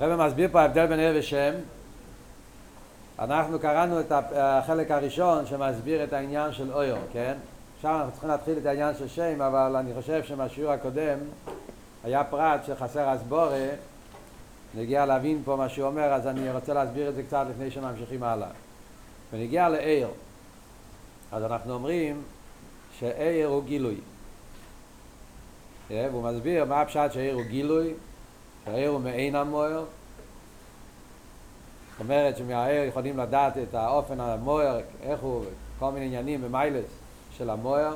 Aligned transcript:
הרב 0.00 0.26
מסביר 0.26 0.48
פה 0.52 0.60
ההבדל 0.60 0.86
בין 0.86 0.98
עיר 0.98 1.16
ושם. 1.18 1.54
אנחנו 3.18 3.58
קראנו 3.58 4.00
את 4.00 4.12
החלק 4.36 4.90
הראשון 4.90 5.46
שמסביר 5.46 6.04
את 6.04 6.12
העניין 6.12 6.52
של 6.52 6.72
אויר, 6.72 6.96
כן? 7.12 7.34
עכשיו 7.76 7.96
אנחנו 7.96 8.10
צריכים 8.10 8.30
להתחיל 8.30 8.58
את 8.58 8.66
העניין 8.66 8.94
של 8.98 9.08
שם, 9.08 9.42
אבל 9.42 9.76
אני 9.76 9.94
חושב 9.94 10.24
שמהשיעור 10.24 10.72
הקודם 10.72 11.18
היה 12.04 12.24
פרט 12.24 12.60
שחסר 12.66 13.14
אסבורה, 13.14 13.68
נגיע 14.74 15.06
להבין 15.06 15.42
פה 15.44 15.56
מה 15.56 15.68
שהוא 15.68 15.86
אומר, 15.86 16.12
אז 16.12 16.26
אני 16.26 16.50
רוצה 16.50 16.74
להסביר 16.74 17.08
את 17.08 17.14
זה 17.14 17.22
קצת 17.22 17.46
לפני 17.50 17.70
שממשיכים 17.70 18.22
הלאה. 18.22 18.48
ונגיע 19.32 19.68
לעיר, 19.68 20.08
אז 21.32 21.44
אנחנו 21.44 21.74
אומרים 21.74 22.22
שעיר 22.98 23.48
הוא 23.48 23.64
גילוי. 23.64 23.96
והוא 25.90 26.22
מסביר 26.22 26.64
מה 26.64 26.80
הפשט 26.80 27.12
שעיר 27.12 27.34
הוא 27.34 27.42
גילוי, 27.42 27.94
שהעיר 28.64 28.90
הוא 28.90 29.00
מעין 29.00 29.34
המוער. 29.34 29.84
זאת 32.00 32.00
אומרת 32.00 32.36
שמהעיר 32.36 32.82
יכולים 32.82 33.18
לדעת 33.18 33.58
את 33.58 33.74
האופן 33.74 34.20
המוער, 34.20 34.80
איך 35.02 35.20
הוא, 35.20 35.44
כל 35.78 35.90
מיני 35.90 36.06
עניינים 36.06 36.42
במיילס 36.42 36.86
של 37.36 37.50
המוער. 37.50 37.94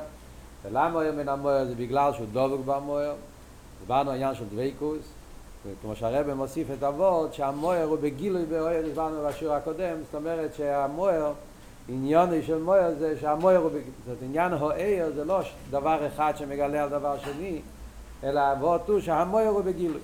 ולמה 0.63 1.01
הוא 1.01 1.11
מן 1.11 1.29
המוער? 1.29 1.65
זה 1.65 1.75
בגלל 1.75 2.13
שהוא 2.13 2.27
דבוק 2.31 2.61
במוער. 2.65 3.13
דיברנו 3.81 4.09
על 4.09 4.15
עניין 4.15 4.35
של 4.35 4.45
דוויקוס, 4.45 4.99
וכמו 5.67 5.95
שהרבא 5.95 6.33
מוסיף 6.33 6.67
את 6.77 6.83
אבות, 6.83 7.33
שהמוער 7.33 7.83
הוא 7.83 7.97
בגילוי 8.01 8.45
באוהר, 8.45 8.81
דיברנו 8.81 9.27
בשיעור 9.27 9.55
הקודם, 9.55 9.97
זאת 10.05 10.15
אומרת 10.15 10.55
שהמוער, 10.55 11.33
עניוני 11.89 12.43
של 12.43 12.57
מוער 12.57 12.91
זה 12.99 13.19
שהמוער 13.21 13.57
הוא, 13.57 13.71
זאת 14.05 14.17
עניין 14.21 14.53
הוער 14.53 15.11
זה 15.15 15.25
לא 15.25 15.39
דבר 15.69 16.07
אחד 16.07 16.33
שמגלה 16.37 16.83
על 16.83 16.89
דבר 16.89 17.15
שני, 17.19 17.61
אלא 18.23 18.51
אבות 18.51 18.89
הוא 18.89 18.99
שהמוער 18.99 19.47
הוא 19.47 19.61
בגילוי. 19.61 20.01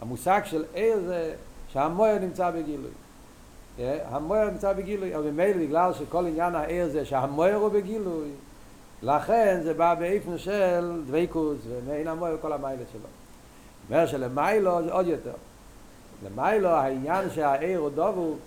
המושג 0.00 0.40
של 0.44 0.64
עיר 0.74 1.00
זה 1.06 1.34
שהמוער 1.72 2.18
נמצא 2.18 2.50
בגילוי. 2.50 2.90
המוער 4.04 4.50
נמצא 4.50 4.72
בגילוי, 4.72 5.16
אבל 5.16 5.30
ממילא 5.30 5.66
בגלל 5.66 5.92
שכל 5.92 6.26
עניין 6.26 6.54
העיר 6.54 6.88
זה 6.88 7.04
שהמוער 7.04 7.54
הוא 7.54 7.68
בגילוי, 7.68 8.28
לכן 9.02 9.60
זה 9.62 9.74
בא 9.74 9.94
באיפן 9.94 10.38
של 10.38 11.02
דוויקוס 11.06 11.58
ומעין 11.68 12.08
המוער 12.08 12.36
כל 12.40 12.52
המיילה 12.52 12.82
שלו. 12.92 13.00
אומר 13.88 14.06
שלמיילו 14.06 14.84
זה 14.84 14.92
עוד 14.92 15.06
יותר. 15.06 15.32
למיילו 16.24 16.68
העניין 16.68 17.30
שהעיר 17.30 17.78
הוא 17.78 17.90
דבוק 17.90 18.38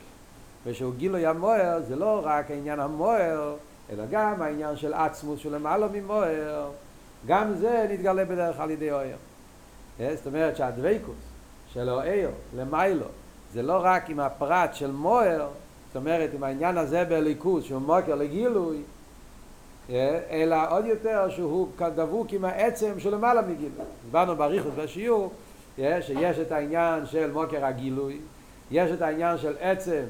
ושהוא 0.65 0.93
גילוי 0.97 1.25
המוער 1.25 1.81
זה 1.87 1.95
לא 1.95 2.21
רק 2.23 2.51
העניין 2.51 2.79
המוער, 2.79 3.55
אלא 3.91 4.03
גם 4.11 4.41
העניין 4.41 4.77
של 4.77 4.93
עצמוס 4.93 5.39
של 5.39 5.55
למעלה 5.55 5.87
ממוער, 5.93 6.69
גם 7.27 7.53
זה 7.53 7.87
נתגלה 7.89 8.25
בדרך 8.25 8.59
על 8.59 8.71
ידי 8.71 8.91
אויר. 8.91 9.17
זאת 9.99 10.27
אומרת 10.27 10.57
שהדוויקוס 10.57 11.32
של 11.73 11.89
האיר 11.89 12.29
למיילו. 12.57 13.05
זה 13.53 13.61
לא 13.61 13.79
רק 13.83 14.09
עם 14.09 14.19
הפרט 14.19 14.73
של 14.73 14.91
מוער, 14.91 15.47
זאת 15.87 15.95
אומרת 15.95 16.29
עם 16.33 16.43
העניין 16.43 16.77
הזה 16.77 17.05
בליכוס 17.05 17.63
שהוא 17.63 17.81
מוקר 17.81 18.15
לגילוי, 18.15 18.81
אלא 20.29 20.55
עוד 20.69 20.85
יותר 20.85 21.29
שהוא 21.29 21.67
דבוק 21.95 22.33
עם 22.33 22.45
העצם 22.45 22.99
של 22.99 23.15
למעלה 23.15 23.41
מגילוי. 23.41 23.85
דיברנו 24.05 24.35
בריחוס 24.35 24.71
בשיעור 24.77 25.31
שיש 25.77 26.39
את 26.39 26.51
העניין 26.51 27.05
של 27.05 27.31
מוקר 27.31 27.65
הגילוי, 27.65 28.19
יש 28.71 28.91
את 28.91 29.01
העניין 29.01 29.37
של 29.37 29.53
עצם 29.59 30.03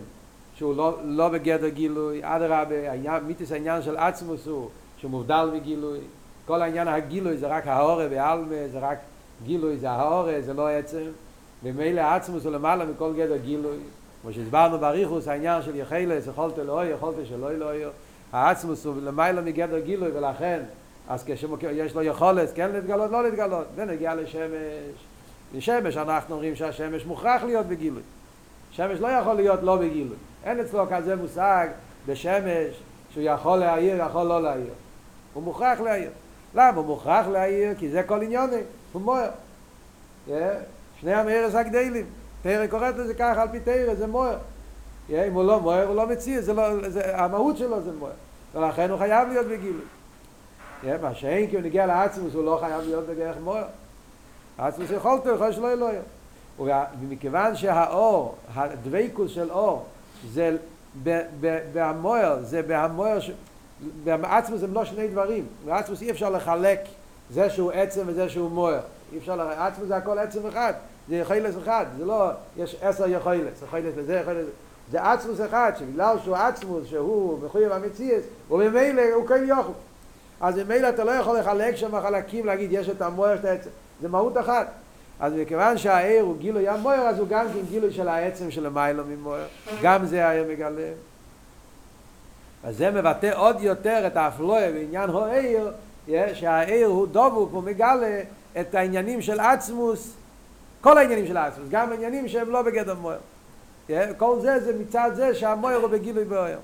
שהוא 0.55 0.75
לא, 0.75 0.97
לא 1.03 1.29
בגדר 1.29 1.69
גילוי, 1.69 2.21
אדרבה, 2.23 3.19
מיתוס 3.27 3.51
העניין 3.51 3.81
של 3.81 3.97
עצמוס 3.97 4.47
הוא 4.47 4.69
שהוא 4.97 5.11
מובדל 5.11 5.49
מגילוי, 5.53 5.99
כל 6.45 6.61
העניין 6.61 6.87
הגילוי 6.87 7.37
זה 7.37 7.47
רק 7.47 7.67
ההורה 7.67 8.07
והעלמה, 8.09 8.67
זה 8.71 8.79
רק 8.79 8.97
גילוי 9.43 9.77
זה 9.77 9.89
ההורה, 9.89 10.41
זה 10.41 10.53
לא 10.53 10.69
עצם, 10.69 11.05
ומילא 11.63 12.01
עצמוס 12.01 12.45
הוא 12.45 12.53
למעלה 12.53 12.85
מכל 12.85 13.13
גדר 13.13 13.37
גילוי, 13.37 13.77
כמו 14.21 14.33
שהסברנו 14.33 14.79
בריחוס 14.79 15.27
העניין 15.27 15.61
של 15.61 15.75
יחילס, 15.75 16.27
יכולת 16.27 16.59
אלוהי, 16.59 16.89
יכולת 16.89 17.15
שלא 17.29 17.51
אלוהי, 17.51 17.83
העצמוס 18.31 18.85
הוא 18.85 18.95
למעלה 19.01 19.41
מגדר 19.41 19.79
גילוי 19.79 20.11
ולכן 20.13 20.59
אז 21.07 21.23
כשיש 21.23 21.95
לו 21.95 22.03
יכולת 22.03 22.49
כן 22.55 22.71
להתגלות, 22.71 23.11
לא 23.11 23.23
להתגלות, 23.23 23.65
ונגיע 23.75 24.15
לשמש. 24.15 24.93
לשמש 25.53 25.97
אנחנו 25.97 26.35
אומרים 26.35 26.55
שהשמש 26.55 27.05
מוכרח 27.05 27.43
להיות 27.43 27.65
בגילוי. 27.65 28.01
שמש 28.71 28.99
לא 28.99 29.07
יכול 29.07 29.33
להיות 29.33 29.63
לא 29.63 29.75
בגילוי. 29.75 30.17
אין 30.43 30.59
אצלו 30.59 30.85
כזה 30.91 31.15
מושג 31.15 31.67
בשמש 32.05 32.81
שהוא 33.13 33.23
יכול 33.23 33.57
להעיר, 33.57 33.95
יכול 34.07 34.23
לא 34.23 34.43
להעיר. 34.43 34.73
הוא 35.33 35.43
מוכרח 35.43 35.79
להעיר. 35.79 36.09
למה? 36.55 36.77
הוא 36.77 36.85
מוכרח 36.85 37.27
להעיר 37.27 37.75
כי 37.79 37.89
זה 37.89 38.03
כל 38.03 38.21
עניוני, 38.21 38.61
הוא 38.93 39.01
מוער. 39.01 39.29
שני 41.03 41.13
המארס 41.13 41.55
הגדלים. 41.55 42.05
תרא 42.41 42.67
קוראת 42.67 42.95
לזה 42.97 43.13
ככה 43.13 43.41
על 43.41 43.47
פי 43.51 43.59
תרא, 43.59 43.95
זה 43.95 44.07
מוער. 44.07 44.37
אם 45.09 45.33
הוא 45.33 45.43
לא 45.43 45.59
מוער, 45.59 45.87
הוא 45.87 45.95
לא 45.95 46.07
מציא, 46.07 46.41
זה 46.41 46.53
לא, 46.53 46.89
זה, 46.89 47.17
המהות 47.17 47.57
שלו 47.57 47.81
זה 47.81 47.91
מוער. 47.99 48.11
ולכן 48.55 48.89
הוא 48.89 48.99
חייב 48.99 49.27
להיות 49.27 49.45
בגילוי. 49.47 49.81
מה 51.01 51.15
שאין 51.15 51.49
כי 51.49 51.55
הוא 51.55 51.63
נגיע 51.63 51.85
לעצמוס, 51.85 52.33
הוא 52.33 52.45
לא 52.45 52.57
חייב 52.61 52.81
להיות 52.81 53.07
בדרך 53.07 53.35
מוער. 53.43 53.65
עצמוס 54.57 54.89
יכולתו, 54.91 55.29
יכול 55.29 55.51
שלא 55.51 55.73
לו. 55.73 55.87
ומכיוון 57.01 57.55
שהאור, 57.55 58.35
הדוויקוס 58.55 59.31
של 59.31 59.51
אור, 59.51 59.85
זה 60.31 60.57
בהמוער, 61.73 62.43
זה 62.43 62.61
בהמוער, 62.61 63.19
בעצמוס 64.03 64.63
הם 64.63 64.73
לא 64.73 64.85
שני 64.85 65.07
דברים. 65.07 65.45
בעצמוס 65.65 66.01
אי 66.01 66.11
אפשר 66.11 66.29
לחלק 66.29 66.79
זה 67.29 67.49
שהוא 67.49 67.71
עצם 67.71 68.01
וזה 68.05 68.29
שהוא 68.29 68.51
מוער. 68.51 68.79
אי 69.13 69.17
אפשר, 69.17 69.41
עצמוס 69.41 69.87
זה 69.87 69.95
הכל 69.95 70.19
עצם 70.19 70.47
אחד. 70.47 70.73
זה 71.09 71.15
יכולת 71.15 71.53
אחד, 71.63 71.85
זה 71.97 72.05
לא, 72.05 72.29
יש 72.57 72.75
עשר 72.81 73.07
יכולת, 73.07 73.53
יכולת 73.63 73.97
לזה, 73.97 74.19
יכולת 74.21 74.45
זה 74.91 75.11
עצמוס 75.11 75.41
אחד, 75.41 75.71
שבגלל 75.79 76.17
שהוא 76.23 76.35
עצמוס, 76.35 76.87
שהוא 76.87 77.39
מחויב 77.45 77.71
המציאס, 77.71 78.23
וממילא 78.51 79.01
הוא 79.13 79.27
כן 79.27 79.43
יוכל. 79.47 79.71
אז 80.41 80.57
ממילא 80.57 80.89
אתה 80.89 81.03
לא 81.03 81.11
יכול 81.11 81.39
לחלק 81.39 81.75
שם 81.75 82.01
חלקים, 82.01 82.45
להגיד 82.45 82.69
יש 82.71 82.89
את 82.89 83.01
המוער, 83.01 83.35
את 83.35 83.45
העצם. 83.45 83.69
זה 84.01 84.09
מהות 84.09 84.37
אחת. 84.37 84.67
אז 85.19 85.33
מכיוון 85.33 85.77
שהעיר 85.77 86.23
הוא 86.23 86.37
גילוי 86.37 86.67
המוער, 86.67 86.99
אז 86.99 87.19
הוא 87.19 87.27
גם 87.27 87.45
כן 87.53 87.59
גילוי 87.69 87.93
של 87.93 88.07
העצם 88.07 88.51
של 88.51 88.65
המיילו 88.65 89.03
ממוער. 89.07 89.45
גם 89.81 90.05
זה 90.05 90.27
העיר 90.27 90.45
מגלה. 90.49 90.91
אז 92.63 92.77
זה 92.77 92.91
מבטא 92.91 93.31
עוד 93.35 93.61
יותר 93.61 94.07
את 94.07 94.17
האפלואה 94.17 94.71
בעניין 94.71 95.09
העיר, 95.09 95.71
שהעיר 96.33 96.87
הוא 96.87 97.07
דבוק, 97.07 97.49
הוא 97.53 97.63
מגלה 97.63 98.21
את 98.59 98.75
העניינים 98.75 99.21
של 99.21 99.39
עצמוס, 99.39 100.13
כל 100.83 100.97
העניינים 100.97 101.27
של 101.27 101.37
עצמוס, 101.37 101.67
גם 101.69 101.91
העניינים 101.91 102.27
שהם 102.27 102.49
לא 102.49 102.61
בגדר 102.61 102.95
מוער. 102.95 103.19
כל 104.17 104.39
זה 104.41 104.59
זה 104.59 104.79
מצד 104.79 105.11
זה 105.15 105.35
שהמוער 105.35 105.75
הוא 105.75 105.87
בגילוי 105.87 106.25
בעיר. 106.25 106.59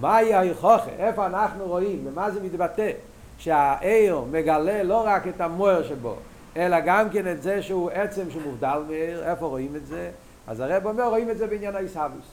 מהי 0.00 0.34
ההיכוכה? 0.34 0.90
איפה 0.98 1.26
אנחנו 1.26 1.64
רואים? 1.64 2.06
ומה 2.06 2.30
זה 2.30 2.40
מתבטא? 2.42 2.90
שהעיר 3.38 4.20
מגלה 4.30 4.82
לא 4.82 5.02
רק 5.06 5.28
את 5.28 5.40
המוער 5.40 5.82
שבו, 5.82 6.16
אלא 6.56 6.80
גם 6.80 7.10
כן 7.10 7.32
את 7.32 7.42
זה 7.42 7.62
שהוא 7.62 7.90
עצם 7.90 8.30
שמובדל 8.30 8.82
מעיר, 8.88 9.30
איפה 9.30 9.46
רואים 9.46 9.76
את 9.76 9.86
זה? 9.86 10.10
אז 10.46 10.60
הרב 10.60 10.86
אומר, 10.86 11.08
רואים 11.08 11.30
את 11.30 11.38
זה 11.38 11.46
בעניין 11.46 11.76
האיסהבוס. 11.76 12.24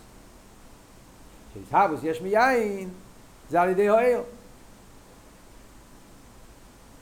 שאיסהבוס 1.53 1.99
יש 2.03 2.22
מיין, 2.22 2.89
זה 3.49 3.61
על 3.61 3.69
ידי 3.69 3.89
העיר. 3.89 4.22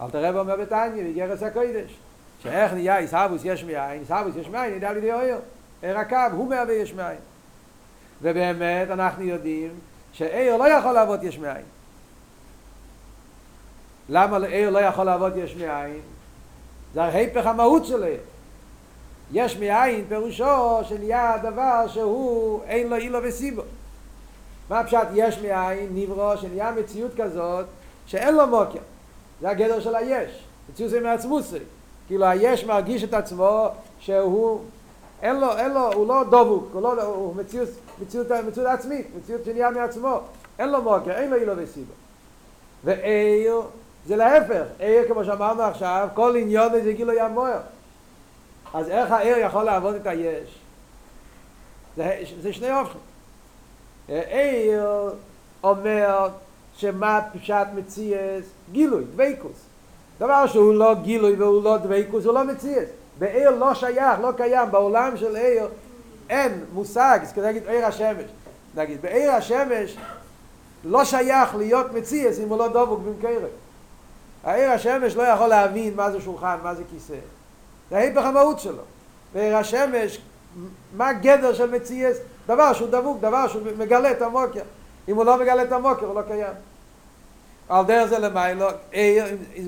אל 0.02 0.10
תרב 0.10 0.36
אומר 0.36 0.56
בתניא, 0.56 1.04
בגרס 1.04 1.44
הקודש, 1.44 1.98
שאיך 2.44 2.74
נהיה 2.74 2.98
איסהבוס 2.98 3.42
יש 3.46 3.64
מיין, 3.64 4.00
איסהבוס 4.00 4.36
יש 4.36 4.48
מיין, 4.48 4.74
נדע 4.76 4.90
על 4.90 4.98
ידי 4.98 5.12
העיר. 5.12 5.38
עיר 5.82 5.98
הקו, 5.98 6.18
הוא 6.32 6.50
מהווה 6.50 6.74
יש 6.74 6.94
מיין. 6.94 7.18
ובאמת 8.22 8.92
אנחנו 8.92 9.24
יודעים 9.24 9.70
שעיר 10.14 10.58
לא 10.58 10.70
יכול 10.70 10.92
לעבוד 10.92 11.24
יש 11.24 11.40
מאין. 11.40 11.64
למה 14.10 14.38
עיר 14.46 14.70
לא 14.70 14.80
יכול 14.80 15.04
לעבוד 15.04 15.38
יש 15.38 15.56
מאין? 15.56 16.00
זה 16.94 17.04
ההיפך 17.04 17.46
המהות 17.46 17.86
של 17.86 18.04
עיר. 18.04 18.20
יש 19.32 19.58
מאין 19.58 20.06
פירושו 20.10 20.80
שנהיה 20.84 21.34
הדבר 21.34 21.88
שהוא 21.88 22.64
אין 22.64 22.90
לו 22.90 22.96
אילו 22.96 23.20
וסיבו. 23.24 23.62
מה 24.70 24.84
פשט 24.84 25.08
יש 25.14 25.40
מאין 25.40 25.90
נברו 25.92 26.38
שנהיה 26.38 26.72
מציאות 26.72 27.12
כזאת 27.18 27.66
שאין 28.06 28.36
לו 28.36 28.48
מוקר. 28.48 28.80
זה 29.42 29.50
הגדר 29.50 29.80
של 29.80 29.96
היש. 29.96 30.44
מציאות 30.70 30.92
זה 30.92 31.02
מעצמוסי. 31.02 31.58
כאילו 32.08 32.26
היש 32.26 32.66
מרגיש 32.66 33.04
את 33.04 33.14
עצמו 33.14 33.70
שהוא 34.00 34.62
אין 35.22 35.40
לו, 35.40 35.58
אין 35.58 35.74
לו, 35.74 35.94
הוא 35.94 36.08
לא 36.08 36.24
דבוק, 36.24 36.70
הוא, 36.74 36.82
לא, 36.82 37.04
הוא 37.04 37.36
מציאות, 37.36 37.70
מציאות, 38.02 38.28
מציאות 38.32 38.68
עצמית, 38.68 39.08
מציאות 39.18 39.46
שנהיה 39.46 39.70
מעצמו. 39.70 40.20
אין 40.60 40.70
לו 40.70 40.82
מוקר, 40.82 41.12
אין 41.12 41.30
לו 41.30 41.36
אילו 41.36 41.54
וסיבו. 41.58 41.94
ואיר 42.84 43.62
זה 44.06 44.16
להפך, 44.16 44.64
עיר 44.80 45.08
כמו 45.08 45.26
שאמרנו 45.26 45.62
עכשיו, 45.62 46.08
כל 46.14 46.36
עניון 46.36 46.72
זה 46.84 46.94
גילו 46.94 47.14
ימויר. 47.14 47.60
אז 48.74 48.90
איך 48.90 49.12
העיר 49.12 49.38
יכול 49.38 49.64
לעבוד 49.64 49.96
את 49.96 50.08
היש? 50.08 50.60
זה, 51.98 52.24
זה 52.42 52.54
שני 52.54 52.80
אופן. 52.80 53.00
עיר 54.08 55.12
אומר 55.64 56.30
שמה 56.76 57.22
פשט 57.34 57.68
מציאס? 57.76 58.46
גילוי, 58.72 59.04
דוויקוס. 59.04 59.67
דבר 60.20 60.48
שהוא 60.48 60.74
לא 60.74 60.94
גילוי 60.94 61.36
והוא 61.36 61.64
לא 61.64 61.78
דוויקוס, 61.78 62.26
הוא 62.26 62.34
לא 62.34 62.44
מציאס. 62.44 62.90
בעיר 63.20 63.50
לא 63.50 63.74
שייך, 63.74 64.20
לא 64.22 64.32
קיים, 64.38 64.72
בעולם 64.72 65.18
של 65.18 65.36
עיר 65.36 65.68
אין 66.30 66.66
מושג, 66.74 67.20
זה 67.24 67.34
כדי 67.34 67.44
להגיד 67.44 67.68
עיר 67.68 67.86
השמש. 67.86 68.26
נגיד, 68.76 69.02
בעיר 69.02 69.32
השמש 69.32 69.98
לא 70.84 71.06
שייך 71.06 71.56
להיות 71.56 71.94
מציאס 71.94 72.40
אם 72.40 72.50
הוא 72.50 72.58
לא 72.58 72.68
דבוק 72.68 73.00
במקרה. 73.00 73.48
העיר 74.44 74.72
השמש 74.72 75.16
לא 75.16 75.24
יכול 75.24 75.48
להבין 75.48 75.96
מה 75.96 76.12
זה 76.12 76.22
שולחן, 76.22 76.58
מה 76.64 76.76
זה 76.76 76.84
כיסא. 76.92 77.16
זה 77.90 77.98
ההיפך 77.98 78.26
המהות 78.26 78.60
שלו. 78.60 78.84
בעיר 79.34 79.58
השמש, 79.58 80.22
מה 80.98 81.10
הגדר 81.10 81.54
של 81.54 81.72
מציאס? 81.72 82.18
דבר 82.48 82.74
שהוא 82.74 82.88
דבוק, 82.88 83.18
דבר 83.22 83.48
שהוא 83.48 83.62
מגלה 83.78 84.12
את 84.12 84.22
המוקר. 84.22 84.62
אם 85.08 85.16
הוא 85.16 85.26
לא 85.26 85.38
מגלה 85.40 85.64
את 85.64 85.72
המוקר, 85.72 86.06
הוא 86.06 86.16
לא 86.16 86.22
קיים. 86.22 86.54
על 87.70 87.86
דרך 87.86 88.10
זה 88.10 88.20
למיילו, 88.20 88.68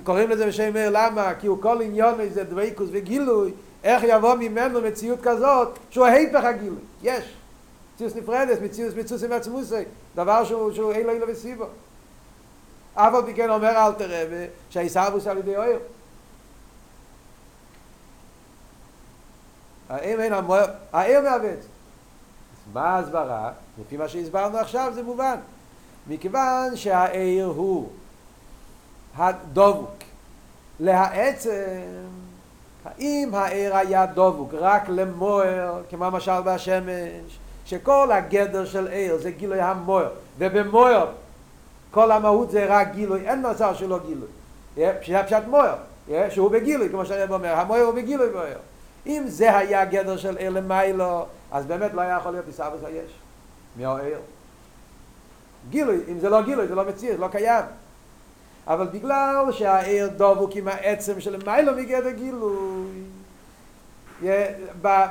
קוראים 0.04 0.30
לזה 0.30 0.48
בשם 0.48 0.74
מאיר 0.74 0.90
למה? 0.90 1.34
כי 1.40 1.48
הוא 1.48 1.62
כל 1.62 1.82
עניון 1.82 2.20
איזה 2.20 2.44
דוויקוס 2.44 2.90
וגילוי, 2.92 3.52
איך 3.84 4.04
יבוא 4.08 4.36
ממנו 4.36 4.82
מציאות 4.82 5.20
כזאת 5.24 5.80
שהוא 5.90 6.06
ההיפך 6.06 6.44
הגילוי, 6.44 6.80
יש. 7.04 7.34
מציאות 7.96 8.16
נפרדת, 8.16 8.62
מציאות 8.62 8.96
מציאות 8.96 9.24
עם 9.24 9.32
עצמוסי, 9.32 9.84
דבר 10.16 10.44
שהוא, 10.44 10.74
שהוא 10.74 10.92
אין 10.92 11.06
לו 11.06 11.14
אילו 11.14 11.28
וסיבו. 11.28 11.66
אף 12.94 13.14
על 13.14 13.26
פי 13.26 13.34
כן 13.34 13.50
אומר 13.50 13.70
אל 13.70 13.92
תראה 13.94 14.46
שהעיסאוווס 14.70 15.28
על 15.28 15.38
ידי 15.38 15.58
אויר. 15.58 15.80
האם 19.90 20.20
אין 20.20 20.34
המוער, 20.34 20.66
העיר 20.94 21.22
מעוות. 21.22 21.60
מה 22.74 22.82
ההסברה? 22.82 23.52
לפי 23.82 23.98
מה 23.98 24.08
שהסברנו 24.08 24.58
עכשיו 24.58 24.92
זה 24.96 25.04
מובן. 25.04 25.36
מכיוון 26.10 26.76
שהעיר 26.76 27.46
הוא 27.46 27.90
הדבוק 29.18 29.90
להעצם, 30.80 31.82
האם 32.86 33.30
העיר 33.34 33.76
היה 33.78 34.06
דבוק 34.06 34.54
רק 34.54 34.90
למוער, 34.90 35.82
כמו 35.90 36.06
המשל 36.06 36.42
בהשמש, 36.42 37.40
שכל 37.66 38.12
הגדר 38.12 38.66
של 38.66 38.88
עיר 38.88 39.18
זה 39.18 39.32
גילוי 39.32 39.62
המוער, 39.62 40.10
ובמוער 40.38 41.08
כל 41.92 42.12
המהות 42.12 42.52
זה 42.52 42.66
רק 42.70 42.94
גילוי, 42.94 43.30
אין 43.30 43.46
מצב 43.52 43.74
שלא 43.76 44.00
גילוי. 44.00 44.28
שזה 45.02 45.24
פשט 45.26 45.44
מוער, 45.48 45.76
שהוא 46.30 46.52
בגילוי, 46.52 46.90
כמו 46.90 47.06
שאני 47.06 47.34
אומר, 47.34 47.54
המוער 47.54 47.82
הוא 47.82 47.94
בגילוי 47.94 48.30
מוער. 48.32 48.58
אם 49.08 49.24
זה 49.28 49.58
היה 49.58 49.86
גדר 49.86 50.18
של 50.18 50.38
עיר 50.38 50.50
למיילו, 50.50 51.26
אז 51.52 51.66
באמת 51.66 51.94
לא 51.94 52.02
היה 52.02 52.18
יכול 52.18 52.32
להיות 52.32 52.48
עיסאוויס 52.48 52.84
היש, 52.84 53.12
מהעיר. 53.78 54.20
גילוי, 55.70 55.98
אם 56.08 56.20
זה 56.20 56.30
לא 56.30 56.42
גילוי, 56.42 56.68
זה 56.68 56.76
לא 56.76 56.86
מציר, 56.86 57.12
זה 57.12 57.22
לא 57.22 57.28
קיים. 57.28 57.66
אבל 58.68 58.88
בגלל 58.88 59.52
שהעיר 59.52 60.10
דבוק 60.18 60.56
עם 60.56 60.68
העצם 60.68 61.22
של 61.22 61.36
מיילו 61.46 61.76
מגדר 61.76 62.10
גילוי, 62.10 63.04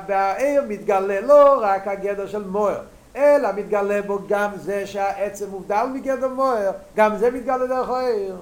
בעיר 0.07 0.63
מתגלה 0.67 1.21
לא 1.21 1.59
רק 1.61 1.87
הגדר 1.87 2.27
של 2.27 2.43
מוער, 2.43 2.81
אלא 3.15 3.49
מתגלה 3.55 4.01
בו 4.01 4.19
גם 4.27 4.51
זה 4.55 4.87
שהעצם 4.87 5.49
מובדל 5.49 5.85
מגדר 5.93 6.27
מוער, 6.27 6.71
גם 6.95 7.17
זה 7.17 7.31
מתגלה 7.31 7.67
דרך 7.67 7.89
העיר. 7.89 8.35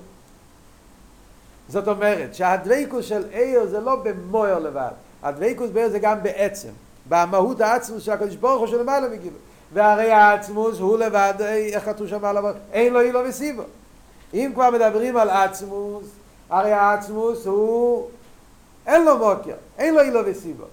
זאת 1.69 1.87
אומרת 1.87 2.35
שהדבקוס 2.35 3.05
של 3.05 3.23
עיר 3.31 3.65
זה 3.65 3.79
לא 3.79 3.95
במוער 4.03 4.59
לבד, 4.59 4.91
הדבקוס 5.23 5.69
בעיר 5.69 5.89
זה 5.89 5.99
גם 5.99 6.23
בעצם, 6.23 6.69
במהות 7.09 7.61
העצמוס 7.61 8.03
של 8.03 8.11
הקדוש 8.11 8.35
ברוך 8.35 8.59
הוא 8.59 8.67
שלמעלה 8.67 9.07
מגילוי. 9.07 9.39
והרי 9.73 10.11
העצמוס 10.11 10.79
הוא 10.79 10.97
לבד, 10.97 11.33
איך 11.73 11.85
כתוב 11.85 12.07
שם 12.07 12.25
עליו, 12.25 12.43
אין 12.73 12.93
לו 12.93 13.01
אילו 13.01 13.19
וסיבו. 13.25 13.63
אם 14.33 14.51
כבר 14.53 14.69
מדברים 14.69 15.17
על 15.17 15.29
עצמוס, 15.29 16.05
הרי 16.49 16.71
העצמוס 16.71 17.45
הוא, 17.45 18.07
אין 18.87 19.05
לו 19.05 19.17
מוקר, 19.17 19.55
אין 19.77 19.95
לו 19.95 20.01
אילו 20.01 20.19
וסיבו. 20.25 20.63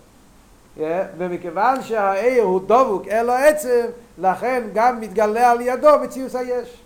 Yeah, 0.79 0.81
ומכיוון 1.19 1.83
שהעיר 1.83 2.43
הוא 2.43 2.61
דבוק 2.67 3.09
אין 3.09 3.27
לו 3.27 3.33
עצם, 3.33 3.87
לכן 4.19 4.63
גם 4.75 5.01
מתגלה 5.01 5.51
על 5.51 5.61
ידו 5.61 5.99
מציוס 6.03 6.35
היש. 6.35 6.81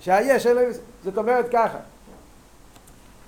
שהיש, 0.00 0.46
אין 0.46 0.56
לו... 0.56 0.62
זאת 1.04 1.18
אומרת 1.18 1.46
ככה, 1.52 1.78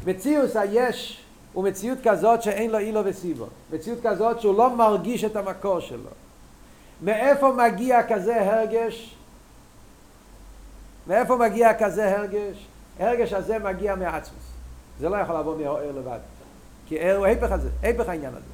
מציוס 0.07 0.57
היש 0.57 1.25
הוא 1.53 1.65
מציאות 1.65 1.99
כזאת 2.05 2.43
שאין 2.43 2.71
לו 2.71 2.79
אילו 2.79 3.01
וסיבו. 3.05 3.47
מציאות 3.73 3.99
כזאת 4.03 4.41
שהוא 4.41 4.59
לא 4.59 4.77
מרגיש 4.77 5.25
את 5.25 5.37
המקור 5.37 5.81
שלו. 5.81 6.11
מאיפה 7.03 7.53
מגיע 7.53 8.03
כזה 8.09 8.53
הרגש? 8.53 9.15
מאיפה 11.07 11.37
מגיע 11.37 11.75
כזה 11.75 12.19
הרגש? 12.19 12.67
הרגש 12.99 13.33
הזה 13.33 13.59
מגיע 13.59 13.95
מעצמוס. 13.95 14.43
זה 15.01 15.09
לא 15.09 15.17
יכול 15.17 15.39
לבוא 15.39 15.57
מהעיר 15.57 15.93
לבד. 15.99 16.19
כי 16.87 16.99
עיר 16.99 17.17
הוא 17.17 17.27
ההפך 17.27 17.53
הזה, 17.53 17.69
ההפך 17.83 18.09
העניין 18.09 18.33
הזה. 18.35 18.53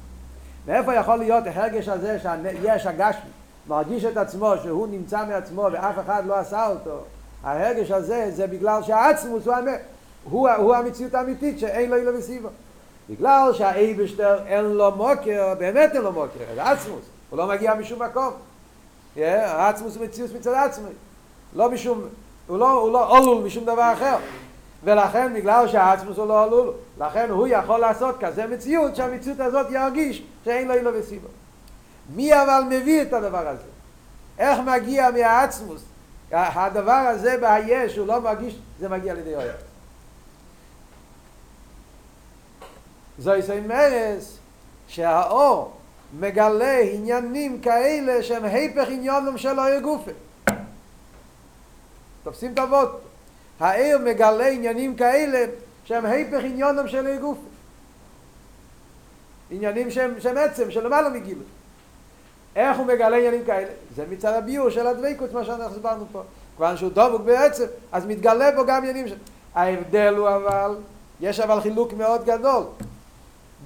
מאיפה 0.67 0.95
יכול 0.95 1.15
להיות 1.15 1.43
ההרגש 1.47 1.87
הזה 1.87 2.17
שיש 2.19 2.85
הגשמי, 2.85 3.29
מרגיש 3.67 4.05
את 4.05 4.17
עצמו 4.17 4.53
שהוא 4.63 4.87
נמצא 4.87 5.25
מעצמו 5.25 5.67
ואף 5.71 5.99
אחד 6.05 6.23
לא 6.25 6.35
עשה 6.35 6.67
אותו? 6.67 6.99
ההרגש 7.43 7.91
הזה 7.91 8.31
זה 8.31 8.47
בגלל 8.47 8.83
שהעצמוס 8.83 9.45
הוא, 9.45 9.53
האמת, 9.53 9.81
הוא, 10.23 10.49
הוא 10.49 10.75
המציאות 10.75 11.13
האמיתית 11.13 11.59
שאין 11.59 11.89
לו 11.89 11.95
אילו 11.95 12.17
וסיבו. 12.17 12.49
בגלל 13.09 13.53
שהאייבשטר 13.53 14.45
אין 14.47 14.65
לו 14.65 14.91
מוקר, 14.91 15.53
באמת 15.59 15.91
אין 15.93 16.01
לו 16.01 16.11
מוקר, 16.11 16.39
זה 16.55 16.63
עצמוס, 16.63 17.05
הוא 17.29 17.37
לא 17.37 17.47
מגיע 17.47 17.73
משום 17.73 18.01
מקום. 18.01 18.33
העצמוס 19.17 19.95
הוא 19.95 20.05
מציאות 20.05 20.31
מצד 20.35 20.53
עצמי, 20.53 20.89
לא 21.55 21.69
משום, 21.71 22.01
הוא 22.47 22.57
לא, 22.57 22.71
הוא 22.71 22.93
לא 22.93 23.09
עולול 23.09 23.43
משום 23.45 23.63
דבר 23.63 23.93
אחר. 23.93 24.15
ולכן 24.83 25.33
בגלל 25.33 25.67
שהעצמוס 25.67 26.17
הוא 26.17 26.27
לא 26.27 26.45
עולול, 26.45 26.73
לכן 26.99 27.29
הוא 27.29 27.47
יכול 27.47 27.79
לעשות 27.79 28.15
כזה 28.19 28.47
מציאות 28.47 28.95
שהמציאות 28.95 29.39
הזאת 29.39 29.67
ירגיש 29.69 30.23
שאין 30.45 30.67
לו 30.67 30.73
אילו 30.73 30.91
וסיבו. 30.93 31.27
מי 32.15 32.33
אבל 32.33 32.63
מביא 32.69 33.01
את 33.01 33.13
הדבר 33.13 33.47
הזה? 33.47 33.63
איך 34.39 34.59
מגיע 34.59 35.11
מהעצמוס? 35.11 35.81
הדבר 36.31 36.91
הזה 36.91 37.37
בהיש 37.41 37.97
הוא 37.97 38.07
לא 38.07 38.21
מרגיש, 38.21 38.55
זה 38.79 38.89
מגיע 38.89 39.13
לידי 39.13 39.35
אוהב. 39.35 39.64
זוהי 43.19 43.41
סי 43.41 43.59
מרס 43.59 44.37
שהאור 44.87 45.73
מגלה 46.19 46.79
עניינים 46.79 47.61
כאלה 47.61 48.23
שהם 48.23 48.45
היפך 48.45 48.87
עניונם 48.89 49.37
של 49.37 49.59
העיר 49.59 49.79
גופה. 49.79 50.11
תופסים 52.23 52.53
את 52.53 52.59
אבות. 52.59 53.01
העיר 53.59 53.97
מגלה 53.97 54.47
עניינים 54.47 54.95
כאלה 54.95 55.45
שהם 55.85 56.05
היפך 56.05 56.39
עניונם 56.43 56.87
של 56.87 57.07
העיר 57.07 57.19
גופה. 57.19 57.47
עניינים 59.51 59.91
שהם, 59.91 60.19
שהם 60.19 60.37
עצם, 60.37 60.71
שלמעלה 60.71 61.09
מגיל. 61.09 61.37
איך 62.55 62.77
הוא 62.77 62.85
מגלה 62.85 63.17
עניינים 63.17 63.45
כאלה? 63.45 63.71
זה 63.95 64.05
מצד 64.09 64.33
הביור 64.33 64.69
של 64.69 64.87
הדבקות, 64.87 65.33
מה 65.33 65.45
שאנחנו 65.45 65.75
הסברנו 65.75 66.05
פה. 66.11 66.21
כיוון 66.57 66.77
שהוא 66.77 66.91
דבוק 66.91 67.21
בעצם, 67.21 67.65
אז 67.91 68.05
מתגלה 68.05 68.51
בו 68.51 68.65
גם 68.65 68.77
עניינים 68.77 69.07
של... 69.07 69.15
ההבדל 69.55 70.15
הוא 70.17 70.29
אבל, 70.29 70.75
יש 71.21 71.39
אבל 71.39 71.61
חילוק 71.61 71.93
מאוד 71.93 72.25
גדול. 72.25 72.63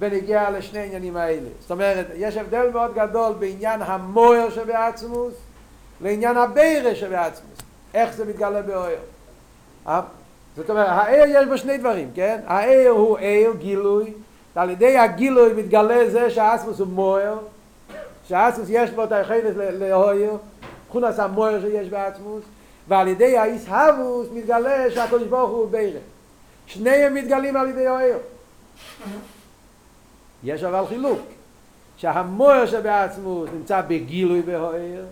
בנגיע 0.00 0.50
לשני 0.50 0.80
עניינים 0.80 1.16
האלה. 1.16 1.48
זאת 1.60 1.70
אומרת, 1.70 2.06
יש 2.14 2.36
הבדל 2.36 2.70
מאוד 2.72 2.94
גדול 2.94 3.32
בעניין 3.38 3.82
המויר 3.82 4.50
שבעצמוס 4.50 5.34
לעניין 6.00 6.36
הבירה 6.36 6.94
שבעצמוס. 6.94 7.58
איך 7.94 8.12
זה 8.12 8.24
מתגלה 8.24 8.62
באויר. 8.62 8.98
זאת 10.56 10.70
אומרת, 10.70 10.86
העיר 10.88 11.24
יש 11.28 11.46
בו 11.46 11.58
שני 11.58 11.78
דברים, 11.78 12.10
כן? 12.14 12.40
העיר 12.46 12.90
הוא 12.90 13.18
עיר, 13.18 13.52
גילוי, 13.58 14.12
ועל 14.56 14.70
ידי 14.70 14.98
הגילוי 14.98 15.52
מתגלה 15.52 16.10
זה 16.10 16.30
שהעצמוס 16.30 16.78
הוא 16.78 16.86
מויר, 16.86 17.34
שהעצמוס 18.28 18.68
יש 18.70 18.90
בו 18.90 19.04
את 19.04 19.12
היכולת 19.12 19.56
לאויר, 19.78 20.32
תכונס 20.88 21.18
המויר 21.18 21.60
שיש 21.60 21.88
בעצמוס, 21.88 22.44
ועל 22.88 23.08
ידי 23.08 23.38
האיסהבוס 23.38 24.26
מתגלה 24.34 24.90
שהקדוש 24.90 25.22
ברוך 25.22 25.50
הוא 25.50 25.70
בירה. 25.70 26.00
שניהם 26.66 27.14
מתגלים 27.14 27.56
על 27.56 27.68
ידי 27.68 27.86
האיר. 27.86 28.18
יש 30.44 30.64
אבל 30.64 30.86
חילוק 30.86 31.20
שהמוער 31.96 32.66
שבעצמות 32.66 33.48
נמצא 33.54 33.80
בגילוי 33.80 34.42
בהוער 34.42 35.04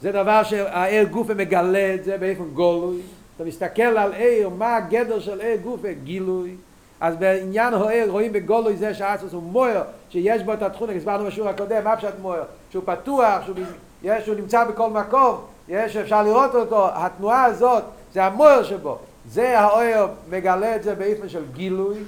זה 0.00 0.12
דבר 0.12 0.42
שהעיר 0.42 1.04
גופה 1.04 1.34
מגלה 1.34 1.94
את 1.94 2.04
זה 2.04 2.18
באיפה 2.18 2.44
גולוי. 2.44 3.00
אתה 3.36 3.44
מסתכל 3.44 3.82
על 3.82 4.12
עיר, 4.12 4.48
מה 4.48 4.76
הגדר 4.76 5.20
של 5.20 5.40
עיר 5.40 5.56
גופה? 5.56 5.92
גילוי. 5.92 6.54
אז 7.00 7.16
בעניין 7.16 7.74
הוער 7.74 8.06
רואים 8.08 8.32
בגולוי 8.32 8.76
זה 8.76 8.94
שהעצמות 8.94 9.32
הוא 9.32 9.42
מוער 9.42 9.82
שיש 10.10 10.42
בו 10.42 10.52
את 10.52 10.62
התכונה, 10.62 10.92
הסברנו 10.92 11.26
בשיעור 11.26 11.48
הקודם, 11.48 11.84
מה 11.84 11.96
פשט 11.96 12.14
מוער? 12.20 12.42
שהוא 12.70 12.82
פתוח, 12.86 13.44
שהוא, 13.44 13.56
יש, 14.02 14.24
שהוא 14.24 14.36
נמצא 14.36 14.64
בכל 14.64 14.90
מקום 14.90 15.36
יש, 15.68 15.96
אפשר 15.96 16.22
לראות 16.22 16.54
אותו, 16.54 16.88
התנועה 16.94 17.44
הזאת 17.44 17.84
זה 18.12 18.24
המוער 18.24 18.62
שבו. 18.62 18.98
זה 19.28 19.58
העיר 19.58 20.06
מגלה 20.30 20.76
את 20.76 20.82
זה 20.82 20.94
באיפה 20.94 21.28
של 21.28 21.42
גילוי 21.54 21.98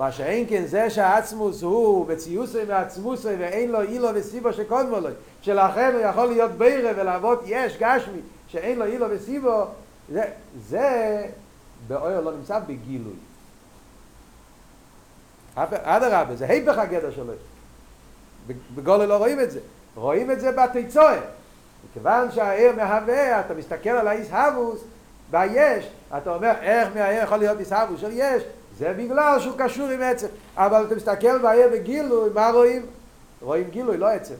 מה 0.00 0.12
שאין 0.12 0.46
כן 0.48 0.66
זה 0.66 0.90
שהעצמוס 0.90 1.62
הוא 1.62 2.06
בציוסי 2.06 2.64
מעצמוסי 2.68 3.28
ואין 3.38 3.70
לו 3.70 3.80
אילו 3.80 4.08
וסיבו 4.14 4.52
שקודמו 4.52 5.00
לו 5.00 5.08
שלכן 5.42 5.90
הוא 5.94 6.00
יכול 6.00 6.26
להיות 6.26 6.50
בירה 6.50 6.90
ולעבוד 6.96 7.38
יש 7.44 7.76
גשמי 7.80 8.20
שאין 8.48 8.78
לו 8.78 8.84
אילו 8.84 9.06
וסיבו 9.10 9.64
זה, 10.12 10.22
זה 10.68 11.26
באויר 11.86 12.20
לא 12.20 12.32
נמצא 12.32 12.58
בגילוי 12.58 13.12
אדרבה, 15.54 16.36
זה 16.36 16.46
היפך 16.48 16.78
הגדר 16.78 17.10
שלו. 17.10 17.32
בגולה 18.74 19.06
לא 19.06 19.16
רואים 19.16 19.40
את 19.40 19.50
זה. 19.50 19.60
רואים 19.94 20.30
את 20.30 20.40
זה 20.40 20.52
בתיצואה. 20.52 21.20
מכיוון 21.90 22.32
שהעיר 22.32 22.72
מהווה, 22.76 23.40
אתה 23.40 23.54
מסתכל 23.54 23.90
על 23.90 24.08
האיסהבוס, 24.08 24.80
ביש, 25.30 25.88
אתה 26.16 26.34
אומר, 26.34 26.52
איך 26.60 26.88
מהעיר 26.94 27.22
יכול 27.22 27.38
להיות 27.38 27.60
איסהבוס 27.60 28.00
של 28.00 28.10
יש? 28.12 28.42
זה 28.80 28.92
בגלל 28.96 29.40
שהוא 29.40 29.54
קשור 29.58 29.88
עם 29.88 30.02
עצם. 30.02 30.26
אבל 30.56 30.84
אתה 30.86 30.94
מסתכל 30.94 31.38
בעיר 31.38 31.68
בגילוי, 31.72 32.30
מה 32.34 32.50
רואים? 32.50 32.82
רואים 33.42 33.64
גילוי, 33.70 33.96
לא 33.96 34.06
עצם. 34.06 34.34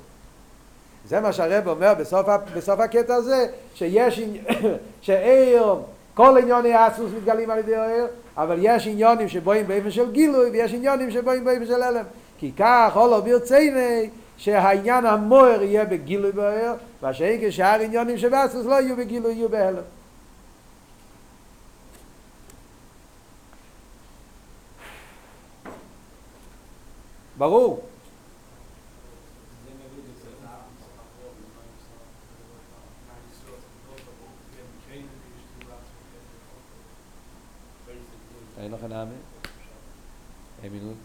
זה 1.09 1.21
מה 1.21 1.33
שהרב 1.33 1.69
אומר 1.69 1.95
בסוף, 1.95 2.27
בסוף 2.57 2.81
הקטע 2.81 3.15
הזה, 3.15 3.47
שיש, 3.75 4.21
שעיר, 5.03 5.75
כל 6.15 6.39
עניוני 6.43 6.75
האסוס 6.75 7.11
מתגלים 7.17 7.51
על 7.51 7.59
ידי 7.59 7.77
העיר, 7.77 8.07
אבל 8.37 8.57
יש 8.61 8.87
עניונים 8.87 9.29
שבואים 9.29 9.67
באופן 9.67 9.91
של 9.91 10.13
גילוי, 10.13 10.51
ויש 10.51 10.75
עניונים 10.75 11.11
שבואים 11.11 11.45
באופן 11.45 11.67
של 11.67 11.83
הלם. 11.83 12.05
כי 12.39 12.53
כך, 12.59 12.93
הולו 12.95 13.23
ברציני, 13.23 14.11
שהעניין 14.37 15.07
המוער 15.07 15.63
יהיה 15.63 15.85
בגילוי 15.85 16.33
בעיר, 16.33 16.73
והשאין 17.03 17.41
כשאר 17.49 17.81
עניונים 17.81 18.19
שבאסוס 18.19 18.67
לא 18.67 18.75
יהיו 18.75 18.97
בגילוי, 18.97 19.33
יהיו 19.33 19.49
בהלם. 19.49 20.00
ברור. 27.41 27.81
אין 38.59 38.73
לך 38.73 38.85
נעמי? 38.85 39.15
אין 40.63 40.73
מינות? 40.73 40.97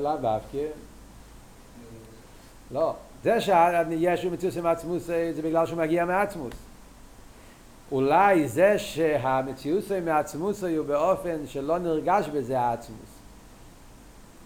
לאו 0.00 0.16
דווקא. 0.16 0.58
לא. 2.70 2.94
זה 3.24 3.40
שישו 3.40 4.30
מציאוס 4.30 4.56
עם 4.56 4.66
עצמוס 4.66 5.02
זה 5.06 5.40
בגלל 5.42 5.66
שהוא 5.66 5.78
מגיע 5.78 6.04
מעצמוס. 6.04 6.54
אולי 7.92 8.48
זה 8.48 8.78
שהמציאוס 8.78 9.92
עם 9.92 10.08
עצמוס 10.08 10.64
הוא 10.64 10.86
באופן 10.86 11.46
שלא 11.46 11.78
נרגש 11.78 12.28
בזה 12.28 12.60
העצמוס. 12.60 13.18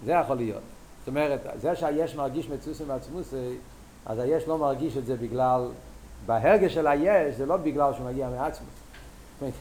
זה 0.04 0.12
יכול 0.12 0.36
להיות. 0.36 0.62
זאת 0.98 1.08
אומרת, 1.08 1.40
זה 1.56 1.76
שהיש 1.76 2.14
מרגיש 2.14 2.48
מציאוס 2.48 2.80
עם 2.80 2.90
עצמוס, 2.90 3.34
אז 4.06 4.18
היש 4.18 4.48
לא 4.48 4.58
מרגיש 4.58 4.96
את 4.96 5.06
זה 5.06 5.16
בגלל, 5.16 5.68
בהרגש 6.26 6.74
של 6.74 6.86
היש 6.86 7.34
זה 7.34 7.46
לא 7.46 7.56
בגלל 7.56 7.92
שהוא 7.92 8.06
מגיע 8.06 8.28
מעצמוס. 8.28 8.74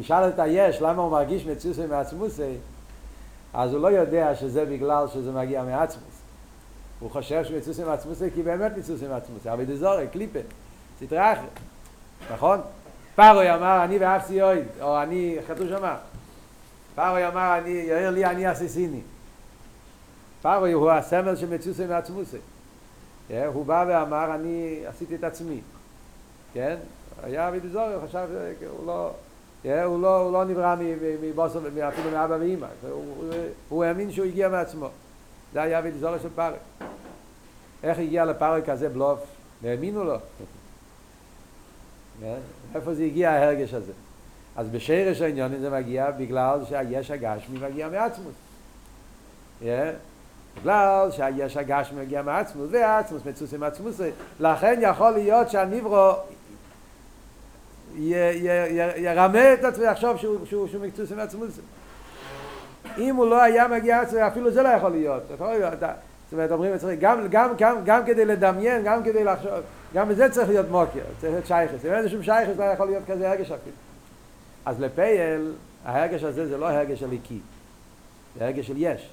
תשאל 0.00 0.28
את 0.28 0.38
היש 0.38 0.82
למה 0.82 1.02
הוא 1.02 1.10
מרגיש 1.10 1.46
מציאוס 1.46 1.78
עם 1.78 1.92
עצמוס, 1.92 2.40
אז 3.56 3.72
הוא 3.72 3.80
לא 3.80 3.88
יודע 3.88 4.34
שזה 4.34 4.64
בגלל 4.64 5.08
שזה 5.08 5.32
מגיע 5.32 5.62
מעצמוס. 5.62 6.22
הוא 7.00 7.10
חושב 7.10 7.44
שמצוס 7.44 7.80
עם 7.80 7.88
עצמוס 7.88 8.22
כי 8.34 8.42
באמת 8.42 8.72
מצוס 8.76 9.02
עם 9.02 9.12
עצמוס. 9.12 9.46
אבל 9.46 9.66
זה 9.66 9.76
זורי, 9.76 10.06
קליפה, 10.12 10.38
סטרה 11.04 11.32
אחרת. 11.32 11.60
נכון? 12.32 12.60
פארוי 13.14 13.54
אמר 13.54 13.84
אני 13.84 13.98
ואף 13.98 14.26
ציועד, 14.26 14.64
או 14.80 15.02
אני, 15.02 15.38
חתוש 15.48 15.72
אמר. 15.72 15.96
פארוי 16.94 17.28
אמר 17.28 17.58
אני, 17.58 17.70
יאיר 17.70 18.10
לי 18.10 18.24
אני 18.24 18.52
אסיסיני. 18.52 19.00
פארוי 20.42 20.72
הוא 20.72 20.90
הסמל 20.90 21.36
של 21.36 21.54
מצוס 21.54 21.80
עם 21.80 21.92
עצמוס. 21.92 22.34
הוא 23.46 23.66
בא 23.66 23.84
ואמר 23.88 24.34
אני 24.34 24.82
עשיתי 24.86 25.14
את 25.14 25.24
עצמי. 25.24 25.60
כן? 26.52 26.76
היה 27.22 27.50
בדיזורי, 27.50 27.94
הוא 27.94 28.08
חשב, 28.08 28.28
הוא 28.70 28.86
לא... 28.86 29.10
הוא 29.64 30.02
לא, 30.02 30.20
הוא 30.20 30.32
לא 30.32 30.44
נברא 30.44 30.76
מבוסר, 31.22 31.60
אפילו 31.88 32.10
מאבא 32.10 32.36
ואימא, 32.40 32.66
הוא 33.68 33.84
האמין 33.84 34.12
שהוא 34.12 34.26
הגיע 34.26 34.48
מעצמו. 34.48 34.88
זה 35.52 35.62
היה 35.62 35.82
בדיזורי 35.82 36.18
של 36.22 36.28
פארק. 36.34 36.58
איך 37.82 37.98
הגיע 37.98 38.24
לפארק 38.24 38.70
כזה 38.70 38.88
בלוף? 38.88 39.20
והאמינו 39.62 40.04
לו. 40.04 40.16
איפה 42.74 42.94
זה 42.94 43.02
הגיע 43.02 43.30
ההרגש 43.30 43.74
הזה? 43.74 43.92
אז 44.56 44.68
בשרש 44.68 45.20
העניון 45.20 45.58
זה 45.60 45.70
מגיע 45.70 46.10
בגלל 46.10 46.60
שהיש 46.68 47.10
הגשמי 47.10 47.58
מגיע 47.58 47.88
מעצמוס. 47.88 48.34
בגלל 50.60 51.10
שהיש 51.10 51.56
הגשמי 51.56 52.00
מגיע 52.00 52.22
מעצמוס, 52.22 52.68
והעצמוס 52.70 53.22
מצוס 53.26 53.54
עם 53.54 53.62
עצמוס, 53.62 54.00
לכן 54.40 54.78
יכול 54.82 55.10
להיות 55.10 55.50
שהניברו 57.96 58.96
ירמה 58.96 59.52
את 59.52 59.64
עצמו, 59.64 59.84
יחשוב 59.84 60.16
שהוא 60.46 60.80
מקצוץ 60.80 61.12
עם 61.12 61.20
עצמו. 61.20 61.44
אם 62.98 63.16
הוא 63.16 63.26
לא 63.26 63.42
היה 63.42 63.68
מגיע 63.68 64.00
עצמו, 64.00 64.18
אפילו 64.26 64.50
זה 64.50 64.62
לא 64.62 64.68
יכול 64.68 64.90
להיות. 64.90 65.22
זאת 65.28 66.32
אומרת, 66.32 66.50
אומרים 66.50 66.72
גם, 67.00 67.28
גם, 67.30 67.50
גם, 67.58 67.76
גם 67.84 68.04
כדי 68.06 68.24
לדמיין, 68.24 68.82
גם 68.84 69.04
כדי 69.04 69.24
לחשוב, 69.24 69.50
גם 69.94 70.08
בזה 70.08 70.28
צריך 70.30 70.48
להיות 70.48 70.68
מוקר, 70.70 71.00
צריך 71.20 71.32
להיות 71.32 71.46
שייכס. 71.46 71.84
אם 71.84 71.90
אין 71.90 71.98
איזשהו 71.98 72.22
שייכס, 72.22 72.58
לא 72.58 72.64
יכול 72.64 72.86
להיות 72.86 73.02
כזה 73.06 73.30
הרגש 73.30 73.50
אפילו. 73.50 73.76
אז 74.64 74.80
לפייל, 74.80 75.52
ההרגש 75.84 76.22
הזה 76.22 76.46
זה 76.46 76.58
לא 76.58 76.68
הרגש 76.68 77.00
של 77.00 77.12
איקי, 77.12 77.38
זה 78.38 78.44
הרגש 78.44 78.66
של 78.66 78.74
יש. 78.76 79.10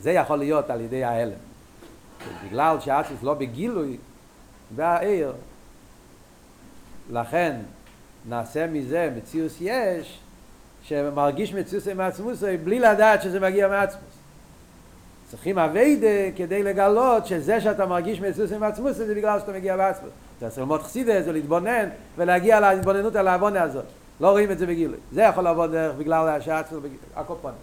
זה 0.00 0.10
יכול 0.10 0.38
להיות 0.38 0.70
על 0.70 0.80
ידי 0.80 1.04
ההלם. 1.04 1.38
בגלל 2.46 2.80
שהאציס 2.80 3.22
לא 3.22 3.34
בגילוי, 3.34 3.96
והעיר, 4.76 5.32
לכן 7.10 7.56
נעשה 8.28 8.66
מזה 8.66 9.10
מציאוס 9.16 9.56
יש 9.60 10.20
שמרגיש 10.82 11.54
מציאוס 11.54 11.88
עם 11.88 12.00
עצמוס 12.00 12.42
בלי 12.64 12.78
לדעת 12.78 13.22
שזה 13.22 13.40
מגיע 13.40 13.68
מעצמוס 13.68 14.14
צריכים 15.30 15.58
אביידה 15.58 16.36
כדי 16.36 16.62
לגלות 16.62 17.26
שזה 17.26 17.60
שאתה 17.60 17.86
מרגיש 17.86 18.20
מציאוס 18.20 18.52
עם 18.52 18.62
עצמוס 18.62 18.96
זה 18.96 19.14
בגלל 19.14 19.40
שאתה 19.40 19.52
מגיע 19.52 19.76
בעצמוס 19.76 20.10
אתה 20.38 20.48
צריך 20.48 20.58
ללמוד 20.58 20.82
חסידה 20.82 21.22
זה 21.22 21.32
להתבונן 21.32 21.88
ולהגיע 22.16 22.60
להתבוננות 22.60 23.16
על 23.16 23.28
העוונה 23.28 23.62
הזאת. 23.62 23.84
לא 24.20 24.30
רואים 24.30 24.50
את 24.50 24.58
זה 24.58 24.66
בגילוי. 24.66 24.98
זה 25.12 25.22
יכול 25.22 25.44
לעבוד 25.44 25.70
דרך 25.70 25.96
בגלל 25.96 26.40
שהעצמוס 26.40 26.82
הקופונים 27.16 27.58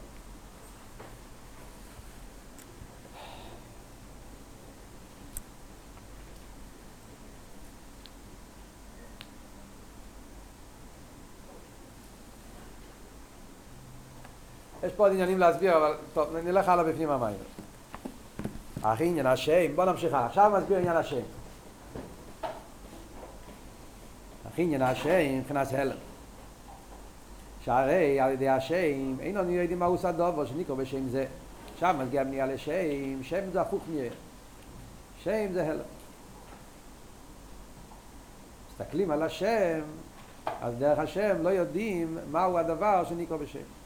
פה 15.02 15.06
עוד 15.06 15.14
עניינים 15.14 15.40
להסביר, 15.40 15.78
אבל 15.78 15.94
טוב, 16.14 16.38
נלך 16.38 16.70
הלאה 16.70 16.84
בפנים 16.84 17.10
המים. 17.10 17.36
אחי 18.82 19.06
עניין 19.06 19.26
השם, 19.26 19.76
בוא 19.76 19.86
נמשיך 19.86 20.14
הלאה. 20.14 20.26
עכשיו 20.26 20.52
מסביר 20.58 20.78
עניין 20.78 20.96
השם. 20.98 21.22
אחי 24.54 24.62
עניין 24.62 24.82
השם, 24.82 25.40
מבחינת 25.40 25.68
הלם. 25.74 25.96
שהרי 27.66 28.20
על 28.20 28.32
ידי 28.32 28.50
השם, 28.50 29.20
אין 29.20 29.36
לנו 29.36 29.52
יודעים 29.52 29.80
מה 29.80 29.86
הוא 29.86 29.96
עושה 29.96 30.12
דובו, 30.12 30.46
שנקרא 30.46 30.76
בשם 30.76 31.10
זה. 31.10 31.26
עכשיו 31.74 31.96
מגיע 32.00 32.24
בנייה 32.24 32.46
לשם, 32.46 33.24
שם 33.24 33.52
זה 33.54 33.62
הפוך 33.62 33.84
נהיה. 33.90 34.12
שם 35.24 35.54
זה 35.54 35.68
הלם. 35.68 35.80
מסתכלים 38.72 39.12
על 39.12 39.24
השם, 39.24 39.82
אז 40.62 40.74
דרך 40.80 41.00
השם 41.00 41.36
לא 41.42 41.50
יודעים 41.50 42.18
מהו 42.32 42.58
הדבר 42.58 43.04
שנקרא 43.10 43.38
בשם. 43.38 43.81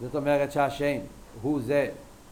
זאת 0.00 0.14
אומרת 0.14 0.52
שהשם 0.52 0.98
הוא 1.42 1.60
זה 1.62 1.88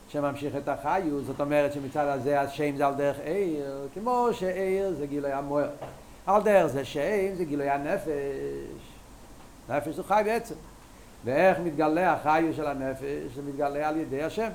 שממשיך 0.08 0.56
את 0.56 0.68
החיוס, 0.68 1.26
זאת 1.26 1.40
אומרת 1.40 1.72
שמצד 1.72 2.06
הזה 2.06 2.40
השם 2.40 2.76
זה 2.76 2.86
על 2.86 2.94
דרך 2.94 3.16
עיר, 3.24 3.88
כמו 3.94 4.28
שעיר 4.32 4.94
זה 4.94 5.06
גילוי 5.06 5.32
המוער. 5.32 5.68
על 6.26 6.42
דרך 6.42 6.66
זה 6.66 6.84
שם 6.84 7.34
זה 7.36 7.44
גילוי 7.44 7.70
הנפש. 7.70 8.08
נפש 9.68 9.96
הוא 9.96 10.04
חי 10.04 10.22
בעצם. 10.24 10.54
ואיך 11.24 11.58
מתגלה 11.58 12.12
החיוס 12.12 12.56
של 12.56 12.66
הנפש? 12.66 13.34
זה 13.34 13.42
מתגלה 13.42 13.88
על 13.88 13.96
ידי 13.96 14.22
השם. 14.22 14.48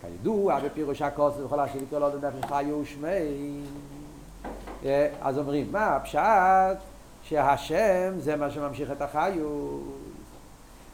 כידוע 0.00 0.60
בפירוש 0.60 1.02
הכוס 1.02 1.34
וכל 1.44 1.60
השם 1.60 1.78
לקרוא 1.82 2.00
לו 2.00 2.08
נפש 2.08 2.44
חיוס 2.48 2.88
שמי 2.88 3.08
אז 5.22 5.38
אומרים, 5.38 5.72
מה 5.72 5.96
הפשט 5.96 6.78
שהשם 7.22 8.12
זה 8.18 8.36
מה 8.36 8.50
שממשיך 8.50 8.90
את 8.90 9.02
החיות 9.02 9.82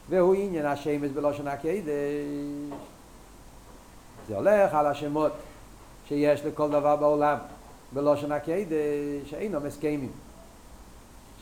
והוא 0.09 0.35
עניין 0.35 0.65
השמש 0.65 1.09
בלושן 1.09 1.47
הקדש. 1.47 1.91
זה 4.27 4.35
הולך 4.35 4.73
על 4.73 4.85
השמות 4.85 5.31
שיש 6.07 6.45
לכל 6.45 6.69
דבר 6.69 6.95
בעולם 6.95 7.37
בלושן 7.91 8.31
הקדש 8.31 9.29
שאינו 9.29 9.59
מסכימים. 9.59 10.11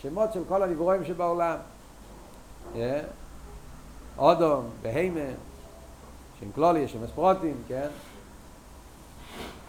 שמות 0.01 0.33
של 0.33 0.43
כל 0.47 0.63
הנברואים 0.63 1.05
שבעולם. 1.05 1.55
אודום, 4.17 4.69
בהימה 4.81 5.19
שם 6.39 6.51
כלולי, 6.55 6.87
שם 6.87 7.03
אספרוטים, 7.03 7.55
כן? 7.67 7.87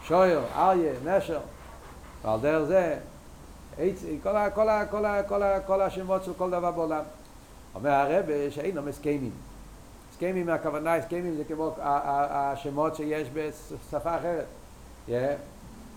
שויר, 0.04 0.40
אריה, 0.56 0.92
נשר 1.04 1.40
ועל 2.24 2.40
דרך 2.40 2.68
זה 2.68 2.96
כל, 4.22 4.32
כל, 4.54 4.66
כל, 4.90 5.04
כל, 5.28 5.42
כל 5.66 5.82
השמות 5.82 6.24
של 6.24 6.32
כל 6.34 6.50
דבר 6.50 6.70
בעולם. 6.70 7.02
אומר 7.74 7.90
הרב 7.90 8.24
שאינו 8.50 8.82
מסכימים 8.82 9.32
הסכמים 10.20 10.46
מהכוונה, 10.46 10.94
הסכמים 10.94 11.36
זה 11.36 11.44
כמו 11.44 11.70
השמות 11.78 12.96
שיש 12.96 13.28
בשפה 13.34 14.16
אחרת. 14.16 14.44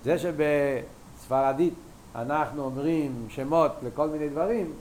זה 0.03 0.17
שבספרדית 0.19 1.73
אנחנו 2.15 2.63
אומרים 2.63 3.25
שמות 3.29 3.71
לכל 3.83 4.09
מיני 4.09 4.29
דברים, 4.29 4.73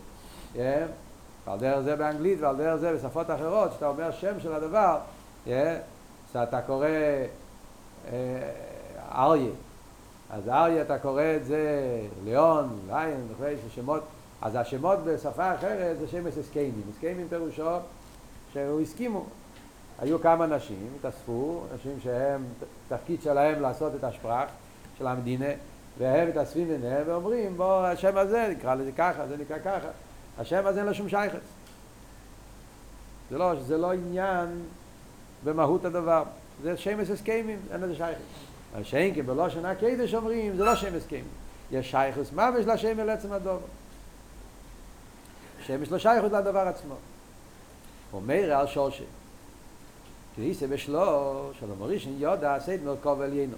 ועל 0.55 1.59
דרך 1.59 1.81
זה 1.81 1.97
באנגלית 1.97 2.41
ועל 2.41 2.57
דרך 2.57 2.77
זה 2.77 2.93
בשפות 2.95 3.31
אחרות, 3.31 3.73
שאתה 3.73 3.87
אומר 3.87 4.11
שם 4.11 4.41
של 4.41 4.55
הדבר, 4.55 4.99
שאתה 6.33 6.63
קורא 6.67 6.87
אריה, 9.13 9.51
אז 10.33 10.49
אריה 10.49 10.83
אתה 10.83 10.99
קורא 10.99 11.23
את 11.37 11.45
זה 11.45 11.71
ליאון, 12.25 12.79
ליין 12.87 13.27
וכו', 13.31 13.45
שמות, 13.75 14.03
אז 14.43 14.55
השמות 14.57 14.99
בשפה 15.05 15.55
אחרת 15.55 15.99
זה 15.99 16.09
שם 16.09 16.27
הסכמים, 16.27 16.83
הסכמים 16.91 17.27
פירושו 17.29 17.77
שהוא 18.53 18.81
הסכימו. 18.81 19.25
היו 19.99 20.21
כמה 20.21 20.45
אנשים, 20.45 20.89
התאספו, 20.99 21.62
אנשים 21.73 21.99
שהם, 22.03 22.45
תפקיד 22.89 23.23
שלהם 23.23 23.62
לעשות 23.62 23.95
את 23.95 24.05
השפרח 24.05 24.49
של 24.99 25.07
המדינה, 25.07 25.47
והם 25.99 26.29
מתאספים 26.29 26.69
ביניהם 26.69 27.03
ואומרים, 27.07 27.57
בוא, 27.57 27.87
השם 27.87 28.17
הזה, 28.17 28.55
נקרא 28.59 28.75
לזה 28.75 28.93
ככה, 28.93 29.27
זה 29.29 29.37
נקרא 29.37 29.59
ככה. 29.59 29.89
השם 30.39 30.67
הזה 30.67 30.79
אין 30.79 30.87
לו 30.87 30.95
שום 30.95 31.09
שייכת. 31.09 31.39
זה 33.31 33.39
לא, 33.39 33.55
זה 33.61 33.79
לא 33.79 33.93
עניין 33.93 34.49
במהות 35.45 35.85
הדבר. 35.85 36.23
זה 36.62 36.77
שם 36.77 37.01
הסכמים, 37.01 37.59
אין 37.73 37.81
לזה 37.81 37.95
שייכת. 37.95 38.51
השם 38.75 39.14
כי 39.14 39.23
בלושן 39.23 39.64
הקדש 39.64 40.14
אומרים, 40.14 40.57
זה 40.57 40.64
לא 40.64 40.75
שם 40.75 40.95
הסכמים. 40.97 41.25
יש 41.71 41.91
שייכות 41.91 42.33
ממש 42.33 42.67
לשם 42.67 43.00
אל 43.00 43.11
עצם 43.11 43.33
הדבר. 43.33 43.59
שם 45.67 45.83
יש 45.83 45.91
לו 45.91 46.00
שייכות 46.00 46.33
לדבר 46.33 46.59
עצמו. 46.59 46.95
אומר 48.12 48.52
על 48.52 48.67
שורשי 48.67 49.05
כריסה 50.37 50.67
בשלו 50.67 51.50
של 51.61 51.67
המורישן 51.73 52.11
יודע 52.19 52.55
עשית 52.55 52.83
מרכוב 52.83 53.21
עליינו 53.21 53.57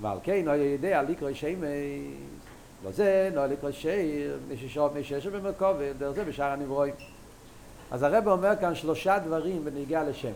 ועל 0.00 0.18
כן 0.22 0.48
הוא 0.48 0.56
יודע 0.56 1.02
לקרוא 1.02 1.32
שמש 1.32 1.64
לא 2.84 2.92
זה 2.92 3.30
לא 3.34 3.46
לקרוא 3.46 3.70
שיר 3.70 4.38
מששעות 4.48 4.94
משש 4.94 5.26
במרכוב 5.26 5.76
דרך 5.98 6.12
זה 6.12 6.24
בשאר 6.24 6.52
הנברואים 6.52 6.94
אז 7.90 8.02
הרב 8.02 8.28
אומר 8.28 8.52
כאן 8.60 8.74
שלושה 8.74 9.18
דברים 9.18 9.64
בנגיע 9.64 10.04
לשם 10.04 10.32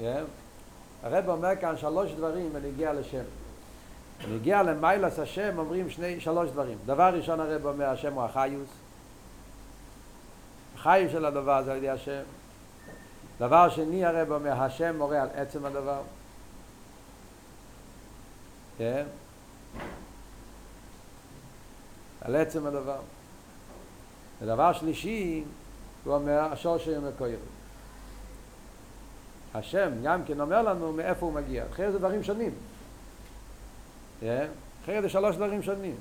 yeah. 0.00 0.02
הרב 1.02 1.28
אומר 1.28 1.56
כאן 1.60 1.76
שלוש 1.76 2.12
דברים 2.12 2.52
בנגיע 2.52 2.92
לשם 2.92 3.24
בנגיע 4.28 4.62
למיילס 4.62 5.18
השם 5.18 5.58
אומרים 5.58 5.90
שני, 5.90 6.20
שלוש 6.20 6.50
דברים 6.50 6.78
דבר 6.86 7.14
ראשון 7.14 7.40
הרב 7.40 7.66
אומר 7.66 7.86
השם 7.86 8.12
הוא 8.12 8.22
החיוס 8.22 8.68
חיים 10.82 11.10
של 11.10 11.24
הדבר 11.24 11.62
זה 11.62 11.70
על 11.70 11.76
ידי 11.76 11.90
השם. 11.90 12.22
דבר 13.38 13.68
שני 13.68 14.04
הרב 14.04 14.32
אומר, 14.32 14.62
השם 14.62 14.96
מורה 14.98 15.22
על 15.22 15.28
עצם 15.34 15.64
הדבר. 15.64 16.00
כן? 18.78 19.04
על 22.20 22.36
עצם 22.36 22.66
הדבר. 22.66 22.98
ודבר 24.42 24.72
שלישי, 24.72 25.44
הוא 26.04 26.14
אומר, 26.14 26.38
השור 26.52 26.78
של 26.78 27.00
מקויר. 27.00 27.38
השם 29.54 29.90
גם 30.02 30.24
כן 30.24 30.40
אומר 30.40 30.62
לנו 30.62 30.92
מאיפה 30.92 31.26
הוא 31.26 31.34
מגיע. 31.34 31.64
אחרי 31.70 31.92
זה 31.92 31.98
דברים 31.98 32.22
שונים. 32.22 32.50
כן? 34.20 34.46
אחרי 34.82 35.02
זה 35.02 35.08
שלוש 35.08 35.36
דברים 35.36 35.62
שונים. 35.62 35.96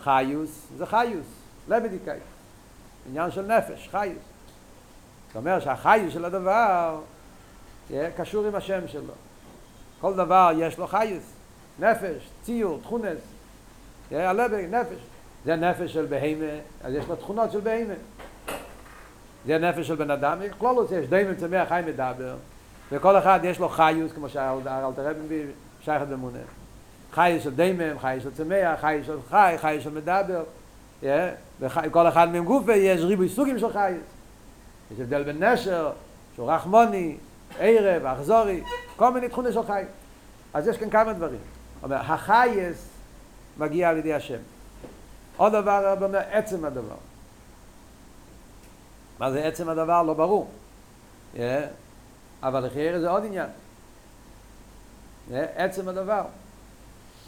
חיוס 0.00 0.66
זה 0.76 0.86
חיוס, 0.86 1.26
לבדיקאי. 1.68 2.18
עניין 3.08 3.30
של 3.30 3.42
נפש, 3.42 3.88
חייס. 3.88 4.18
זאת 5.26 5.36
אומרת 5.36 5.62
שהחייס 5.62 6.12
של 6.12 6.24
הדבר 6.24 7.00
יהיה 7.90 8.10
קשור 8.10 8.46
עם 8.46 8.54
השם 8.54 8.88
שלו. 8.88 9.12
כל 10.00 10.14
דבר 10.14 10.50
יש 10.58 10.78
לו 10.78 10.86
חייס, 10.86 11.32
נפש, 11.78 12.28
ציור, 12.42 12.80
תכונס. 12.82 13.18
יהיה 14.10 14.30
הלב, 14.30 14.54
נפש. 14.54 14.98
זה 15.44 15.56
נפש 15.56 15.92
של 15.92 16.06
בהימה, 16.06 16.52
אז 16.84 16.94
יש 16.94 17.04
לו 17.08 17.16
תכונות 17.16 17.52
של 17.52 17.60
בהימה. 17.60 17.94
זה 19.46 19.58
נפש 19.58 19.86
של 19.86 19.94
בן 19.94 20.10
אדם, 20.10 20.38
כלול 20.58 20.76
עושה, 20.76 20.96
יש 20.96 21.08
דיימן 21.08 21.34
צמח 21.34 21.68
חי 21.68 21.80
מדבר, 21.86 22.34
וכל 22.92 23.18
אחד 23.18 23.40
יש 23.42 23.58
לו 23.58 23.68
חיוס, 23.68 24.12
כמו 24.12 24.28
שהאלתרבן 24.28 25.26
שייכת 25.80 26.06
במונה. 26.06 26.38
חייס 27.12 27.44
של 27.44 27.54
דיימן, 27.54 27.98
חייס 27.98 28.22
של 28.22 28.34
צמח, 28.34 28.80
חייס 28.80 29.06
של 29.06 29.18
חי, 29.30 29.54
חייס 29.60 29.84
של 29.84 29.90
מדבר. 29.90 30.42
וכל 31.60 32.08
אחד 32.08 32.28
מהם 32.32 32.44
גופה 32.44 32.72
יש 32.72 33.00
ריבוי 33.00 33.28
סוגים 33.28 33.58
של 33.58 33.72
חייס. 33.72 34.02
יש 34.94 35.00
הבדל 35.00 35.22
בין 35.22 35.42
נשר, 35.42 35.90
שהוא 36.34 36.52
רחמוני, 36.52 37.16
ערב, 37.58 38.06
אכזורי, 38.06 38.62
כל 38.96 39.12
מיני 39.12 39.28
תכונות 39.28 39.52
של 39.52 39.62
חייס. 39.62 39.88
אז 40.54 40.68
יש 40.68 40.76
כאן 40.76 40.90
כמה 40.90 41.12
דברים. 41.12 41.40
אומר, 41.82 41.96
החייס 41.96 42.88
מגיע 43.58 43.88
על 43.88 43.96
ידי 43.96 44.14
השם. 44.14 44.38
עוד 45.36 45.52
דבר, 45.52 45.94
אומר, 46.02 46.20
עצם 46.30 46.64
הדבר. 46.64 46.96
מה 49.18 49.32
זה 49.32 49.44
עצם 49.44 49.68
הדבר? 49.68 50.02
לא 50.02 50.14
ברור. 50.14 50.48
Yeah. 51.34 51.38
אבל 52.42 52.66
לחייר 52.66 53.00
זה 53.00 53.10
עוד 53.10 53.24
עניין. 53.24 53.48
Yeah. 55.30 55.34
עצם 55.56 55.88
הדבר. 55.88 56.22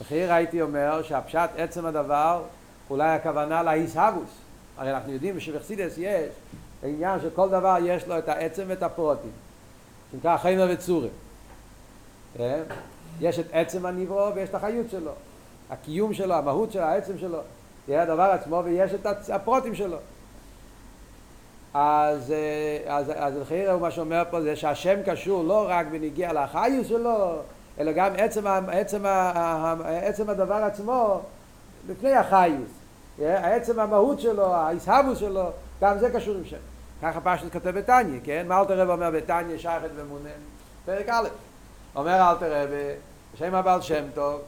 לחייר 0.01 0.33
הייתי 0.33 0.63
אומר 0.63 1.03
שהפשט 1.03 1.51
עצם 1.57 1.87
הדבר 1.87 2.43
אולי 2.91 3.09
הכוונה 3.09 3.63
להישהבוס. 3.63 4.31
הרי 4.79 4.93
אנחנו 4.93 5.13
יודעים 5.13 5.41
שבחסידס 5.41 5.99
יש 5.99 6.31
עניין 6.83 7.21
שכל 7.21 7.49
דבר 7.49 7.77
יש 7.85 8.07
לו 8.07 8.19
את 8.19 8.29
העצם 8.29 8.65
ואת 8.67 8.83
הפרוטים. 8.83 9.31
שנקרא 10.13 10.37
חיימה 10.37 10.65
וצורים. 10.69 11.11
כן? 12.37 12.63
יש 13.21 13.39
את 13.39 13.47
עצם 13.53 13.87
הנברו 13.87 14.35
ויש 14.35 14.49
את 14.49 14.55
החיות 14.55 14.91
שלו. 14.91 15.13
הקיום 15.71 16.15
שלו, 16.15 16.35
המהות 16.35 16.73
שלו, 16.73 16.83
העצם 16.83 17.19
שלו. 17.19 17.41
זה 17.87 18.03
הדבר 18.03 18.23
עצמו 18.23 18.63
ויש 18.65 18.95
את 18.95 19.07
הפרוטים 19.31 19.75
שלו. 19.75 19.97
אז, 21.75 22.35
אז, 22.87 23.13
אז 23.17 23.37
לחירה 23.37 23.73
הוא 23.73 23.81
מה 23.81 23.91
שאומר 23.91 24.23
פה 24.31 24.41
זה 24.41 24.57
שהשם 24.57 24.99
קשור 25.07 25.45
לא 25.45 25.67
רק 25.69 25.87
בניגיע 25.87 26.33
לחיוס 26.33 26.87
שלו, 26.87 27.37
אלא 27.81 27.93
גם 27.93 28.13
עצם, 28.17 28.47
עצם, 28.69 29.05
עצם 29.85 30.31
הדבר 30.31 30.55
עצמו 30.55 31.21
לפני 31.89 32.13
החיוס. 32.13 32.71
העצם 33.23 33.81
המהות 33.81 34.21
שלו, 34.21 34.55
ההסהבוס 34.55 35.19
שלו, 35.19 35.51
גם 35.81 35.99
זה 35.99 36.11
קשור 36.11 36.35
עם 36.35 36.45
שם. 36.45 36.57
ככה 37.03 37.21
פשוט 37.21 37.53
כותב 37.53 37.71
בתניא, 37.71 38.21
כן? 38.25 38.45
מה 38.49 38.61
אלתר 38.61 38.81
רב 38.81 38.91
אומר 38.91 39.11
בתניא 39.11 39.59
שייכת 39.59 39.89
ומונה? 39.95 40.29
פרק 40.85 41.09
א', 41.09 41.29
אומר 41.97 42.31
אלתר 42.31 42.63
רב, 42.63 42.69
שם 43.35 43.55
הבעל 43.55 43.81
שם 43.81 44.05
טוב, 44.15 44.41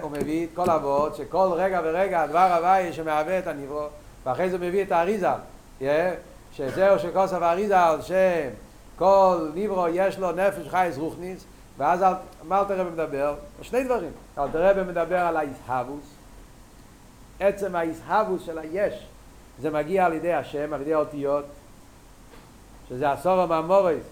הוא 0.00 0.10
מביא 0.10 0.44
את 0.44 0.50
כל 0.54 0.70
אבות, 0.70 1.16
שכל 1.16 1.48
רגע 1.52 1.80
ורגע 1.84 2.22
הדבר 2.22 2.52
הוואי 2.56 2.92
שמהווה 2.92 3.38
את 3.38 3.46
הנברו, 3.46 3.86
ואחרי 4.24 4.50
זה 4.50 4.58
מביא 4.58 4.82
את 4.82 4.92
האריזה, 4.92 5.28
שזהו 6.52 6.98
שכוסף 6.98 7.42
האריזה, 7.42 7.76
שכל 8.02 9.50
נברו 9.54 9.88
יש 9.88 10.18
לו 10.18 10.32
נפש 10.32 10.68
חייס 10.68 10.98
רוחניס, 10.98 11.44
ואז 11.78 12.04
מה 12.48 12.60
אלתר 12.60 12.80
רב 12.80 12.92
מדבר? 12.92 13.34
שני 13.62 13.84
דברים. 13.84 14.10
אלתר 14.38 14.66
רב 14.66 14.82
מדבר 14.82 15.18
על 15.18 15.36
ההסהבוס, 15.36 16.14
עצם 17.40 17.76
ההסהבוס 17.76 18.42
של 18.46 18.58
היש 18.58 19.06
זה 19.60 19.70
מגיע 19.70 20.06
על 20.06 20.12
ידי 20.12 20.32
השם, 20.32 20.72
על 20.72 20.80
ידי 20.80 20.94
האותיות 20.94 21.44
שזה 22.88 23.12
עשור 23.12 23.40
המאמורס 23.40 24.02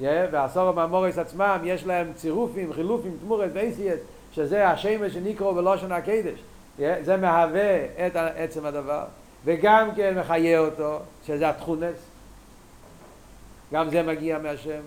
yeah, 0.00 0.04
והעשור 0.32 0.68
המאמורס 0.68 1.18
עצמם 1.18 1.60
יש 1.64 1.86
להם 1.86 2.12
צירופים, 2.16 2.72
חילופים, 2.72 3.16
תמורס 3.20 3.50
ואיסייס 3.54 4.00
שזה 4.32 4.68
השמש 4.68 5.12
שנקראו 5.12 5.54
בלושן 5.54 5.92
הקדש 5.92 6.38
yeah, 6.78 6.82
זה 7.02 7.16
מהווה 7.16 7.84
את 8.06 8.16
עצם 8.16 8.66
הדבר 8.66 9.04
וגם 9.48 9.88
כן 9.96 10.18
מחיה 10.18 10.58
אותו 10.58 10.98
שזה 11.26 11.48
התכונס 11.48 11.96
גם 13.72 13.90
זה 13.90 14.02
מגיע 14.02 14.38
מהשם 14.38 14.80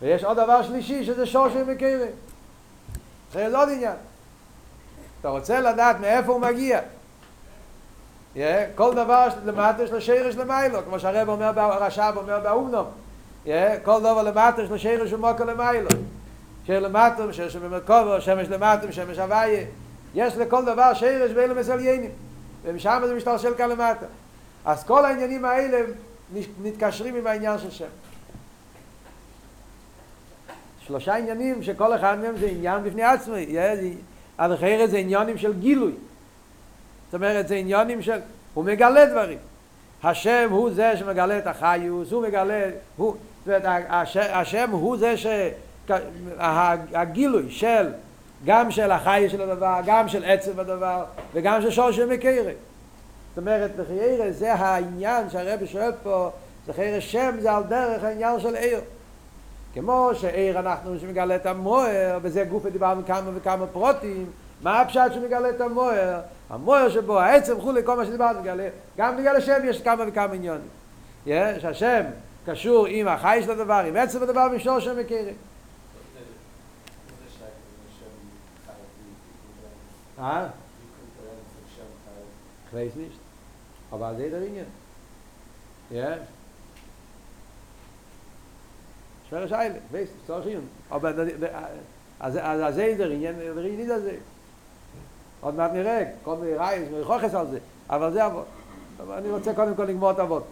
ויש 0.00 0.24
עוד 0.24 0.36
דבר 0.36 0.62
שלישי 0.62 1.04
שזה 1.04 1.26
שור 1.26 1.48
של 1.48 1.64
מקרה 1.64 2.06
זה 3.32 3.58
עוד 3.58 3.68
עניין 3.68 3.96
אתה 5.20 5.28
רוצה 5.28 5.60
לדעת 5.60 6.00
מאיפה 6.00 6.32
הוא 6.32 6.40
מגיע 6.40 6.80
כל 8.74 8.94
דבר 8.94 9.28
למטה 9.44 9.82
יש 9.82 9.90
לו 9.90 10.00
שרש 10.00 10.36
למיילו, 10.36 10.78
כמו 10.84 11.00
שהרב 11.00 11.28
אומר, 11.28 11.60
הרש"ב 11.60 12.12
אומר 12.16 12.40
באומנום. 12.40 12.86
כל 13.82 14.00
דבר 14.00 14.22
למטה 14.22 14.62
יש 14.62 14.70
לו 14.70 14.78
שרש 14.78 15.12
ומוקר 15.12 15.44
למיילו. 15.44 15.88
שיר 16.66 16.80
למטה, 16.80 17.32
שרש 17.32 17.56
במרכובו, 17.56 18.20
שמש 18.20 18.48
למטה, 18.48 18.92
שמש 18.92 19.18
הוויה. 19.18 19.64
יש 20.14 20.36
לכל 20.36 20.64
דבר 20.64 20.94
שרש 20.94 21.30
ואלה 21.34 21.54
מסליינים. 21.54 22.10
ומשם 22.62 23.02
זה 23.06 23.14
משתלשל 23.14 23.54
כאן 23.54 23.68
למטה. 23.68 24.06
אז 24.64 24.84
כל 24.84 25.04
העניינים 25.04 25.44
האלה 25.44 25.80
מתקשרים 26.62 27.14
עם 27.14 27.26
העניין 27.26 27.58
של 27.58 27.70
שם. 27.70 27.84
שלושה 30.80 31.16
עניינים 31.16 31.62
שכל 31.62 31.94
אחד 31.94 32.18
מהם 32.18 32.36
זה 32.38 32.46
עניין 32.46 32.84
בפני 32.84 33.02
עצמו. 33.02 33.34
עד 34.38 34.50
אחרת 34.50 34.90
זה 34.90 34.98
עניינים 34.98 35.38
של 35.38 35.52
גילוי. 35.52 35.92
זאת 37.06 37.14
אומרת, 37.14 37.48
זה 37.48 37.54
עניינים 37.54 38.02
של... 38.02 38.18
הוא 38.54 38.64
מגלה 38.64 39.06
דברים. 39.06 39.38
השם 40.02 40.48
הוא 40.50 40.70
זה 40.70 40.96
שמגלה 40.96 41.38
את 41.38 41.46
החיוס, 41.46 42.12
הוא 42.12 42.22
מגלה... 42.22 42.70
הוא, 42.96 43.16
זאת 43.46 43.64
אומרת, 43.64 43.86
השם 44.14 44.70
הוא 44.70 44.96
זה 44.96 45.16
ש... 45.16 45.26
הגילוי 46.92 47.50
של 47.50 47.88
גם 48.44 48.70
של 48.70 48.90
החי 48.90 49.26
של 49.28 49.50
הדבר, 49.50 49.80
גם 49.86 50.08
של 50.08 50.24
עצב 50.24 50.60
הדבר 50.60 51.04
וגם 51.32 51.62
של 51.62 51.70
שור 51.70 51.92
של 51.92 52.06
מקרה. 52.06 52.52
זאת 53.30 53.38
אומרת, 53.38 53.76
בחיירה 53.76 54.32
זה 54.32 54.54
העניין 54.54 55.30
שהרבי 55.30 55.66
שואל 55.66 55.92
פה, 56.02 56.30
זה 56.66 56.72
חיירה 56.72 57.00
שם 57.00 57.36
זה 57.40 57.52
על 57.52 57.62
דרך 57.62 58.04
העניין 58.04 58.40
של 58.40 58.54
עיר. 58.54 58.80
כמו 59.74 60.10
שעיר 60.14 60.58
אנחנו 60.58 60.98
שמגלה 60.98 61.36
את 61.36 61.46
המוער, 61.46 62.18
וזה 62.22 62.44
גוף 62.44 62.66
דיברנו 62.66 63.02
כמה 63.06 63.30
וכמה 63.34 63.66
פרוטים, 63.66 64.26
מה 64.62 64.80
הפשט 64.80 65.12
שמגלה 65.14 65.50
את 65.50 65.60
המוער? 65.60 66.20
המוער 66.50 66.88
שבו 66.88 67.20
העצם 67.20 67.58
וכולי, 67.58 67.80
כל 67.84 67.96
מה 67.96 68.04
שדיברנו 68.04 68.40
מגלה, 68.40 68.68
גם 68.98 69.16
בגלל 69.16 69.36
השם 69.36 69.60
יש 69.64 69.82
כמה 69.82 70.04
וכמה 70.06 70.34
עניונים. 70.34 70.68
יש, 71.26 71.64
השם 71.64 72.02
קשור 72.46 72.86
עם 72.88 73.08
החי 73.08 73.40
של 73.44 73.50
הדבר, 73.50 73.82
עם 73.88 73.96
עצם 73.96 74.22
הדבר, 74.22 74.46
ועם 74.50 74.58
שור 74.58 74.80
של 74.80 74.98
Ah? 80.20 80.52
Ich 82.66 82.74
weiß 82.76 82.94
nicht. 82.96 83.18
Aber 83.90 84.12
das 84.12 84.20
ist 84.20 84.32
der 84.32 84.42
Ingen. 84.42 84.66
Ja? 85.90 86.18
Schwere 89.28 89.48
Scheile, 89.48 89.80
ich 89.86 89.92
weiß, 89.92 90.08
ich 90.08 90.26
soll 90.26 90.42
schon. 90.42 90.68
Aber 90.90 91.10
ist 91.10 91.18
der 91.18 93.10
Ingen, 93.10 93.38
der 93.38 93.64
Ingen 93.64 93.80
ist 93.80 93.90
das. 93.90 94.02
עוד 95.42 95.54
מעט 95.54 95.72
נראה, 95.72 96.04
כל 96.24 96.36
מיני 96.36 96.54
רייס, 96.54 96.88
מרחוכס 96.92 97.34
על 97.34 97.46
זה, 97.50 97.58
אבל 97.90 98.12
זה 98.12 98.26
אבות. 98.26 98.46
אבל 99.02 99.14
אני 99.14 99.30
רוצה 99.30 99.54
קודם 99.54 99.74
כל 99.74 99.84
לגמור 99.84 100.10
את 100.10 100.18
אבות. 100.18 100.46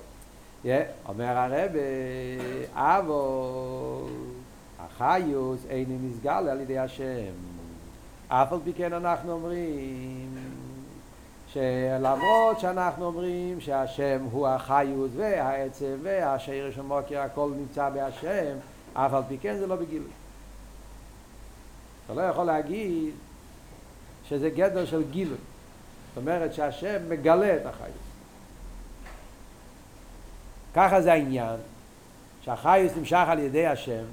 אומר 1.09 1.39
הרב, 1.39 1.71
אבות, 2.75 4.11
החיוס 4.79 5.61
אינו 5.71 5.99
נסגל 6.03 6.49
על 6.49 6.61
ידי 6.61 6.79
השם. 6.79 7.48
אף 8.29 8.53
על 8.53 8.59
פי 8.65 8.73
כן 8.73 8.93
אנחנו 8.93 9.33
אומרים 9.33 10.37
שלמרות 11.53 12.61
שאנחנו 12.61 13.05
אומרים 13.05 13.61
שהשם 13.61 14.27
הוא 14.31 14.49
החיות 14.49 15.11
והעצב 15.17 15.85
והשרש 16.03 16.79
המוקר 16.79 17.21
הכל 17.21 17.51
נמצא 17.57 17.89
בהשם 17.89 18.57
אף 18.95 19.15
על 19.15 19.23
פי 19.29 19.39
כן 19.39 19.59
זה 19.59 19.67
לא 19.67 19.77
בגילוי. 19.77 20.11
אתה 22.05 22.15
לא 22.15 22.23
יכול 22.23 22.45
להגיד 22.45 23.15
שזה 24.29 24.51
גדר 24.51 24.85
של 24.87 25.03
גילוי. 25.11 25.39
זאת 26.09 26.17
אומרת 26.17 26.55
שהשם 26.55 27.09
מגלה 27.09 27.57
את 27.57 27.67
החיות 27.67 28.09
ככה 30.75 31.03
זה 31.03 31.13
העניין 31.13 31.57
שהחיות 32.43 32.97
נמשך 32.97 33.25
על 33.29 33.39
ידי 33.39 33.67
השם 33.67 34.05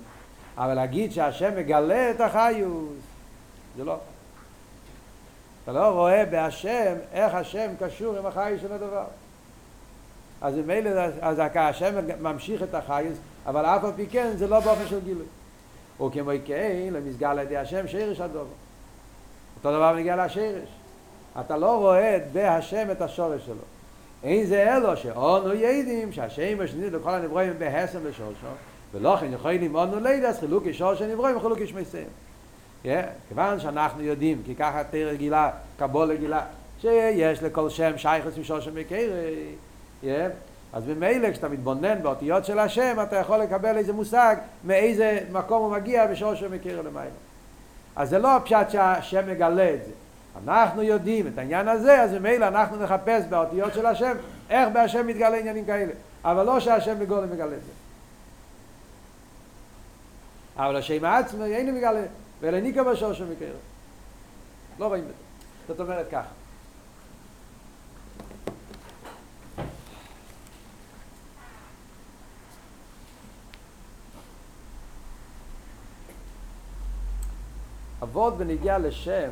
אבל 0.57 0.73
להגיד 0.73 1.11
שהשם 1.11 1.57
מגלה 1.57 2.11
את 2.11 2.21
החיות 2.21 2.95
זה 3.77 3.83
לא. 3.83 3.97
אתה 5.63 5.71
לא 5.71 5.87
רואה 5.87 6.25
בהשם 6.25 6.95
איך 7.13 7.33
השם 7.33 7.71
קשור 7.79 8.17
עם 8.17 8.25
החי 8.25 8.55
של 8.61 8.73
הדבר. 8.73 9.05
אז 10.41 10.55
ממילא, 10.55 10.89
אז 11.21 11.41
השם 11.55 11.93
ממשיך 12.21 12.63
את 12.63 12.73
החייס, 12.73 13.17
אבל 13.45 13.65
אף 13.65 13.83
על 13.83 13.91
פי 13.95 14.07
כן 14.07 14.31
זה 14.35 14.47
לא 14.47 14.59
באופן 14.59 14.87
של 14.87 14.99
גילוי. 14.99 15.25
וכמו 15.95 16.31
כן, 16.45 16.89
למסגר 16.91 17.29
על 17.29 17.39
ידי 17.39 17.57
השם 17.57 17.87
שרש 17.87 18.19
הדובר. 18.19 18.45
אותו 19.57 19.71
דבר 19.71 19.95
מגיע 19.95 20.25
לשרש. 20.25 20.69
אתה 21.39 21.57
לא 21.57 21.77
רואה 21.77 22.17
בהשם 22.33 22.91
את 22.91 23.01
השורש 23.01 23.45
שלו. 23.45 23.55
אין 24.23 24.45
זה 24.45 24.75
אלו 24.77 24.97
שאונו 24.97 25.53
ידים 25.53 26.11
שהשם 26.11 26.61
השני 26.61 26.89
לכל 26.89 27.13
הנברואים 27.13 27.53
בהסם 27.59 27.99
לשורשו 28.07 28.47
ולא 28.93 29.17
כן 29.19 29.33
יכולים 29.33 29.75
אונו 29.75 29.99
לידס 29.99 30.39
חילוק 30.39 30.65
ישור 30.65 30.95
שנברואים 30.95 31.37
וחילוק 31.37 31.59
ישמי 31.59 31.85
סיים. 31.85 32.07
כיוון 33.27 33.59
שאנחנו 33.59 34.01
יודעים, 34.03 34.41
כי 34.45 34.55
ככה 34.55 34.83
תראה 34.83 35.15
גילה, 35.15 35.49
קבולה 35.77 36.15
גילה, 36.15 36.41
שיש 36.81 37.43
לכל 37.43 37.69
שם 37.69 37.97
שייכוס 37.97 38.37
משור 38.37 38.59
שם 38.59 38.75
מקרה, 38.75 38.99
אז 40.73 40.87
ממילא 40.87 41.31
כשאתה 41.31 41.49
מתבונן 41.49 42.03
באותיות 42.03 42.45
של 42.45 42.59
השם, 42.59 42.97
אתה 43.03 43.15
יכול 43.15 43.37
לקבל 43.37 43.77
איזה 43.77 43.93
מושג 43.93 44.35
מאיזה 44.63 45.19
מקום 45.31 45.63
הוא 45.63 45.71
מגיע 45.71 46.07
בשור 46.07 46.35
שם 46.35 46.51
מקרה 46.51 46.81
למעלה. 46.81 47.09
אז 47.95 48.09
זה 48.09 48.19
לא 48.19 48.35
הפשט 48.35 48.69
שהשם 48.69 49.29
מגלה 49.29 49.73
את 49.73 49.85
זה. 49.85 49.91
אנחנו 50.47 50.81
יודעים 50.81 51.27
את 51.27 51.37
העניין 51.37 51.67
הזה, 51.67 52.01
אז 52.01 52.13
ממילא 52.13 52.47
אנחנו 52.47 52.83
נחפש 52.83 53.23
באותיות 53.29 53.73
של 53.73 53.85
השם, 53.85 54.13
איך 54.49 54.69
בהשם 54.73 55.07
מתגלה 55.07 55.37
עניינים 55.37 55.65
כאלה. 55.65 55.91
אבל 56.23 56.45
לא 56.45 56.59
שהשם 56.59 56.99
בגולם 56.99 57.31
מגלה 57.31 57.45
את 57.45 57.61
זה. 57.65 57.71
אבל 60.57 60.75
השם 60.75 61.05
עצמו 61.05 61.45
אינו 61.45 61.71
מגלה. 61.71 62.01
ואלה 62.39 62.61
ניקה 62.61 62.83
בשור 62.83 63.13
של 63.13 63.25
מקרה. 63.25 63.49
לא 64.79 64.87
רואים 64.87 65.03
את 65.03 65.07
זה. 65.07 65.13
זאת 65.67 65.79
אומרת 65.79 66.07
כך. 66.11 66.25
אבות 78.03 78.37
בנגיע 78.37 78.77
לשם 78.77 79.31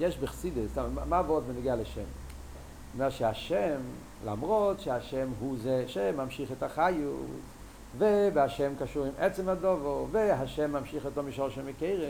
יש 0.00 0.18
בחסידס, 0.18 0.78
מה 1.08 1.20
אבות 1.20 1.44
בנגיע 1.44 1.76
לשם? 1.76 2.25
אומר 2.96 3.10
שהשם, 3.10 3.76
למרות 4.24 4.80
שהשם 4.80 5.28
הוא 5.40 5.56
זה 5.62 5.84
שממשיך 5.86 6.52
את 6.52 6.62
החיות, 6.62 7.26
והשם 7.98 8.72
קשור 8.78 9.04
עם 9.04 9.12
עצם 9.18 9.48
הדובו, 9.48 10.08
והשם 10.12 10.72
ממשיך 10.72 11.04
אותו 11.04 11.22
משור 11.22 11.48
של 11.48 11.62
מקרה, 11.62 12.08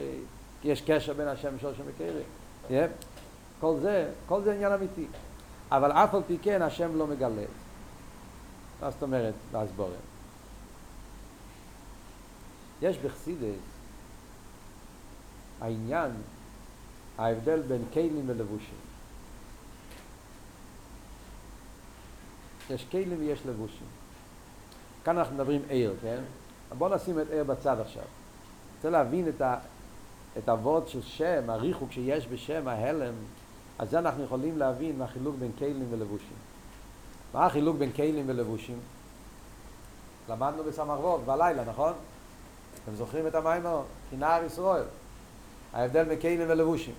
כי 0.63 0.69
יש 0.69 0.81
קשר 0.81 1.13
בין 1.13 1.29
השם 1.29 1.57
משור 1.57 1.73
של 1.77 1.83
מקרה. 1.83 2.21
Yeah. 2.69 2.73
כל 3.61 3.77
זה, 3.83 4.11
כל 4.27 4.43
זה 4.43 4.53
עניין 4.53 4.73
אמיתי. 4.73 5.07
אבל 5.71 5.93
אף 5.93 6.15
על 6.15 6.23
פי 6.27 6.39
כן 6.43 6.63
השם 6.63 6.97
לא 6.97 7.07
מגלה. 7.07 7.45
מה 8.81 8.91
זאת 8.91 9.03
אומרת 9.03 9.35
בהסבורם? 9.53 9.91
יש 12.83 12.99
בחסידס 12.99 13.61
העניין, 15.61 16.11
ההבדל 17.19 17.63
בין 17.63 17.83
כלים 17.93 18.25
ולבושים. 18.27 18.96
יש 22.71 22.87
כלים 22.91 23.17
ויש 23.19 23.41
לבושים. 23.47 23.87
כאן 25.05 25.19
אנחנו 25.19 25.35
מדברים 25.35 25.63
עיר, 25.69 25.95
כן? 26.03 26.21
בואו 26.79 26.95
נשים 26.95 27.21
את 27.21 27.31
עיר 27.31 27.45
בצד 27.45 27.81
עכשיו. 27.81 28.03
רוצה 28.77 28.91
להבין 28.91 29.29
את, 29.29 29.41
ה, 29.41 29.59
את 30.39 30.49
הוורד 30.49 30.89
של 30.89 31.03
שם, 31.03 31.51
הריחוק 31.51 31.93
שיש 31.93 32.27
בשם, 32.27 32.69
ההלם, 32.69 33.15
אז 33.79 33.91
זה 33.91 33.99
אנחנו 33.99 34.25
יכולים 34.25 34.59
להבין 34.59 34.99
מהחילוק 34.99 35.37
בין 35.39 35.53
כלים 35.59 35.87
ולבושים. 35.91 36.37
מה 37.35 37.47
החילוק 37.47 37.77
בין 37.77 37.93
כלים 37.93 38.25
ולבושים? 38.29 38.79
למדנו 40.29 40.65
בסמ"ך 40.65 41.01
ווב 41.01 41.27
בלילה, 41.27 41.65
נכון? 41.65 41.93
אתם 42.85 42.95
זוכרים 42.95 43.27
את 43.27 43.35
המיימר? 43.35 43.83
כנער 44.11 44.45
ישראל. 44.45 44.85
ההבדל 45.73 46.05
בין 46.05 46.21
כלים 46.21 46.41
ולבושים. 46.49 46.95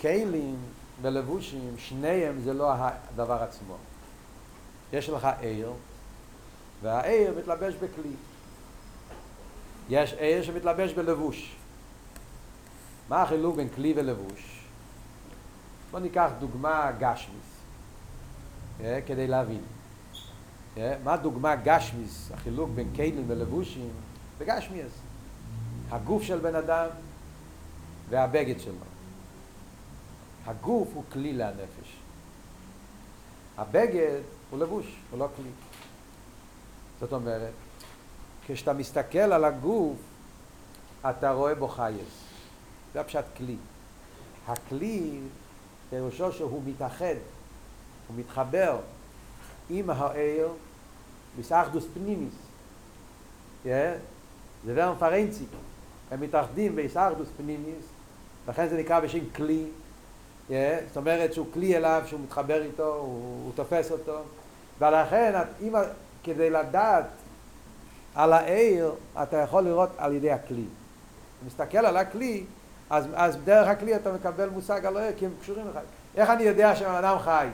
כלים 0.00 0.56
ולבושים, 1.02 1.74
שניהם 1.78 2.40
זה 2.40 2.52
לא 2.54 2.72
הדבר 2.72 3.42
עצמו. 3.42 3.76
יש 4.92 5.08
לך 5.08 5.28
עיר, 5.40 5.72
והעיר 6.82 7.34
מתלבש 7.38 7.74
בכלי. 7.74 8.12
יש 9.88 10.12
עיר 10.12 10.42
שמתלבש 10.42 10.92
בלבוש. 10.92 11.56
מה 13.08 13.22
החילוק 13.22 13.56
בין 13.56 13.68
כלי 13.68 13.92
ולבוש? 13.96 14.60
בוא 15.90 16.00
ניקח 16.00 16.30
דוגמה 16.40 16.92
גשמיס, 16.98 17.60
כדי 19.06 19.26
להבין. 19.26 19.62
מה 21.04 21.16
דוגמה 21.16 21.56
גשמיס, 21.56 22.30
החילוק 22.34 22.70
בין 22.74 22.92
כלים 22.96 23.24
ולבושים? 23.26 23.90
בגשמיס. 24.38 24.92
הגוף 25.90 26.22
של 26.22 26.38
בן 26.38 26.54
אדם 26.54 26.88
והבגד 28.08 28.60
שלו. 28.60 28.74
הגוף 30.46 30.88
הוא 30.94 31.04
כלי 31.12 31.32
לנפש. 31.32 31.96
הבגד 33.58 34.20
הוא 34.52 34.60
לבוש, 34.60 34.86
הוא 35.10 35.18
לא 35.18 35.28
כלי. 35.36 35.50
זאת 37.00 37.12
אומרת, 37.12 37.52
כשאתה 38.46 38.72
מסתכל 38.72 39.18
על 39.18 39.44
הגוף, 39.44 39.96
אתה 41.10 41.32
רואה 41.32 41.54
בו 41.54 41.68
חייס. 41.68 42.24
זה 42.92 43.00
הפשט 43.00 43.24
כלי. 43.36 43.56
הכלי, 44.46 45.20
פירושו 45.90 46.32
שהוא 46.32 46.62
מתאחד, 46.66 47.14
הוא 48.08 48.16
מתחבר 48.16 48.78
עם 49.70 49.90
העיר 49.90 50.48
בסאחדוס 51.38 51.84
פנימיס. 51.94 52.34
Yeah? 53.64 53.68
זה 54.66 54.72
ורם 54.74 54.94
פרנצי. 54.98 55.44
הם 56.10 56.20
מתאחדים 56.20 56.76
בסאחדוס 56.76 57.28
פנימיס, 57.36 57.84
לכן 58.48 58.68
זה 58.68 58.78
נקרא 58.78 59.00
בשם 59.00 59.30
כלי. 59.36 59.66
Yeah? 60.48 60.52
זאת 60.88 60.96
אומרת 60.96 61.32
שהוא 61.32 61.46
כלי 61.54 61.76
אליו, 61.76 62.02
שהוא 62.06 62.20
מתחבר 62.20 62.62
איתו, 62.62 62.94
הוא, 62.94 63.44
הוא 63.44 63.52
תופס 63.54 63.90
אותו. 63.90 64.22
ולכן, 64.82 65.40
אם, 65.60 65.74
כדי 66.24 66.50
לדעת 66.50 67.04
על 68.14 68.32
העיר, 68.32 68.94
אתה 69.22 69.36
יכול 69.36 69.62
לראות 69.62 69.90
על 69.98 70.12
ידי 70.12 70.30
הכלי. 70.30 70.64
אתה 70.64 71.46
מסתכל 71.46 71.78
על 71.78 71.96
הכלי, 71.96 72.44
אז, 72.90 73.06
אז 73.14 73.36
דרך 73.44 73.68
הכלי 73.68 73.96
אתה 73.96 74.12
מקבל 74.12 74.48
מושג 74.48 74.86
על 74.86 74.96
העיר, 74.96 75.12
כי 75.18 75.26
הם 75.26 75.32
קשורים 75.42 75.68
לך. 75.68 75.78
איך 76.16 76.30
אני 76.30 76.42
יודע 76.42 76.76
שבן 76.76 76.94
אדם 76.94 77.18
חי? 77.18 77.48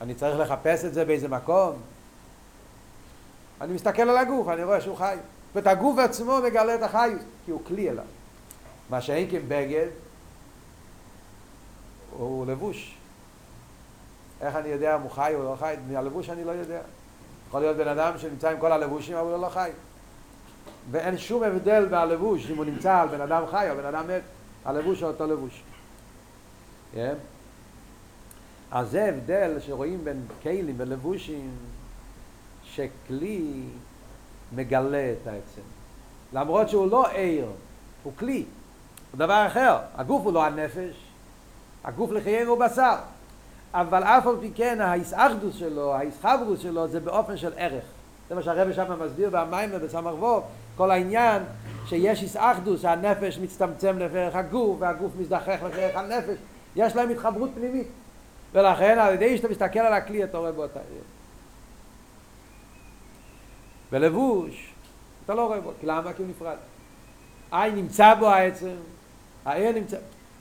אני 0.00 0.14
צריך 0.14 0.38
לחפש 0.38 0.84
את 0.84 0.94
זה 0.94 1.04
באיזה 1.04 1.28
מקום? 1.28 1.76
אני 3.60 3.72
מסתכל 3.72 4.02
על 4.02 4.16
הגוף, 4.16 4.48
אני 4.48 4.64
רואה 4.64 4.80
שהוא 4.80 4.96
חי. 4.96 5.16
זאת 5.16 5.56
אומרת, 5.56 5.78
הגוף 5.78 5.98
עצמו 5.98 6.40
מגלה 6.44 6.74
את 6.74 6.82
החיות, 6.82 7.20
כי 7.44 7.50
הוא 7.50 7.60
כלי 7.66 7.90
אליו. 7.90 8.04
מה 8.90 9.00
שאין 9.00 9.30
כבגד, 9.30 9.88
הוא 12.10 12.46
לבוש. 12.46 13.01
איך 14.42 14.56
אני 14.56 14.68
יודע 14.68 14.96
אם 14.96 15.00
הוא 15.00 15.10
חי 15.10 15.32
או 15.34 15.42
לא 15.42 15.56
חי? 15.60 15.74
מהלבוש 15.88 16.30
אני 16.30 16.44
לא 16.44 16.50
יודע. 16.50 16.80
יכול 17.48 17.60
להיות 17.60 17.76
בן 17.76 17.88
אדם 17.88 18.18
שנמצא 18.18 18.50
עם 18.50 18.58
כל 18.58 18.72
הלבושים, 18.72 19.16
אבל 19.16 19.32
הוא 19.32 19.42
לא 19.42 19.48
חי. 19.48 19.70
ואין 20.90 21.18
שום 21.18 21.42
הבדל 21.42 21.86
בלבוש, 21.90 22.50
אם 22.50 22.56
הוא 22.56 22.64
נמצא 22.64 23.00
על 23.00 23.08
בן 23.08 23.20
אדם 23.20 23.42
חי 23.50 23.70
או 23.70 23.76
בן 23.76 23.84
אדם 23.84 24.06
מת, 24.08 24.22
הלבוש 24.64 25.00
הוא 25.00 25.08
אותו 25.08 25.26
לבוש. 25.26 25.62
Yeah. 26.94 26.98
אז 28.70 28.90
זה 28.90 29.04
הבדל 29.04 29.60
שרואים 29.60 30.04
בין 30.04 30.26
כלים 30.42 30.74
ולבושים, 30.76 31.50
שכלי 32.64 33.62
מגלה 34.52 35.12
את 35.12 35.26
העצם. 35.26 35.60
למרות 36.32 36.68
שהוא 36.68 36.90
לא 36.90 37.10
עיר, 37.10 37.46
הוא 38.02 38.12
כלי, 38.18 38.44
הוא 39.10 39.18
דבר 39.18 39.46
אחר. 39.46 39.78
הגוף 39.94 40.24
הוא 40.24 40.32
לא 40.32 40.44
הנפש, 40.44 40.94
הגוף 41.84 42.10
לחיינו 42.10 42.50
הוא 42.50 42.58
בשר. 42.58 42.96
אבל 43.74 44.02
אף 44.02 44.26
על 44.26 44.36
פי 44.40 44.50
כן 44.54 44.80
ההסאחדוס 44.80 45.54
שלו, 45.56 45.94
ההסחברוס 45.94 46.60
שלו, 46.60 46.88
זה 46.88 47.00
באופן 47.00 47.36
של 47.36 47.52
ערך. 47.56 47.84
זה 48.28 48.34
מה 48.34 48.42
שהרבא 48.42 48.72
שם 48.72 49.04
מסביר 49.04 49.30
במים 49.32 49.70
ובסמ"ך 49.72 50.14
ווב, 50.18 50.44
כל 50.76 50.90
העניין 50.90 51.42
שיש 51.86 52.22
הסאחדוס, 52.22 52.84
הנפש 52.84 53.38
מצטמצם 53.38 53.98
לפרח 53.98 54.36
הגוף, 54.36 54.76
והגוף 54.80 55.12
מזדחך 55.20 55.58
לפרח 55.66 55.96
הנפש, 55.96 56.36
יש 56.76 56.96
להם 56.96 57.10
התחברות 57.10 57.50
פנימית. 57.54 57.86
ולכן 58.52 58.98
על 58.98 59.14
ידי 59.14 59.36
שאתה 59.36 59.48
מסתכל 59.48 59.78
על 59.78 59.92
הכלי 59.92 60.24
אתה 60.24 60.38
רואה 60.38 60.52
בו 60.52 60.64
את 60.64 60.76
העיר. 60.76 61.02
ולבוש, 63.92 64.72
אתה 65.24 65.34
לא 65.34 65.46
רואה 65.46 65.60
בו, 65.60 65.72
כי 65.80 65.86
למה? 65.86 66.12
כי 66.12 66.22
הוא 66.22 66.30
נפרד. 66.30 66.56
עין 67.50 67.74
נמצא 67.74 68.14
בו 68.14 68.28
העצם, 68.28 68.74
העיר 69.44 69.72
נמצא, 69.72 69.96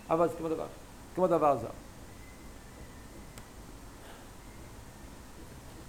אבל 0.10 0.30
זה 0.30 0.34
כמו 0.38 0.50
דבר, 0.50 0.66
כמו 1.16 1.28
דבר 1.28 1.58
זר. 1.58 1.81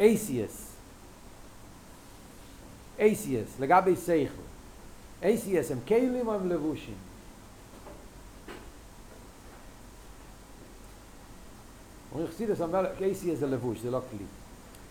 ACS 0.03 0.73
ACS, 2.99 3.61
לגבי 3.61 3.97
סייכל. 3.97 4.43
ACS 5.23 5.73
הם 5.73 5.79
כלים 5.89 6.29
או 6.29 6.35
הם 6.35 6.49
לבושים? 6.49 6.95
אומרים 12.13 12.29
חסידס 12.29 12.61
אומר, 12.61 12.87
ACS 12.99 13.35
זה 13.35 13.47
לבוש, 13.47 13.79
זה 13.79 13.91
לא 13.91 14.01
כלי. 14.11 14.25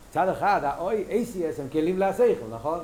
מצד 0.09 0.27
אחד, 0.29 0.61
האוי, 0.63 1.05
ACS 1.09 1.61
הם 1.61 1.69
כלים 1.71 1.99
לסייכל, 1.99 2.45
נכון? 2.51 2.79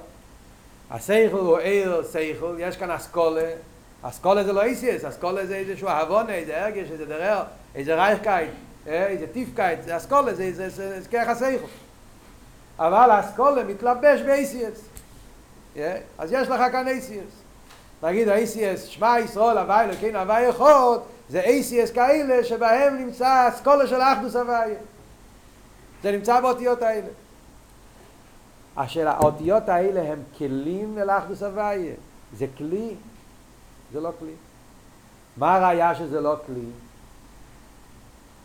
הסייכל 0.90 1.38
הוא 1.38 1.58
עיר 1.58 2.04
סייכל, 2.04 2.56
יש 2.60 2.78
כאן 2.78 2.92
אסכולה, 2.92 3.54
אסכולה 4.02 4.44
זה 4.44 4.54
לא 4.54 4.64
ACS, 4.64 5.08
אסכולה 5.10 5.46
זה 5.46 5.56
איזשהו 5.56 5.88
אהבונה, 5.88 6.34
איזה 6.34 6.64
הרגש, 6.64 6.92
איזה 6.92 7.06
דרר, 7.06 7.44
איזה 7.76 7.96
רייכקייט, 7.96 8.52
איזה 8.86 9.28
טיפקייט, 9.34 9.84
זה 9.84 9.98
אסכולה, 9.98 10.34
זה 10.34 11.02
ככה 11.12 11.36
סייכל. 11.36 11.66
אבל 12.80 13.10
האסכולה 13.12 13.64
מתלבש 13.64 14.22
ב-ACS. 14.22 14.80
אז 16.18 16.32
יש 16.32 16.48
לך 16.48 16.62
כאן 16.72 16.88
ACS. 16.88 17.48
נגיד 18.04 18.28
ה-ACS, 18.28 18.78
שמע 18.78 19.20
ישראל, 19.20 19.58
הווי 19.58 19.82
אלוקיין, 19.82 20.16
הווי 20.16 20.50
אחד, 20.50 20.98
זה 21.30 21.44
ACS 21.44 21.94
כאלה 21.94 22.44
שבהם 22.44 22.98
נמצא 22.98 23.50
אסכולה 23.50 23.88
של 23.88 24.02
אחדוס 24.02 24.36
הווי. 24.36 24.74
זה 26.04 26.12
נמצא 26.12 26.42
באותיות 26.42 26.82
האלה. 26.82 27.08
השאלה, 28.78 29.12
האותיות 29.12 29.70
האלה 29.70 30.02
הם 30.02 30.24
כלים 30.38 30.98
אל 30.98 31.10
אחדוס 31.10 31.44
הווי. 31.44 31.90
זה 32.34 32.46
כלי? 32.58 32.96
זה 33.94 34.00
לא 34.00 34.12
כלי. 34.20 34.34
מה 35.38 35.56
הראייה 35.56 35.96
שזה 35.96 36.22
לא 36.22 36.36
כלי? 36.46 36.66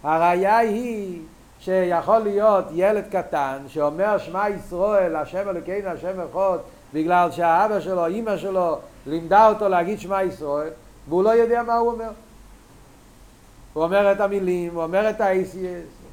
הראייה 0.02 0.58
היא 0.58 1.22
שיכול 1.64 2.18
להיות 2.18 2.64
ילד 2.72 3.04
קטן 3.10 3.58
שאומר 3.68 4.18
שמע 4.18 4.48
ישראל, 4.48 5.16
השם 5.16 5.48
אלוקינו, 5.48 5.88
השם 5.88 6.20
אחד, 6.20 6.58
בגלל 6.94 7.30
שהאבא 7.30 7.80
שלו, 7.80 8.06
אימא 8.06 8.36
שלו, 8.36 8.78
לימדה 9.06 9.48
אותו 9.48 9.68
להגיד 9.68 10.00
שמע 10.00 10.22
ישראל, 10.22 10.70
והוא 11.08 11.24
לא 11.24 11.30
יודע 11.30 11.62
מה 11.62 11.74
הוא 11.74 11.90
אומר. 11.90 12.10
הוא 13.72 13.84
אומר 13.84 14.12
את 14.12 14.20
המילים, 14.20 14.74
הוא 14.74 14.82
אומר 14.82 15.10
את 15.10 15.20
ה-ACS, 15.20 16.06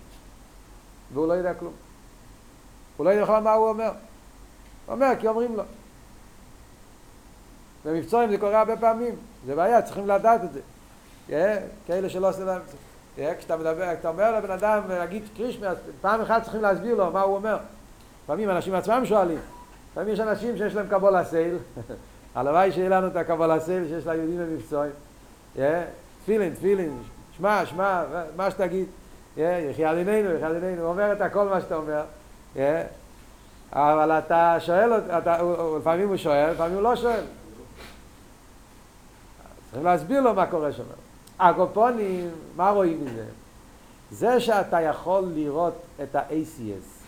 והוא 1.13 1.27
לא 1.27 1.33
יודע 1.33 1.53
כלום. 1.53 1.73
הוא 2.97 3.05
לא 3.05 3.09
יודע 3.09 3.23
בכלל 3.23 3.43
מה 3.43 3.53
הוא 3.53 3.69
אומר. 3.69 3.91
הוא 4.85 4.95
אומר 4.95 5.11
כי 5.19 5.27
אומרים 5.27 5.55
לו. 5.55 5.63
במבצועים 7.85 8.29
זה 8.29 8.37
קורה 8.37 8.59
הרבה 8.59 8.77
פעמים, 8.77 9.15
זה 9.45 9.55
בעיה, 9.55 9.81
צריכים 9.81 10.07
לדעת 10.07 10.43
את 10.43 10.53
זה. 10.53 10.59
Yeah, 11.29 11.31
כאלה 11.87 12.09
שלא 12.09 12.29
עושים 12.29 12.45
להם... 12.45 12.61
Yeah, 12.61 12.88
כשאתה 13.37 13.57
מדבר, 13.57 13.93
כשאתה 13.93 14.09
אומר 14.09 14.37
לבן 14.37 14.51
אדם 14.51 14.81
להגיד 14.89 15.23
קרישמי, 15.37 15.67
פעם 16.01 16.21
אחת 16.21 16.43
צריכים 16.43 16.61
להסביר 16.61 16.95
לו 16.95 17.11
מה 17.11 17.21
הוא 17.21 17.35
אומר. 17.35 17.57
לפעמים 18.23 18.49
אנשים 18.49 18.75
עצמם 18.75 19.05
שואלים. 19.05 19.39
לפעמים 19.91 20.13
יש 20.13 20.19
אנשים 20.19 20.57
שיש 20.57 20.75
להם 20.75 20.87
קבול 20.87 21.15
הסייל, 21.15 21.57
הלוואי 22.35 22.71
שיהיה 22.71 22.89
לנו 22.89 23.07
את 23.07 23.15
הקבול 23.15 23.51
הסייל 23.51 23.87
שיש 23.87 24.07
ליהודים 24.07 24.37
במבצועים. 24.37 24.91
תפילין, 26.23 26.53
תפילין, 26.53 26.97
שמע, 27.37 27.65
שמע, 27.65 28.03
מה 28.35 28.51
שתגיד. 28.51 28.85
יחי 29.37 29.85
עלינינו, 29.85 30.31
יחי 30.31 30.45
עלינינו, 30.45 30.81
הוא 30.81 30.89
אומר 30.89 31.13
את 31.13 31.21
הכל 31.21 31.45
מה 31.45 31.61
שאתה 31.61 31.75
אומר. 31.75 32.01
אבל 33.73 34.11
אתה 34.11 34.57
שואל, 34.59 34.89
לפעמים 35.77 36.07
הוא 36.07 36.17
שואל, 36.17 36.51
לפעמים 36.51 36.73
הוא 36.73 36.83
לא 36.83 36.95
שואל. 36.95 37.23
צריכים 39.65 39.83
להסביר 39.83 40.21
לו 40.21 40.33
מה 40.33 40.45
קורה 40.45 40.71
שם. 40.71 40.83
הקופונים, 41.39 42.29
מה 42.55 42.69
רואים 42.69 43.05
מזה? 43.05 43.25
זה 44.11 44.39
שאתה 44.39 44.81
יכול 44.81 45.23
לראות 45.33 45.73
את 46.03 46.15
ה-ACS 46.15 47.03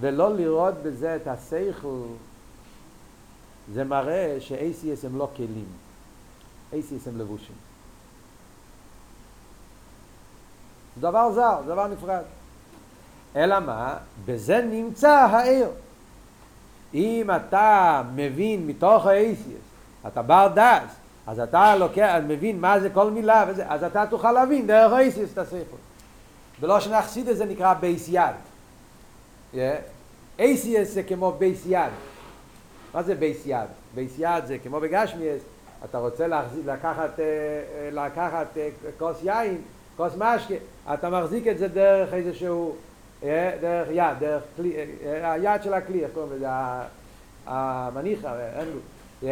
ולא 0.00 0.36
לראות 0.36 0.74
בזה 0.82 1.16
את 1.16 1.26
השכל, 1.26 2.02
זה 3.74 3.84
מראה 3.84 4.36
ש-ACS 4.40 5.06
הם 5.06 5.18
לא 5.18 5.28
כלים, 5.36 5.68
ACS 6.72 7.08
הם 7.08 7.18
לבושים. 7.18 7.54
זה 10.96 11.00
דבר 11.00 11.32
זר, 11.32 11.56
זה 11.66 11.72
דבר 11.72 11.86
נפרד. 11.86 12.22
אלא 13.36 13.60
מה? 13.60 13.96
בזה 14.24 14.66
נמצא 14.70 15.10
העיר. 15.10 15.68
אם 16.94 17.30
אתה 17.36 18.02
מבין 18.14 18.66
מתוך 18.66 19.06
ה-ACS, 19.06 20.06
אתה 20.08 20.22
בר 20.22 20.48
דס, 20.54 20.94
אז 21.26 21.40
אתה 21.40 21.76
לוקח, 21.76 22.18
מבין 22.28 22.60
מה 22.60 22.80
זה 22.80 22.90
כל 22.90 23.10
מילה, 23.10 23.44
וזה, 23.48 23.64
אז 23.68 23.84
אתה 23.84 24.04
תוכל 24.10 24.32
להבין 24.32 24.66
דרך 24.66 24.92
ה-ACS 24.92 25.40
את. 25.40 25.66
ולא 26.60 26.80
שנחסיד 26.80 27.28
את 27.28 27.36
זה 27.36 27.44
נקרא 27.44 27.74
בייס 27.74 28.08
יד. 28.08 28.34
ACS 30.38 30.84
זה 30.84 31.02
כמו 31.02 31.32
בייס 31.32 31.62
יד. 31.66 31.90
מה 32.94 33.02
זה 33.02 33.14
בייס 33.14 33.42
יד? 33.46 33.68
בייס 33.94 34.12
יד 34.18 34.46
זה 34.46 34.58
כמו 34.58 34.80
בגשמיאס, 34.80 35.40
אתה 35.84 35.98
רוצה 35.98 36.26
להחזיק, 36.26 36.66
לקחת, 36.66 37.18
לקחת 37.92 38.46
כוס 38.98 39.16
יין, 39.22 39.60
כוס 39.96 40.12
משקה, 40.18 40.54
אתה 40.94 41.10
מחזיק 41.10 41.46
את 41.46 41.58
זה 41.58 41.68
דרך 41.68 42.14
איזשהו, 42.14 42.76
דרך 43.60 43.88
יד, 43.90 44.18
דרך 44.18 44.42
כלי, 44.56 44.72
היד 45.22 45.62
של 45.62 45.74
הכלי, 45.74 46.04
איך 46.04 46.10
קוראים 46.14 46.32
לזה? 46.32 46.46
המניחה, 47.46 48.34
אין 48.58 48.68
לו. 48.68 49.28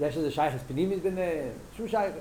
יש 0.00 0.16
איזה 0.16 0.30
שייכס 0.30 0.60
פנימית 0.68 1.02
ביניהם, 1.02 1.48
שום 1.76 1.88
שייכס. 1.88 2.18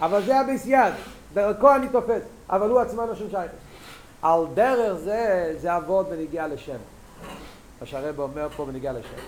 אבל 0.00 0.22
זה 0.22 0.40
הבייס 0.40 0.66
יד, 0.66 0.92
דרכו 1.34 1.74
אני 1.74 1.88
תופס, 1.88 2.22
אבל 2.50 2.70
הוא 2.70 2.80
עצמו 2.80 3.06
לא 3.06 3.14
שום 3.14 3.30
שייכס. 3.30 3.54
על 4.22 4.40
דרך 4.54 4.92
זה, 4.98 5.54
זה 5.60 5.72
עבוד 5.72 6.10
בנגיעה 6.10 6.46
לשם. 6.46 6.76
מה 7.80 7.86
שהרב 7.86 8.20
אומר 8.20 8.48
פה 8.48 8.64
בנגיעה 8.64 8.94
לשם. 8.94 9.22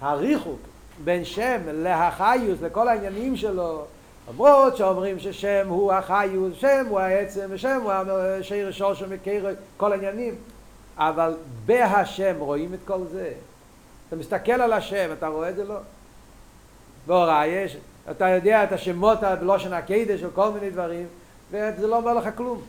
הריחוק 0.00 0.58
בין 1.04 1.24
שם 1.24 1.60
להחיוס, 1.64 2.62
לכל 2.62 2.88
העניינים 2.88 3.36
שלו, 3.36 3.84
למרות 4.30 4.76
שאומרים 4.76 5.18
ששם 5.18 5.66
הוא 5.68 5.92
החיוס, 5.92 6.54
שם 6.54 6.86
הוא 6.88 7.00
העצם, 7.00 7.46
ושם 7.50 7.80
הוא 7.82 7.92
השיר 7.92 8.72
שורש 8.72 9.02
ומקיר, 9.02 9.46
כל 9.76 9.92
העניינים, 9.92 10.34
אבל 10.96 11.36
בהשם 11.66 12.36
רואים 12.38 12.74
את 12.74 12.78
כל 12.84 13.00
זה. 13.12 13.32
אתה 14.08 14.16
מסתכל 14.16 14.52
על 14.52 14.72
השם, 14.72 15.10
אתה 15.12 15.28
רואה 15.28 15.48
את 15.48 15.56
זה 15.56 15.64
לא? 15.64 15.78
בהוראה 17.06 17.46
יש, 17.46 17.76
אתה 18.10 18.28
יודע 18.28 18.64
את 18.64 18.72
השמות 18.72 19.18
בלושן 19.40 19.72
הקדש 19.72 20.22
או 20.22 20.28
כל 20.34 20.50
מיני 20.50 20.70
דברים, 20.70 21.06
וזה 21.50 21.86
לא 21.86 21.96
אומר 21.96 22.14
לך 22.14 22.28
כלום. 22.36 22.62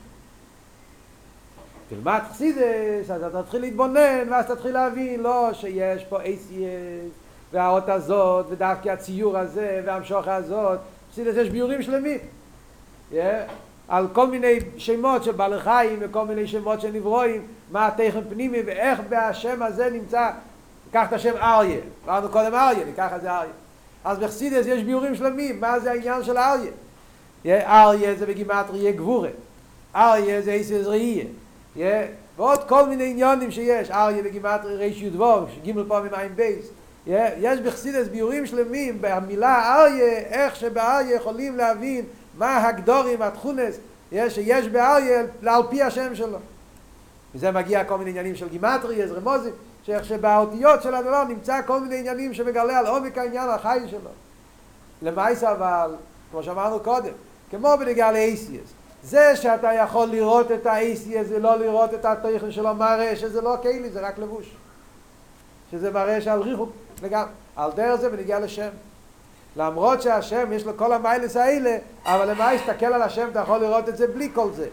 תלמד 1.90 2.20
חסידס, 2.30 3.12
אז 3.12 3.24
אתה 3.24 3.44
תתחיל 3.44 3.62
להתבונן, 3.62 4.32
ואז 4.32 4.46
תתחיל 4.46 4.72
להבין, 4.72 5.20
לא 5.20 5.50
שיש 5.54 6.04
פה 6.04 6.22
אייסייס, 6.22 7.14
והאות 7.52 7.90
הזאת, 7.90 8.46
ודווקא 8.50 8.90
הציור 8.90 9.38
הזה, 9.38 9.82
והמשוך 9.86 10.28
הזאת, 10.28 10.80
חסידס 11.12 11.38
יש 11.38 11.50
ביורים 11.50 11.82
שלמים. 11.82 12.20
Yeah. 13.12 13.16
על 13.88 14.08
כל 14.14 14.28
מיני 14.28 14.60
שמות 14.78 15.24
של 15.24 15.32
בעלי 15.32 15.60
חיים 15.60 16.00
וכל 16.02 16.26
מיני 16.26 16.48
שמות 16.48 16.82
של 16.82 16.92
נברואים, 16.92 17.48
מה 17.72 17.88
התכן 17.88 18.22
פנימי 18.30 18.62
ואיך 18.66 19.00
בהשם 19.10 19.64
הזה 19.64 19.90
נמצא, 19.90 20.32
ניקח 20.86 21.08
את 21.08 21.14
השם 21.14 21.34
אריה, 21.38 21.80
אמרנו 22.06 22.30
קודם 22.30 22.54
אריה, 22.54 22.86
ניקח 22.86 23.12
את 23.16 23.22
זה 23.22 23.32
אריה. 23.32 23.52
אז 24.04 24.20
בחסידס 24.20 24.66
יש 24.66 24.84
ביורים 24.84 25.16
שלמים, 25.16 25.62
מה 25.62 25.80
זה 25.80 25.92
העניין 25.92 26.24
של 26.24 26.38
אריה? 26.38 26.72
אריה 27.46 28.16
זה 28.16 28.26
בגימטריה 28.26 28.92
גבורה, 28.92 29.30
אריה 29.96 30.42
זה 30.42 30.52
איסס 30.52 30.86
ראייה, 30.86 31.26
ועוד 32.38 32.64
כל 32.64 32.86
מיני 32.90 33.10
עניונים 33.12 33.52
שיש, 33.52 33.92
אריה 33.92 34.24
בגימטריה 34.24 34.78
ריש 34.78 35.02
י"ו, 35.02 35.24
גימל 35.62 35.84
פעמים 35.88 36.14
עין 36.14 36.36
בייס, 36.36 36.66
יש 37.08 37.60
בחסידס 37.60 38.08
ביורים 38.08 38.46
שלמים 38.46 38.98
במילה 39.02 39.76
אריה, 39.76 40.18
איך 40.18 40.56
שבאריה 40.56 41.16
יכולים 41.16 41.58
להבין 41.58 42.06
מה 42.38 42.68
הגדורים, 42.68 43.22
התכונס, 43.22 43.78
שיש 44.30 44.68
באריה 44.68 45.24
על 45.46 45.64
פי 45.70 45.84
השם 45.84 46.16
שלו. 46.16 46.38
וזה 47.36 47.52
מגיע 47.52 47.84
כל 47.84 47.98
מיני 47.98 48.10
עניינים 48.10 48.36
של 48.36 48.50
גימטרי, 48.50 49.06
רמוזים, 49.06 49.54
שאיך 49.86 50.06
שבאותיות 50.06 50.84
של 50.84 50.96
הדבר 50.96 51.24
נמצא 51.24 51.62
כל 51.66 51.80
מיני 51.80 52.00
עניינים 52.00 52.34
שמגלה 52.34 52.80
על 52.80 52.88
עומק 52.88 53.18
העניין 53.18 53.50
החי 53.50 53.80
שלו. 53.88 54.10
למעשה 55.02 55.52
אבל, 55.52 55.96
כמו 56.32 56.44
שאמרנו 56.44 56.80
קודם, 56.80 57.14
כמו 57.52 57.70
בנגיעה 57.80 58.12
לאייסיאס, 58.12 58.68
זה 59.04 59.36
שאתה 59.36 59.74
יכול 59.74 60.08
לראות 60.08 60.52
את 60.52 60.66
האייסיאס 60.66 61.28
ולא 61.30 61.60
לראות 61.60 61.94
את 61.94 62.06
התוכן 62.06 62.52
שלו 62.52 62.76
מראה 62.76 63.16
שזה 63.16 63.42
לא 63.42 63.56
כלי, 63.62 63.90
זה 63.90 64.08
רק 64.08 64.18
לבוש. 64.18 64.56
שזה 65.72 65.92
מראה 65.92 66.22
שעל 66.22 66.42
ריחוק 66.42 66.70
לגמרי. 67.04 67.32
על 67.56 67.72
דרך 67.72 67.96
זה 67.96 68.10
ונגיע 68.12 68.40
לשם. 68.40 68.70
למרות 69.56 70.02
שהשם 70.02 70.54
יש 70.54 70.66
לו 70.66 70.78
כל 70.78 70.94
המיילס 70.94 71.38
האלה, 71.38 71.78
אבל 72.06 72.32
למה 72.32 72.54
להסתכל 72.54 72.86
על 72.86 73.02
השם 73.02 73.28
אתה 73.32 73.40
יכול 73.40 73.58
לראות 73.58 73.90
את 73.90 73.98
זה 73.98 74.08
בלי 74.08 74.30
כל 74.34 74.52
זה. 74.52 74.68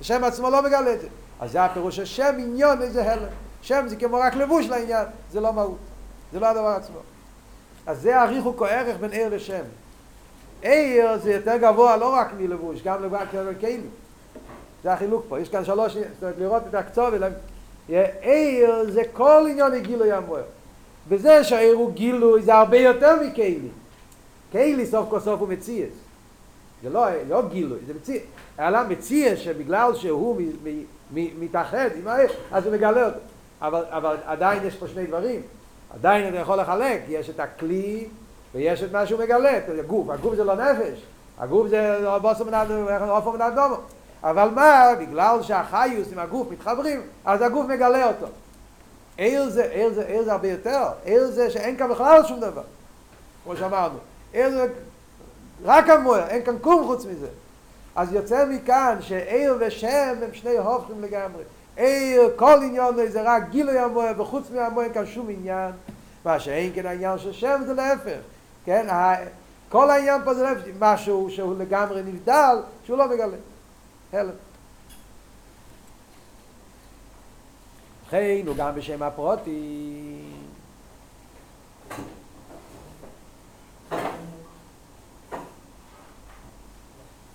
השם 0.00 0.24
עצמו 0.24 0.50
לא 0.50 0.62
מגלה 0.62 0.92
את 0.92 1.00
זה. 1.00 1.08
אז 1.40 1.52
זה 1.52 1.64
הפירוש 1.64 1.98
השם 1.98 2.34
עניון 2.38 2.82
איזה 2.82 3.12
הלם. 3.12 3.49
שם 3.62 3.84
זה 3.88 3.96
כמו 3.96 4.16
רק 4.16 4.34
לבוש 4.34 4.66
לעניין, 4.66 5.06
זה 5.32 5.40
לא 5.40 5.52
מהות. 5.52 5.78
זה 6.32 6.40
לא 6.40 6.46
הדבר 6.46 6.66
עצמו. 6.66 6.98
אז 7.86 8.00
זה 8.00 8.20
הריחוק 8.20 8.60
או 8.60 8.66
ערך 8.66 8.96
בין 8.96 9.10
עיר 9.10 9.34
לשם. 9.34 9.62
עיר 10.62 11.18
זה 11.18 11.32
יותר 11.32 11.56
גבוה 11.56 11.96
לא 11.96 12.14
רק 12.14 12.28
מלבוש, 12.38 12.82
גם 12.82 13.02
לבוש 13.02 13.20
כאילו. 13.60 13.88
זה 14.82 14.92
החילוק 14.92 15.24
פה. 15.28 15.40
יש 15.40 15.48
כאן 15.48 15.64
שלוש, 15.64 15.92
זאת 15.92 16.22
אומרת 16.22 16.34
לראות 16.38 16.62
את 16.68 16.74
הקצוב, 16.74 17.14
עיר 18.22 18.90
זה 18.90 19.02
כל 19.12 19.46
עניין 19.50 19.72
לגילוי 19.72 20.12
המוער. 20.12 20.42
וזה 21.08 21.44
שהעיר 21.44 21.74
הוא 21.74 21.92
גילוי 21.92 22.42
זה 22.42 22.54
הרבה 22.54 22.78
יותר 22.78 23.22
מכלי. 23.22 23.68
כלי 24.52 24.86
סוף 24.86 25.08
כל 25.10 25.20
סוף 25.20 25.40
הוא 25.40 25.48
מציאס. 25.48 25.92
זה 26.82 26.90
לא, 26.90 27.06
לא 27.28 27.42
גילוי, 27.48 27.78
זה 27.86 27.94
מציאס. 27.94 28.22
אלא 28.60 28.78
מציאס 28.88 29.38
שבגלל 29.38 29.94
שהוא 29.94 30.40
מתאחד 31.12 31.88
עם 31.96 32.08
העיר, 32.08 32.30
אז 32.52 32.66
הוא 32.66 32.74
מגלה 32.74 33.06
אותו. 33.06 33.18
אבל, 33.62 33.84
אבל 33.90 34.16
עדיין 34.26 34.66
יש 34.66 34.76
פה 34.76 34.88
שני 34.88 35.06
דברים. 35.06 35.42
עדיין 35.94 36.28
אתה 36.28 36.36
יכול 36.36 36.60
לחלק, 36.60 37.00
יש 37.08 37.30
את 37.30 37.40
הכלי 37.40 38.08
ויש 38.54 38.82
את 38.82 38.92
מה 38.92 39.06
שהוא 39.06 39.20
מגלה, 39.20 39.58
את 39.58 39.64
הגוף. 39.78 40.10
הגוף 40.10 40.34
זה 40.34 40.44
לא 40.44 40.54
נפש, 40.54 41.02
הגוף 41.38 41.68
זה 41.68 41.98
בוסו 42.22 42.44
מן 42.44 43.40
האדומו. 43.40 43.76
אבל 44.22 44.48
מה, 44.54 44.84
בגלל 45.00 45.42
שהחיוס 45.42 46.12
עם 46.12 46.18
הגוף 46.18 46.50
מתחברים, 46.50 47.00
אז 47.24 47.42
הגוף 47.42 47.66
מגלה 47.66 48.06
אותו. 48.06 48.26
עיר 49.16 49.50
זה, 49.50 49.64
עיר 49.64 49.92
זה, 49.92 50.06
עיר 50.06 50.22
זה 50.22 50.32
הרבה 50.32 50.48
יותר, 50.48 50.82
עיר 51.04 51.26
זה 51.26 51.50
שאין 51.50 51.76
כאן 51.76 51.90
בכלל 51.90 52.24
שום 52.28 52.40
דבר, 52.40 52.62
כמו 53.44 53.56
שאמרנו. 53.56 53.98
עיר 54.32 54.50
זה 54.50 54.66
רק 55.64 55.88
המוער, 55.88 56.26
אין 56.28 56.44
כאן 56.44 56.56
כלום 56.60 56.86
חוץ 56.86 57.06
מזה. 57.06 57.28
אז 57.96 58.12
יוצא 58.12 58.46
מכאן 58.46 58.96
שעיר 59.00 59.56
ושם 59.60 60.14
הם 60.22 60.34
שני 60.34 60.56
הופכים 60.56 61.02
לגמרי. 61.02 61.42
עיר, 61.76 62.30
כל 62.36 62.60
עניין 62.62 62.94
זה 63.08 63.22
רק 63.22 63.48
גילוי 63.50 63.78
המוער, 63.78 64.20
וחוץ 64.20 64.50
אין 64.82 64.92
כאן 64.92 65.06
שום 65.06 65.30
עניין. 65.30 65.72
מה 66.24 66.40
שאין 66.40 66.72
כן 66.74 66.86
העניין 66.86 67.18
של 67.18 67.32
שם 67.32 67.62
זה 67.66 67.74
להפך. 67.74 68.18
כן, 68.64 68.86
כל 69.68 69.90
העניין 69.90 70.20
פה 70.24 70.34
זה 70.34 70.42
להפך, 70.42 70.68
משהו 70.78 71.30
שהוא 71.30 71.58
לגמרי 71.58 72.02
נבדל, 72.02 72.56
שהוא 72.84 72.98
לא 72.98 73.08
מגלה. 73.08 73.36
הלם. 74.12 74.30
לכן 78.06 78.42
הוא 78.46 78.56
גם 78.56 78.74
בשם 78.74 79.02
הפרוטי. 79.02 80.22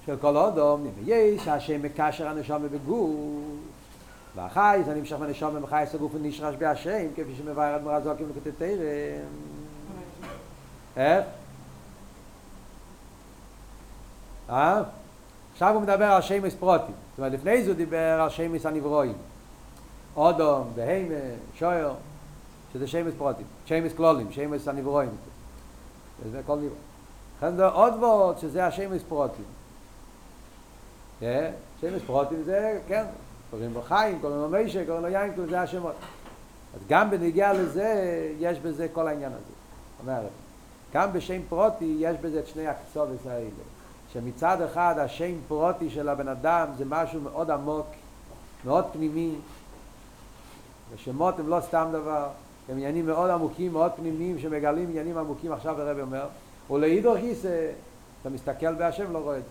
של 0.05 0.17
כל 0.21 0.37
אודום, 0.37 0.87
יש 1.05 1.47
השם 1.47 1.81
מקשר 1.81 2.27
הנשום 2.27 2.67
בגוף, 2.67 3.09
והחי 4.35 4.81
זה 4.85 4.93
נמשך 4.93 5.15
בנשום 5.15 5.55
במחי 5.55 5.83
סגוף 5.91 6.11
ונשרש 6.15 6.55
בהשם, 6.55 7.07
כפי 7.15 7.35
שמבאר 7.37 7.75
עד 7.75 7.83
מרזוקים 7.83 8.31
לקטטרם. 8.35 8.77
איך? 10.97 11.25
אה? 14.49 14.83
עכשיו 15.53 15.73
הוא 15.73 15.81
מדבר 15.81 16.05
על 16.05 16.21
שמש 16.21 16.53
פרוטי. 16.55 16.83
זאת 16.85 17.17
אומרת, 17.17 17.31
לפני 17.31 17.63
זה 17.63 17.69
הוא 17.69 17.77
דיבר 17.77 18.21
על 18.21 18.29
שמש 18.29 18.65
הנברואים. 18.65 19.13
אודום, 20.15 20.71
בהימה, 20.75 21.15
שויר, 21.55 21.93
שזה 22.73 22.87
שמש 22.87 23.13
פרוטים, 23.17 23.45
שמש 23.65 23.93
כלולים, 23.93 24.31
שמש 24.31 24.67
הנברואים. 24.67 25.09
זה 26.31 26.41
כל 26.45 26.55
נברוא. 26.55 26.69
לכן 27.37 27.55
זה 27.55 27.65
עוד 27.65 27.93
ועוד 28.03 28.37
שזה 28.37 28.65
השמש 28.65 29.01
פרוטים. 29.03 29.45
שמש 31.81 32.01
פרוטים 32.05 32.43
זה, 32.43 32.79
כן, 32.87 33.05
קוראים 33.55 33.73
לו 33.73 33.81
חיים, 33.81 34.19
קוראים 34.19 34.39
לו 34.39 34.49
מישה, 34.49 34.85
קוראים 34.85 35.03
לו 35.03 35.09
יין, 35.09 35.31
זה 35.49 35.61
השמות. 35.61 35.93
אז 36.75 36.81
גם 36.89 37.11
בנגיעה 37.11 37.53
לזה, 37.53 38.19
יש 38.39 38.59
בזה 38.59 38.87
כל 38.93 39.07
העניין 39.07 39.31
הזה. 39.31 39.53
אומרת, 39.99 40.29
גם 40.93 41.13
בשם 41.13 41.41
פרוטי 41.49 41.95
יש 41.99 42.17
בזה 42.21 42.39
את 42.39 42.47
שני 42.47 42.67
הקצובס 42.67 43.27
האלה. 43.27 43.49
שמצד 44.13 44.61
אחד 44.61 44.95
השם 44.99 45.33
פרוטי 45.47 45.89
של 45.89 46.09
הבן 46.09 46.27
אדם 46.27 46.67
זה 46.77 46.83
משהו 46.87 47.21
מאוד 47.21 47.51
עמוק, 47.51 47.85
מאוד 48.65 48.85
פנימי, 48.93 49.35
ושמות 50.95 51.39
הם 51.39 51.47
לא 51.47 51.59
סתם 51.61 51.87
דבר, 51.91 52.27
הם 52.69 52.75
עניינים 52.75 53.05
מאוד 53.05 53.29
עמוקים, 53.29 53.73
מאוד 53.73 53.91
פנימיים, 53.95 54.39
שמגלים 54.39 54.89
עניינים 54.89 55.17
עמוקים, 55.17 55.51
עכשיו 55.51 55.81
הרב 55.81 55.99
אומר, 55.99 56.27
ולעידו 56.69 57.15
גיסא, 57.15 57.71
אתה 58.21 58.29
מסתכל 58.29 58.73
בהשם 58.73 59.11
לא 59.11 59.17
רואה 59.17 59.37
את 59.37 59.43
זה. 59.43 59.49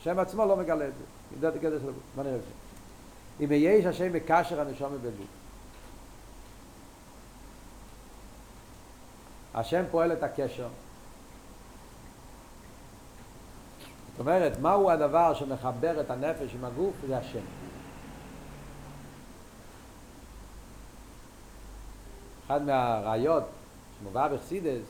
השם 0.00 0.18
עצמו 0.18 0.46
לא 0.46 0.56
מגלה 0.56 0.88
את 0.88 0.92
זה. 0.98 1.48
את 1.48 1.56
הקדש 1.56 1.82
של. 1.82 1.90
מה 2.16 2.22
נראה 2.22 2.34
את 2.34 2.40
זה? 2.40 2.65
אם 3.40 3.52
יש 3.52 3.84
השם 3.84 4.12
מקשר 4.12 4.60
הנשום 4.60 4.98
בגוף. 4.98 5.26
השם 9.54 9.82
פועל 9.90 10.12
את 10.12 10.22
הקשר. 10.22 10.68
זאת 14.10 14.20
אומרת, 14.20 14.58
מהו 14.58 14.90
הדבר 14.90 15.34
שמחבר 15.34 16.00
את 16.00 16.10
הנפש 16.10 16.54
עם 16.54 16.64
הגוף? 16.64 16.94
זה 17.06 17.18
השם. 17.18 17.40
אחד 22.46 22.62
מהראיות 22.62 23.44
שמובא 24.00 24.28
בחסידס, 24.28 24.82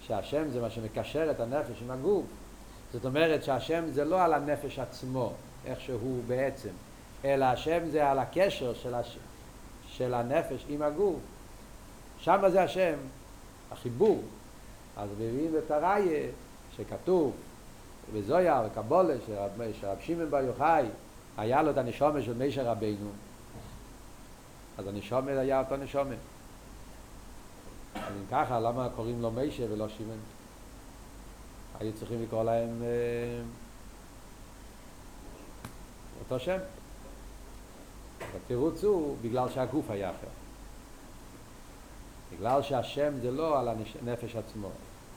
שהשם 0.00 0.50
זה 0.50 0.60
מה 0.60 0.70
שמקשר 0.70 1.30
את 1.30 1.40
הנפש 1.40 1.82
עם 1.82 1.90
הגוף, 1.90 2.24
זאת 2.92 3.04
אומרת 3.04 3.44
שהשם 3.44 3.84
זה 3.90 4.04
לא 4.04 4.22
על 4.22 4.34
הנפש 4.34 4.78
עצמו, 4.78 5.32
איך 5.64 5.80
שהוא 5.80 6.22
בעצם, 6.26 6.70
אלא 7.24 7.44
השם 7.44 7.90
זה 7.90 8.10
על 8.10 8.18
הקשר 8.18 8.74
של, 8.74 8.94
הש... 8.94 9.18
של 9.88 10.14
הנפש 10.14 10.64
עם 10.68 10.82
הגוף. 10.82 11.20
שם 12.18 12.42
זה 12.52 12.62
השם, 12.62 12.96
החיבור. 13.70 14.22
אז 14.96 15.08
מביאים 15.18 15.54
את 15.66 15.70
הראיה 15.70 16.28
שכתוב 16.76 17.32
בזויה 18.14 18.62
וקבולה 18.66 19.14
שרב, 19.26 20.00
שמעון 20.00 20.30
בר 20.30 20.40
יוחאי 20.40 20.86
היה 21.36 21.62
לו 21.62 21.70
את 21.70 21.78
הנשומה 21.78 22.22
של 22.22 22.34
מישר 22.34 22.66
רבינו 22.66 23.10
אז 24.78 24.86
הנשומה 24.86 25.30
היה 25.30 25.60
אותו 25.60 25.76
נשומה 25.76 26.14
אז 27.94 28.12
אם 28.12 28.26
ככה 28.30 28.60
למה 28.60 28.88
קוראים 28.96 29.22
לו 29.22 29.30
מישר 29.30 29.66
ולא 29.72 29.88
שמעון 29.88 30.18
היו 31.80 31.92
צריכים 31.92 32.22
לקרוא 32.22 32.44
להם 32.44 32.82
אה, 32.82 33.42
אותו 36.20 36.40
שם 36.40 36.58
התירוץ 38.36 38.84
הוא 38.84 39.16
בגלל 39.22 39.48
שהגוף 39.48 39.90
היה 39.90 40.10
אחר. 40.10 40.26
בגלל 42.36 42.62
שהשם 42.62 43.12
זה 43.22 43.30
לא 43.30 43.60
על 43.60 43.68
הנפש 43.68 44.36
עצמו 44.36 44.68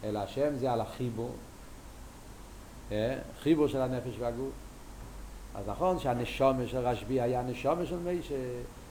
אלא 0.04 0.20
השם 0.20 0.56
זה 0.56 0.72
על 0.72 0.82
החיבור 0.82 1.32
חיבור 3.42 3.68
של 3.68 3.82
הנפש 3.82 4.20
והגוף. 4.20 4.52
אז 5.56 5.68
נכון 5.68 6.00
שהנשומה 6.00 6.68
של 6.68 6.78
רשב"י 6.78 7.22
היה 7.22 7.42
נשומה 7.42 7.86
של 7.86 7.98
מישה 7.98 8.36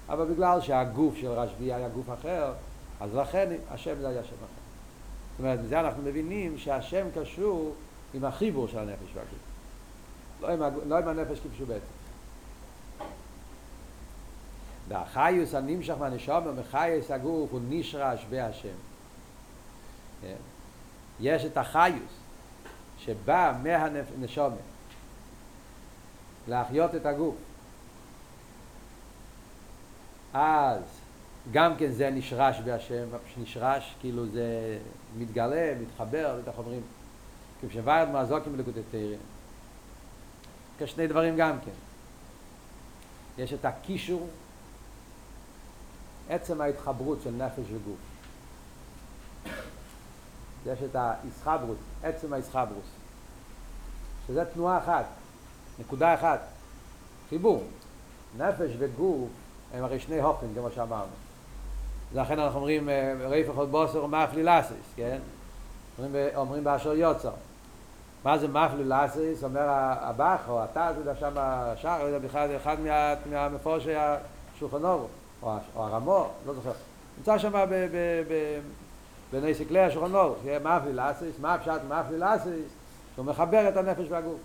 אבל 0.08 0.24
בגלל 0.24 0.60
שהגוף 0.60 1.16
של 1.16 1.28
רשב"י 1.28 1.72
היה 1.72 1.88
גוף 1.88 2.10
אחר 2.10 2.52
אז 3.00 3.14
לכן 3.14 3.52
השם 3.70 3.94
זה 4.00 4.08
היה 4.08 4.24
שם 4.24 4.34
אחר. 4.36 4.62
זאת 5.32 5.38
אומרת, 5.38 5.60
מזה 5.60 5.80
אנחנו 5.80 6.02
מבינים 6.02 6.58
שהשם 6.58 7.06
קשור 7.14 7.74
עם 8.14 8.24
החיבור 8.24 8.68
של 8.68 8.78
הנפש 8.78 9.14
והגוף. 9.14 9.38
לא 10.40 10.48
עם. 10.48 10.74
לא 10.88 10.98
עם 10.98 11.08
הנפש 11.08 11.38
כפשוט 11.40 11.68
בעצם 11.68 12.01
והחיוס 14.89 15.55
הנמשך 15.55 15.95
מהנשומה 15.99 16.53
מחייס 16.53 17.11
הגוף 17.11 17.53
הוא 17.53 17.61
נשרש 17.68 18.26
בהשם. 18.30 18.68
יש 21.20 21.45
את 21.45 21.57
החיוס 21.57 22.12
שבא 22.99 23.53
מהנשומה 23.62 24.57
להחיות 26.49 26.95
את 26.95 27.07
הגוף. 27.07 27.35
אז 30.35 30.83
גם 31.53 31.76
כן 31.76 31.93
זה 31.93 32.11
נשרש 32.11 32.61
בהשם, 32.61 33.05
נשרש 33.43 33.95
כאילו 34.01 34.26
זה 34.26 34.78
מתגלה, 35.18 35.74
מתחבר, 35.83 36.41
איך 36.47 36.59
אומרים, 36.59 36.80
כשוורד 37.68 38.09
מעזוקים 38.12 38.57
בלקוטי 38.57 38.80
כשני 40.78 41.07
דברים 41.07 41.37
גם 41.37 41.57
כן. 41.64 41.70
יש 43.39 43.53
את 43.53 43.64
הקישור, 43.64 44.28
עצם 46.29 46.61
ההתחברות 46.61 47.18
של 47.25 47.31
נפש 47.31 47.64
וגוף. 47.73 47.97
יש 50.66 50.79
את 50.91 50.97
האיסחברות, 50.97 51.77
עצם 52.03 52.33
האיסחברות, 52.33 52.85
שזה 54.27 54.45
תנועה 54.45 54.79
אחת, 54.79 55.05
נקודה 55.79 56.14
אחת, 56.14 56.41
חיבור. 57.29 57.64
נפש 58.37 58.70
וגוף 58.79 59.29
הם 59.75 59.85
הרי 59.85 60.01
שני 60.01 60.20
הופן, 60.20 60.47
כמו 60.55 60.70
שאמרנו. 60.70 61.12
לכן 62.14 62.39
אנחנו 62.39 62.59
אומרים, 62.59 62.89
ריף 63.20 63.51
אחד 63.51 63.64
בוסר 63.70 64.05
ומאפלי 64.05 64.43
לסיס, 64.43 64.93
כן? 64.97 65.18
אומרים, 65.99 66.37
אומרים 66.37 66.64
באשר 66.64 66.95
יוצר. 66.95 67.33
מה 68.25 68.39
זה 68.39 68.49
מאפלי 68.49 68.85
לסיס? 68.85 69.45
אומר 69.45 69.66
הבח 70.01 70.41
או 70.49 70.61
זה 70.75 70.81
יודע 70.99 71.14
שם 71.14 71.33
השער, 71.37 72.18
בכלל, 72.18 72.57
אחד 72.57 72.81
מה, 72.81 73.14
מהמפורשי 73.31 73.93
השולחן 73.95 74.85
או, 75.43 75.57
או 75.76 75.82
הרמו, 75.82 76.28
לא 76.47 76.55
זוכר. 76.55 76.72
נמצא 77.18 77.38
שם 77.38 77.53
בני 79.32 79.55
סקלי 79.55 79.80
השולחן 79.80 80.14
אורו, 80.14 80.34
מאפלי 80.62 80.93
לסיס, 80.93 81.38
מה 81.40 81.59
פשט 81.59 81.80
מאפלי 81.88 82.18
לסיס? 82.18 82.72
שהוא 83.14 83.26
מחבר 83.26 83.68
את 83.68 83.76
הנפש 83.76 84.07
והגוף. 84.09 84.40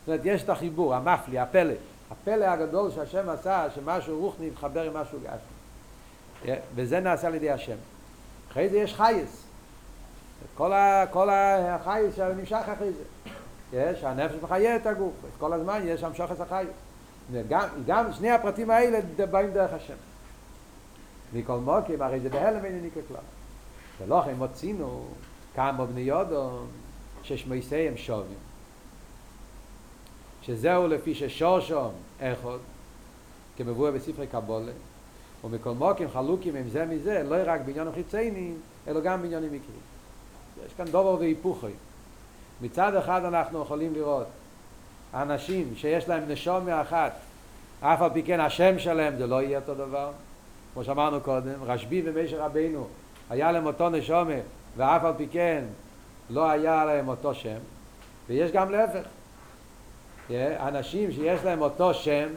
זאת 0.00 0.08
אומרת, 0.08 0.20
יש 0.24 0.42
את 0.42 0.48
החיבור, 0.48 0.94
המפלי, 0.94 1.38
הפלא. 1.38 1.74
הפלא 2.10 2.44
הגדול 2.44 2.90
שהשם 2.90 3.28
עשה, 3.28 3.66
שמשהו 3.74 4.20
רוחני 4.20 4.50
מתחבר 4.50 4.82
עם 4.82 4.94
משהו 4.94 5.18
גשמי. 5.18 6.54
וזה 6.74 7.00
נעשה 7.00 7.26
על 7.26 7.34
ידי 7.34 7.50
השם. 7.50 7.76
אחרי 8.50 8.68
זה 8.68 8.76
יש 8.76 8.94
חייס. 8.94 9.42
כל, 10.54 10.72
ה, 10.72 11.04
כל 11.10 11.28
החייס 11.30 12.14
שנמשך 12.16 12.62
אחרי 12.74 12.90
זה. 12.92 13.02
יש, 13.72 14.04
הנפש 14.04 14.34
מחיה 14.42 14.76
את 14.76 14.86
הגוף. 14.86 15.12
כל 15.38 15.52
הזמן 15.52 15.80
יש 15.84 16.00
שם 16.00 16.14
שוחס 16.14 16.40
החייס. 16.40 16.68
וגם, 17.32 17.68
גם 17.86 18.12
שני 18.12 18.30
הפרטים 18.30 18.70
האלה 18.70 18.98
באים 19.30 19.50
דרך 19.50 19.72
השם. 19.72 19.94
מכל 21.32 21.58
מוקים, 21.58 22.02
הרי 22.02 22.20
זה 22.20 22.28
בהלם 22.28 22.64
אין 22.64 22.82
ניקר 22.82 23.00
כלל. 23.08 23.20
ולא 23.98 24.22
הם 24.22 24.38
מוצינו 24.38 25.06
כמה 25.54 25.86
בני 25.86 26.00
יודו 26.00 26.58
ששמייסיהם 27.22 27.96
שווים. 27.96 28.38
שזהו 30.42 30.88
לפי 30.88 31.14
ששורשום 31.14 31.92
אחד, 32.20 32.58
כמבואר 33.56 33.92
בספרי 33.92 34.26
קבולה, 34.26 34.72
ומכל 35.44 35.70
מוקים 35.70 36.10
חלוקים 36.10 36.56
עם 36.56 36.68
זה 36.68 36.86
מזה, 36.86 37.22
לא 37.22 37.36
רק 37.46 37.60
בעניין 37.60 37.88
החיציינים, 37.88 38.60
אלא 38.88 39.00
גם 39.00 39.22
בעניינים 39.22 39.48
מקרים. 39.48 39.80
יש 40.66 40.72
כאן 40.72 40.86
דובר 40.86 41.14
והיפוכי. 41.20 41.66
מצד 42.62 42.94
אחד 42.94 43.24
אנחנו 43.24 43.62
יכולים 43.62 43.94
לראות 43.94 44.26
אנשים 45.14 45.72
שיש 45.76 46.08
להם 46.08 46.22
נשומה 46.28 46.82
אחת, 46.82 47.12
אף 47.80 48.02
על 48.02 48.10
פי 48.10 48.22
כן 48.22 48.40
השם 48.40 48.78
שלהם 48.78 49.16
זה 49.16 49.26
לא 49.26 49.42
יהיה 49.42 49.58
אותו 49.58 49.74
דבר, 49.74 50.10
כמו 50.74 50.84
שאמרנו 50.84 51.20
קודם, 51.20 51.62
רשב"י 51.62 52.02
ומשה 52.04 52.44
רבינו 52.44 52.86
היה 53.30 53.52
להם 53.52 53.66
אותו 53.66 53.90
נשומה, 53.90 54.34
ואף 54.76 55.04
על 55.04 55.12
פי 55.16 55.26
כן 55.32 55.64
לא 56.30 56.50
היה 56.50 56.84
להם 56.84 57.08
אותו 57.08 57.34
שם, 57.34 57.58
ויש 58.28 58.52
גם 58.52 58.70
להפך. 58.70 59.02
אנשים 60.60 61.12
שיש 61.12 61.44
להם 61.44 61.62
אותו 61.62 61.94
שם, 61.94 62.28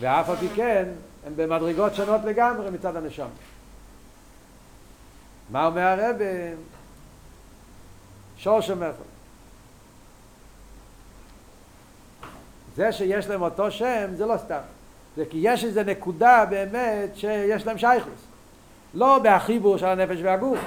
ואף 0.00 0.30
על 0.30 0.36
פי 0.36 0.48
כן, 0.56 0.88
הם 1.26 1.32
במדרגות 1.36 1.94
שונות 1.94 2.20
לגמרי 2.24 2.70
מצד 2.70 2.96
הנשום. 2.96 3.30
מה 5.50 5.66
אומר 5.66 5.82
הרב? 5.82 6.16
שור 8.36 8.60
שמחל. 8.60 9.15
זה 12.76 12.92
שיש 12.92 13.28
להם 13.28 13.42
אותו 13.42 13.70
שם, 13.70 14.06
זה 14.16 14.26
לא 14.26 14.36
סתם. 14.36 14.60
זה 15.16 15.24
כי 15.30 15.38
יש 15.40 15.64
איזו 15.64 15.80
נקודה 15.86 16.44
באמת 16.50 17.16
שיש 17.16 17.66
להם 17.66 17.78
שייכוס. 17.78 18.20
לא 18.94 19.18
בהחיבור 19.18 19.76
של 19.76 19.86
הנפש 19.86 20.18
והגוף, 20.22 20.58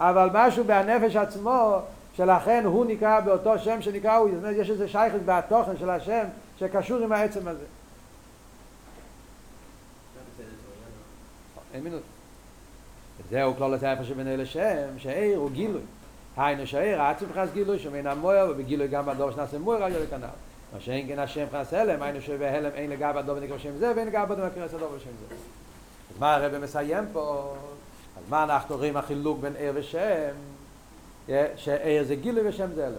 אבל 0.00 0.28
משהו 0.32 0.64
בהנפש 0.64 1.16
עצמו 1.16 1.78
שלכן 2.16 2.62
הוא 2.64 2.84
נקרא 2.84 3.20
באותו 3.20 3.58
שם 3.58 3.82
שנקרא 3.82 4.16
הוא, 4.16 4.30
זאת 4.30 4.38
אומרת 4.38 4.56
יש 4.58 4.70
איזה 4.70 4.88
שייכות 4.88 5.20
בתוכן 5.24 5.76
של 5.78 5.90
השם 5.90 6.24
שקשור 6.58 7.02
עם 7.02 7.12
העצם 7.12 7.48
הזה. 7.48 7.64
אין 11.74 11.84
מינוס. 11.84 12.02
זהו 13.30 13.54
כלל 13.54 13.74
את 13.74 13.84
איפה 13.84 14.04
שבנה 14.04 14.36
לשם, 14.36 14.98
שעיר 14.98 15.38
הוא 15.38 15.50
גילוי. 15.50 15.80
היינו 16.36 16.66
שעיר, 16.66 17.00
חס 17.34 17.48
גילוי, 17.52 17.78
שמן 17.78 18.06
המויר, 18.06 18.50
ובגילוי 18.50 18.88
גם 18.88 19.06
בדור 19.06 19.30
שנעשה 19.30 19.58
מויר 19.58 19.84
על 19.84 19.92
ידי 19.92 20.06
כנר. 20.06 20.28
מה 20.72 20.80
שאין 20.80 21.08
כן 21.08 21.18
השם 21.18 21.46
חס 21.52 21.74
הלם, 21.74 22.02
היינו 22.02 22.20
שבהלם 22.20 22.70
אין 22.74 22.90
לגבי 22.90 23.18
הדור 23.18 23.36
ונקרא 23.36 23.58
שם 23.58 23.76
זה, 23.78 23.92
ואין 23.96 24.08
לגבי 24.08 24.32
הדור 24.32 24.44
ונקרא 24.44 24.76
הדור 24.76 24.88
בשם 24.96 25.10
זה. 25.28 25.34
אז 26.14 26.20
מה 26.20 26.34
הרב 26.34 26.58
מסיים 26.58 27.04
פה? 27.12 27.54
אז 28.16 28.22
מה 28.28 28.44
אנחנו 28.44 28.76
רואים 28.76 28.96
החילוק 28.96 29.38
בין 29.40 29.56
עיר 29.56 29.72
ושם? 29.74 30.34
שעיר 31.56 32.04
זה 32.04 32.14
גילוי 32.14 32.48
ושם 32.48 32.72
זה 32.74 32.86
אלף. 32.86 32.98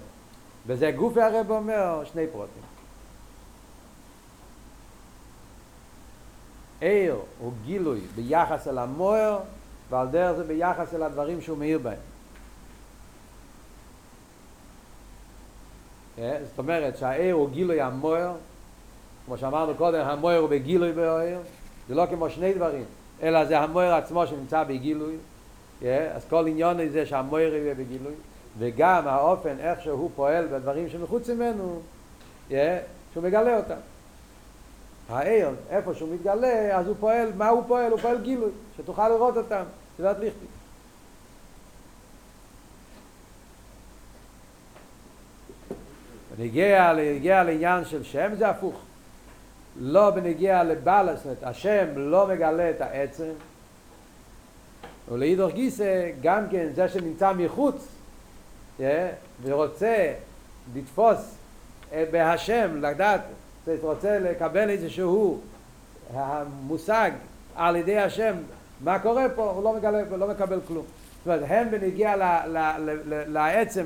וזה 0.67 0.91
גופי 0.91 1.21
הרב 1.21 1.51
אומר 1.51 2.03
שני 2.05 2.27
פרוטים. 2.27 2.63
עיר 6.81 7.15
הוא 7.39 7.51
גילוי 7.65 7.99
ביחס 8.15 8.67
אל 8.67 8.77
המוער, 8.77 9.39
ועל 9.89 10.07
דרך 10.07 10.37
זה 10.37 10.43
ביחס 10.43 10.93
אל 10.93 11.03
הדברים 11.03 11.41
שהוא 11.41 11.57
מאיר 11.57 11.79
בהם. 11.79 12.16
זאת 16.17 16.57
אומרת 16.57 16.97
שהעיר 16.97 17.35
הוא 17.35 17.49
גילוי 17.49 17.81
המוער, 17.81 18.31
כמו 19.25 19.37
שאמרנו 19.37 19.75
קודם, 19.75 19.99
המוער 19.99 20.37
הוא 20.37 20.49
בגילוי 20.49 20.91
בעיר, 20.91 21.39
זה 21.87 21.95
לא 21.95 22.05
כמו 22.09 22.29
שני 22.29 22.53
דברים, 22.53 22.83
אלא 23.21 23.45
זה 23.45 23.59
המוער 23.59 23.93
עצמו 23.93 24.27
שנמצא 24.27 24.63
בגילוי, 24.63 25.15
אז 25.85 26.25
כל 26.29 26.47
עניון 26.47 26.89
זה 26.89 27.05
שהמויר 27.05 27.55
יהיה 27.55 27.75
בגילוי, 27.75 28.13
וגם 28.57 29.07
האופן 29.07 29.55
איך 29.59 29.81
שהוא 29.81 30.09
פועל 30.15 30.47
בדברים 30.47 30.89
שמחוץ 30.89 31.29
ממנו, 31.29 31.79
שהוא 33.13 33.23
מגלה 33.23 33.57
אותם. 33.57 33.79
העיר, 35.09 35.49
איפה 35.69 35.93
שהוא 35.93 36.09
מתגלה, 36.13 36.77
אז 36.77 36.87
הוא 36.87 36.95
פועל, 36.99 37.29
מה 37.37 37.49
הוא 37.49 37.63
פועל? 37.67 37.91
הוא 37.91 37.99
פועל 37.99 38.21
גילוי, 38.21 38.49
שתוכל 38.77 39.09
לראות 39.09 39.37
אותם, 39.37 39.63
סביבת 39.97 40.19
ליכטי. 40.19 40.45
בנגיע, 46.37 46.93
בנגיע 46.93 47.43
לעניין 47.43 47.85
של 47.85 48.03
שם 48.03 48.35
זה 48.37 48.49
הפוך. 48.49 48.81
לא 49.79 50.09
בנגיע 50.09 50.63
לבעל, 50.63 51.15
זאת 51.15 51.25
אומרת, 51.25 51.43
השם 51.43 51.85
לא 51.95 52.27
מגלה 52.27 52.69
את 52.69 52.81
העצם, 52.81 53.31
ולאידוך 55.11 55.51
גיסא 55.51 56.09
גם 56.21 56.43
כן 56.51 56.67
זה 56.75 56.89
שנמצא 56.89 57.33
מחוץ 57.33 57.87
ורוצה 59.43 60.13
לתפוס 60.75 61.35
בהשם, 62.11 62.81
לדעת, 62.81 63.21
רוצה 63.81 64.19
לקבל 64.19 64.69
איזשהו 64.69 65.41
המושג 66.13 67.11
על 67.55 67.75
ידי 67.75 67.97
השם 67.97 68.35
מה 68.83 68.99
קורה 68.99 69.25
פה, 69.35 69.51
הוא 69.51 69.63
לא, 69.63 69.73
מגלה, 69.73 70.03
לא 70.17 70.27
מקבל 70.27 70.59
כלום. 70.67 70.85
זאת 71.17 71.27
אומרת, 71.27 71.41
הם 71.47 71.71
בנגיע 71.71 72.15
לעצם, 73.27 73.85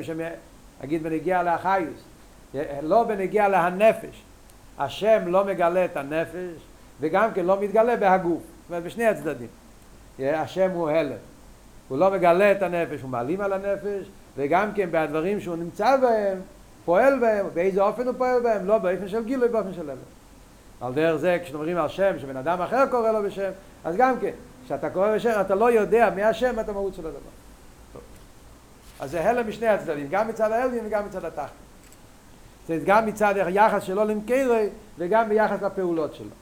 נגיד 0.83 1.03
בנגיע 1.03 1.43
לאחיוס, 1.43 2.03
לא 2.81 3.03
בנגיע 3.03 3.47
להנפש. 3.47 4.23
השם 4.79 5.21
לא 5.27 5.45
מגלה 5.45 5.85
את 5.85 5.97
הנפש, 5.97 6.61
וגם 7.01 7.33
כן 7.33 7.45
לא 7.45 7.61
מתגלה 7.61 7.95
בהגוף. 7.95 8.41
זאת 8.41 8.69
אומרת, 8.69 8.83
בשני 8.83 9.05
הצדדים. 9.05 9.47
השם 10.19 10.71
הוא 10.71 10.89
הלם. 10.89 11.17
הוא 11.87 11.97
לא 11.97 12.11
מגלה 12.11 12.51
את 12.51 12.61
הנפש, 12.61 13.01
הוא 13.01 13.09
מעלים 13.09 13.41
על 13.41 13.53
הנפש, 13.53 14.09
וגם 14.37 14.73
כן 14.75 14.89
בדברים 14.91 15.39
שהוא 15.39 15.55
נמצא 15.55 15.97
בהם, 15.97 16.37
פועל 16.85 17.19
בהם, 17.19 17.45
באיזה 17.53 17.81
אופן 17.81 18.07
הוא 18.07 18.15
פועל 18.17 18.41
בהם, 18.41 18.67
לא 18.67 18.77
באופן 18.77 19.07
של 19.07 19.23
גילוי, 19.23 19.49
באופן 19.49 19.73
של 19.73 19.89
הלם. 19.89 19.97
על 20.81 20.93
דרך 20.93 21.15
זה, 21.15 21.37
כשאומרים 21.43 21.77
על 21.77 21.87
שם, 21.87 22.19
שבן 22.19 22.37
אדם 22.37 22.61
אחר 22.61 22.85
קורא 22.91 23.11
לו 23.11 23.23
בשם, 23.23 23.51
אז 23.83 23.95
גם 23.95 24.19
כן, 24.19 24.31
כשאתה 24.65 24.89
קורא 24.89 25.15
בשם, 25.15 25.41
אתה 25.41 25.55
לא 25.55 25.71
יודע 25.71 26.09
מי 26.15 26.23
השם, 26.23 26.59
אתה 26.59 26.71
מהות 26.71 26.93
של 26.93 27.05
הדבר. 27.05 27.19
טוב. 27.93 28.01
אז 28.99 29.11
זה 29.11 29.29
הלם 29.29 29.47
משני 29.47 29.67
הצדדים, 29.67 30.07
גם 30.09 30.27
מצד 30.27 30.51
העליון 30.51 30.85
וגם 30.85 31.05
מצד 31.05 31.25
התחתון. 31.25 31.70
זה 32.79 32.85
גם 32.85 33.05
מצד 33.05 33.37
היחס 33.37 33.83
שלו 33.83 34.03
למקרי 34.05 34.69
וגם 34.97 35.29
ביחס 35.29 35.61
לפעולות 35.61 36.15
שלו. 36.15 36.40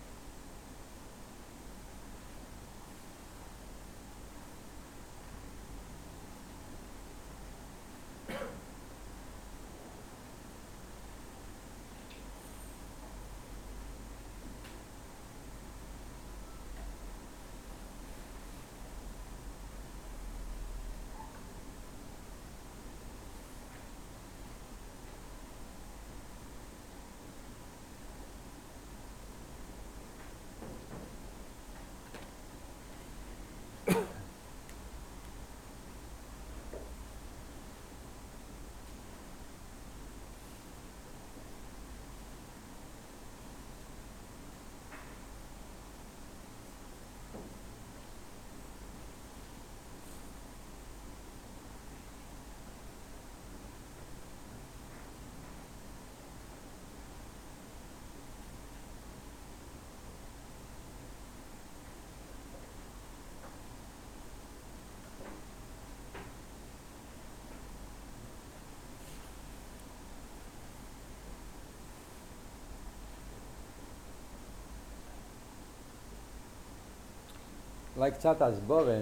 אולי 78.00 78.12
קצת 78.12 78.42
הסבורה. 78.42 79.00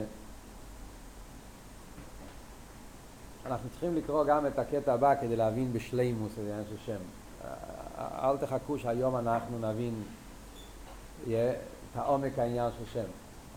אנחנו 3.46 3.70
צריכים 3.70 3.96
לקרוא 3.96 4.26
גם 4.26 4.48
את 4.48 4.60
הקטע 4.60 4.94
הבא 4.94 5.22
כדי 5.22 5.36
להבין 5.36 5.74
בשלימוס 5.74 6.32
את 6.34 6.38
העניין 6.38 6.64
של 6.70 6.76
שם. 6.86 7.00
אל 7.98 8.38
תחכו 8.38 8.80
שהיום 8.80 9.18
אנחנו 9.18 9.60
נבין 9.60 10.04
את 11.28 11.36
העומק 11.96 12.40
העניין 12.40 12.72
של 12.80 12.86
שם. 12.94 13.08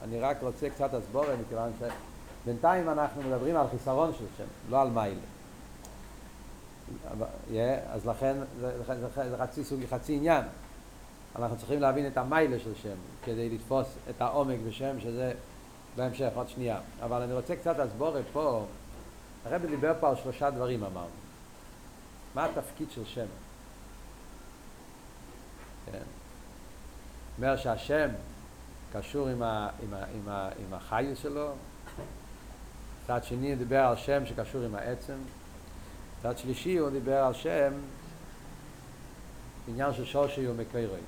אני 0.05 0.21
רק 0.21 0.37
רוצה 0.43 0.71
קצת 0.71 0.95
הסבורה 0.95 1.37
מכיוון 1.37 1.73
שבינתיים 1.79 2.89
אנחנו 2.89 3.23
מדברים 3.23 3.57
על 3.57 3.67
חיסרון 3.71 4.13
של 4.19 4.27
שם, 4.39 4.71
לא 4.71 4.81
על 4.81 4.91
מיילה. 4.91 5.21
אז 7.93 8.07
לכן 8.07 8.37
זה 9.29 9.37
חצי, 9.39 9.65
סוג, 9.65 9.81
חצי 9.91 10.17
עניין. 10.17 10.45
אנחנו 11.37 11.57
צריכים 11.57 11.81
להבין 11.81 12.07
את 12.07 12.17
המיילה 12.17 12.59
של 12.59 12.75
שם 12.83 12.97
כדי 13.25 13.49
לתפוס 13.49 13.87
את 14.11 14.21
העומק 14.21 14.57
בשם 14.69 15.01
שזה 15.01 15.33
בהמשך, 15.97 16.31
עוד 16.35 16.49
שנייה. 16.49 16.81
אבל 17.03 17.23
אני 17.23 17.33
רוצה 17.33 17.57
קצת 17.57 17.79
לסבור 17.79 18.17
פה, 18.33 18.67
הרבי 19.45 19.67
דיבר 19.67 19.93
פה 20.01 20.09
על 20.09 20.17
שלושה 20.17 20.51
דברים 20.51 20.85
אמרנו. 20.85 21.09
מה 22.35 22.45
התפקיד 22.45 22.91
של 22.91 23.05
שם? 23.05 23.27
כן. 25.87 26.03
אומר 27.39 27.57
שהשם 27.57 28.09
קשור 28.93 29.29
עם, 29.29 29.43
ה, 29.43 29.69
עם, 29.83 29.95
ה, 29.95 30.05
עם, 30.15 30.29
ה, 30.29 30.49
עם 30.59 30.75
החיוס 30.75 31.19
שלו, 31.19 31.51
צד 33.07 33.25
שני 33.25 33.49
הוא 33.49 33.59
דיבר 33.59 33.81
על 33.81 33.97
שם 33.97 34.27
שקשור 34.27 34.63
עם 34.63 34.75
העצם, 34.75 35.17
צד 36.23 36.39
שלישי 36.39 36.79
הוא 36.79 36.91
דיבר 36.91 37.25
על 37.25 37.35
שם 37.35 37.73
עניין 39.69 39.95
של 39.95 40.05
שורשי 40.05 40.49
ומקרוי. 40.49 41.01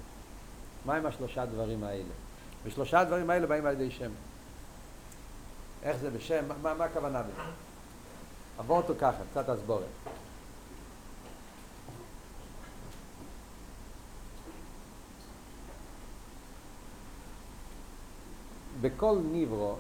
מה 0.85 0.95
עם 0.95 1.07
השלושה 1.07 1.47
דברים 1.47 1.85
האלה? 1.85 2.13
ושלושה 2.65 3.01
הדברים 3.01 3.31
האלה 3.31 3.47
באים 3.47 3.67
על 3.67 3.73
ידי 3.73 3.91
שם. 3.91 4.11
איך 5.83 5.97
זה 5.97 6.11
בשם? 6.11 6.45
מה, 6.63 6.75
מה 6.75 6.85
הכוונה 6.85 7.23
בזה? 7.23 7.43
עבור 8.59 8.77
אותו 8.77 8.95
ככה, 9.01 9.19
קצת 9.31 9.49
הסבורת. 9.49 9.85
בכל 18.81 19.19
ניברו 19.33 19.77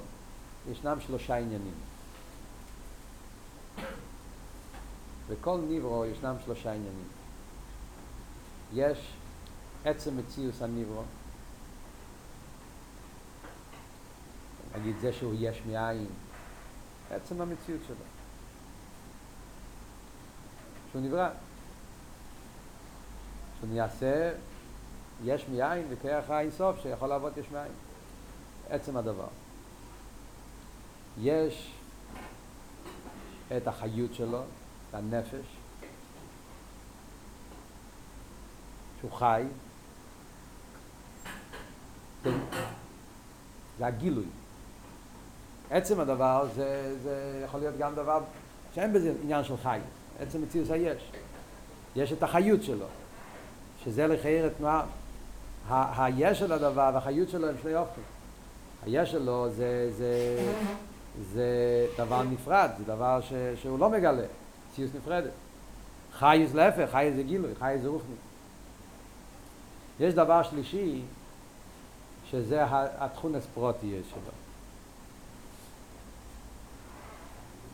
ישנם 0.70 1.00
שלושה 1.00 1.36
עניינים. 1.36 1.74
בכל 5.28 5.58
ניברו 5.68 6.04
ישנם 6.06 6.34
שלושה 6.44 6.72
עניינים. 6.72 7.08
יש 8.74 9.12
עצם 9.84 10.16
מציאוס 10.18 10.62
הניברו. 10.62 11.02
נגיד 14.78 14.96
זה 15.00 15.12
שהוא 15.12 15.34
יש 15.38 15.62
מאין, 15.66 16.06
עצם 17.10 17.40
המציאות 17.40 17.80
שלו. 17.86 17.96
שהוא 20.90 21.02
נברא. 21.02 21.28
שהוא 23.58 23.70
נעשה 23.74 24.32
יש 25.24 25.48
מאין 25.48 25.86
וכרך 25.90 26.30
האין 26.30 26.50
סוף 26.50 26.76
שיכול 26.82 27.08
לעבוד 27.08 27.38
יש 27.38 27.46
מאין. 27.52 27.72
עצם 28.70 28.96
הדבר. 28.96 29.28
יש 31.20 31.72
את 33.56 33.68
החיות 33.68 34.14
שלו, 34.14 34.42
הנפש, 34.92 35.46
שהוא 39.00 39.12
חי, 39.12 39.42
זה 43.78 43.86
הגילוי. 43.86 44.24
עצם 45.70 46.00
הדבר 46.00 46.46
זה, 46.54 46.96
זה 47.02 47.42
יכול 47.44 47.60
להיות 47.60 47.78
גם 47.78 47.94
דבר 47.94 48.20
שאין 48.74 48.92
בזה 48.92 49.12
עניין 49.22 49.44
של 49.44 49.56
חי, 49.56 49.78
עצם 50.20 50.42
מציאות 50.42 50.70
היש. 50.70 51.02
יש 51.96 52.12
את 52.12 52.22
החיות 52.22 52.62
שלו, 52.62 52.86
שזה 53.84 54.06
לחייר 54.06 54.46
את 54.46 54.52
תנועה. 54.58 54.84
היש 55.70 56.38
של 56.38 56.52
הדבר 56.52 56.90
והחיות 56.94 57.28
שלו 57.30 57.48
הם 57.48 57.54
שני 57.62 57.76
אופן. 57.76 58.00
היש 58.86 59.10
שלו 59.10 59.50
זה, 59.50 59.90
זה, 59.96 60.38
זה 61.32 61.46
דבר 61.98 62.22
נפרד, 62.22 62.70
זה 62.78 62.84
דבר 62.84 63.20
ש, 63.20 63.32
שהוא 63.62 63.78
לא 63.78 63.90
מגלה, 63.90 64.22
מציאות 64.70 64.90
נפרדת. 64.94 65.30
חייס 66.12 66.54
להפך, 66.54 66.90
חייס 66.92 67.14
זה 67.14 67.22
גילוי, 67.22 67.50
חייס 67.58 67.82
זה 67.82 67.88
רוחני. 67.88 68.14
יש 70.00 70.14
דבר 70.14 70.42
שלישי 70.42 71.02
שזה 72.32 72.64
התכונס 72.98 73.46
פרוטיאס 73.54 74.06
שלו. 74.10 74.32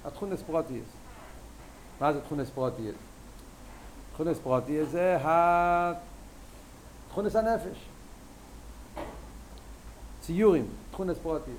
התכונס 0.05 0.43
פרוטיאס. 0.43 0.87
מה 2.01 2.13
זה 2.13 2.21
תכונס 2.21 2.51
פרוטיאס? 2.51 2.95
תכונס 4.15 4.39
פרוטיאס 4.39 4.89
זה 4.89 5.19
תכונס 7.09 7.37
הנפש. 7.37 7.79
ציורים, 10.21 10.67
תכונס 10.91 11.19
פרוטיאס. 11.19 11.57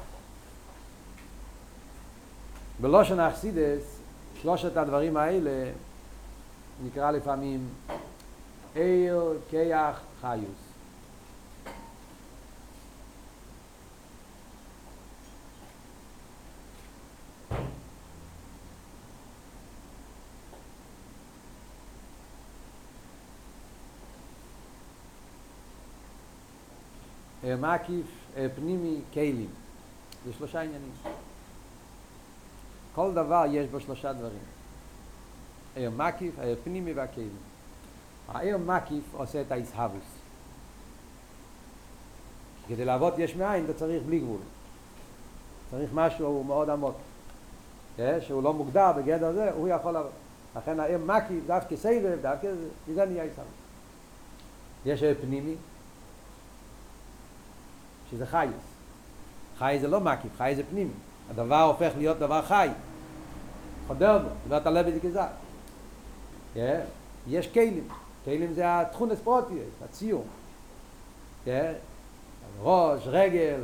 בלושן 2.81 3.19
האכסידס, 3.19 3.99
שלושת 4.41 4.77
הדברים 4.77 5.17
האלה 5.17 5.71
נקרא 6.83 7.11
לפעמים 7.11 7.69
עיר, 8.75 9.33
כיח, 9.49 9.99
חיוס. 10.21 10.68
מקיף, 27.55 28.05
פנימי, 28.55 28.99
כלים. 29.13 29.49
זה 30.25 30.33
שלושה 30.33 30.61
עניינים. 30.61 30.91
כל 32.95 33.13
דבר 33.13 33.43
יש 33.51 33.67
בו 33.67 33.79
שלושה 33.79 34.13
דברים. 34.13 34.39
עיר 35.75 35.89
מקיף, 35.89 36.39
העיר 36.39 36.55
פנימי 36.63 36.93
והכלים. 36.93 37.35
העיר 38.27 38.57
מקיף 38.57 39.03
עושה 39.13 39.41
את 39.41 39.51
האיסהבוס. 39.51 40.03
כדי 42.67 42.85
לעבוד 42.85 43.13
יש 43.17 43.35
מאין 43.35 43.65
אתה 43.65 43.73
צריך 43.73 44.03
בלי 44.03 44.19
גבול. 44.19 44.39
צריך 45.71 45.89
משהו 45.93 46.43
מאוד 46.43 46.69
עמוק. 46.69 46.95
שהוא 48.19 48.43
לא 48.43 48.53
מוגדר 48.53 48.91
בגדר 48.97 49.33
זה, 49.33 49.51
הוא 49.51 49.67
יכול 49.67 49.91
לעבוד. 49.91 50.11
לכן 50.55 50.79
העיר 50.79 50.97
מקיף, 50.97 51.43
דווקא 51.47 51.75
סבב, 51.75 52.17
דווקא 52.21 52.47
זה, 52.53 52.93
זה 52.95 53.05
נהיה 53.05 53.23
איסהבוס. 53.23 53.51
יש 54.85 55.03
עיר 55.03 55.15
פנימי, 55.21 55.55
שזה 58.11 58.25
חייס. 58.25 58.51
חי 59.57 59.77
זה 59.81 59.87
לא 59.87 59.99
מקיף, 59.99 60.31
חי 60.37 60.53
זה 60.55 60.63
פנימי. 60.69 60.91
הדבר 61.29 61.61
הופך 61.61 61.91
להיות 61.97 62.19
דבר 62.19 62.41
חי. 62.41 62.69
חודר 63.87 64.17
בו, 64.17 64.29
זאת 64.29 64.35
אומרת 64.45 64.65
הלב 64.65 64.89
זה 64.89 64.99
גזר. 64.99 65.27
יש 67.27 67.47
כלים, 67.47 67.87
כלים 68.25 68.53
זה 68.53 68.81
התכונס 68.81 69.19
פרוטיות, 69.19 69.63
הציור. 69.83 70.25
ראש, 72.61 73.01
רגל, 73.05 73.59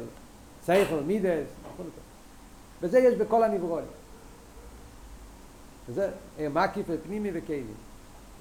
סייכל, 0.66 1.00
מידס, 1.00 1.48
וזה 2.82 3.00
יש 3.00 3.16
בכל 3.16 3.44
הנברואים. 3.44 3.88
וזה 5.88 6.12
מקיף 6.40 6.86
ופנימי 6.90 7.30
וכלים. 7.34 7.74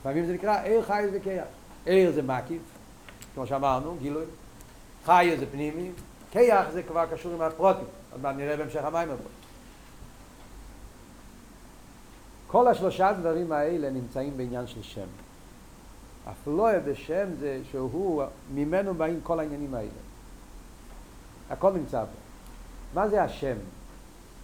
לפעמים 0.00 0.26
זה 0.26 0.32
נקרא 0.32 0.62
עיר 0.62 0.82
חי 0.82 1.04
וכיח. 1.12 1.44
עיר 1.86 2.12
זה 2.12 2.22
מקיף, 2.22 2.62
כמו 3.34 3.46
שאמרנו, 3.46 3.96
גילוי. 4.02 4.24
חי 5.04 5.36
זה 5.38 5.46
פנימי, 5.46 5.90
כיח 6.30 6.70
זה 6.72 6.82
כבר 6.82 7.06
קשור 7.06 7.32
עם 7.32 7.42
הפרוטים. 7.42 7.84
עוד 8.12 8.22
מעט 8.22 8.36
נראה 8.36 8.56
בהמשך 8.56 8.84
המים 8.84 9.08
פה. 9.08 9.28
כל 12.46 12.68
השלושה 12.68 13.12
דברים 13.12 13.52
האלה 13.52 13.90
נמצאים 13.90 14.36
בעניין 14.36 14.66
של 14.66 14.82
שם. 14.82 15.06
הפלואה 16.26 16.80
בשם 16.80 17.26
זה 17.40 17.60
שהוא, 17.70 18.22
ממנו 18.54 18.94
באים 18.94 19.20
כל 19.22 19.40
העניינים 19.40 19.74
האלה. 19.74 19.88
הכל 21.50 21.72
נמצא 21.72 22.00
פה. 22.00 22.18
מה 22.94 23.08
זה 23.08 23.22
השם? 23.22 23.56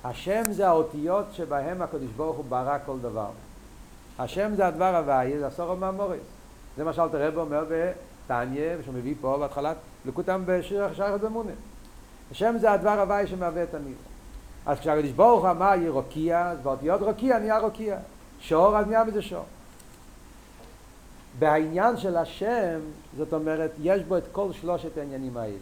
השם 0.04 0.42
זה 0.50 0.68
האותיות 0.68 1.26
שבהם 1.32 1.82
הקדוש 1.82 2.10
ברוך 2.16 2.36
הוא 2.36 2.44
ברא 2.48 2.78
כל 2.86 2.98
דבר. 2.98 3.30
השם 4.18 4.54
זה 4.54 4.66
הדבר 4.66 4.96
הוואי, 4.96 5.38
זה 5.38 5.46
הסורו 5.46 5.76
מהמורס. 5.76 6.18
זה 6.76 6.84
מה 6.84 6.92
שאלת 6.92 7.14
רב 7.14 7.38
אומר 7.38 7.64
בתניא, 7.68 8.82
שהוא 8.82 8.94
מביא 8.94 9.14
פה 9.20 9.36
בהתחלת 9.40 9.76
לקוטם 10.06 10.42
בשיר 10.46 10.94
שייכת 10.94 11.20
במונה. 11.20 11.52
השם 12.30 12.54
זה 12.60 12.72
הדבר 12.72 13.00
הוואי 13.00 13.26
שמהווה 13.26 13.62
את 13.62 13.74
המילה. 13.74 13.96
אז 14.66 14.78
כשהקדוש 14.78 15.10
ברוך 15.10 15.42
הוא 15.42 15.50
אמר 15.50 15.72
רוקיע, 15.88 16.48
אז 16.48 16.58
באותיות 16.58 17.02
רוקיע 17.02 17.38
נהיה 17.38 17.58
רוקיע. 17.58 17.98
שור, 18.40 18.78
אז 18.78 18.86
נהיה 18.86 19.04
מזה 19.04 19.22
שור. 19.22 19.44
בעניין 21.38 21.96
של 21.96 22.16
השם, 22.16 22.80
זאת 23.16 23.32
אומרת, 23.32 23.70
יש 23.82 24.02
בו 24.02 24.16
את 24.16 24.24
כל 24.32 24.52
שלושת 24.52 24.98
העניינים 24.98 25.36
האלה. 25.36 25.56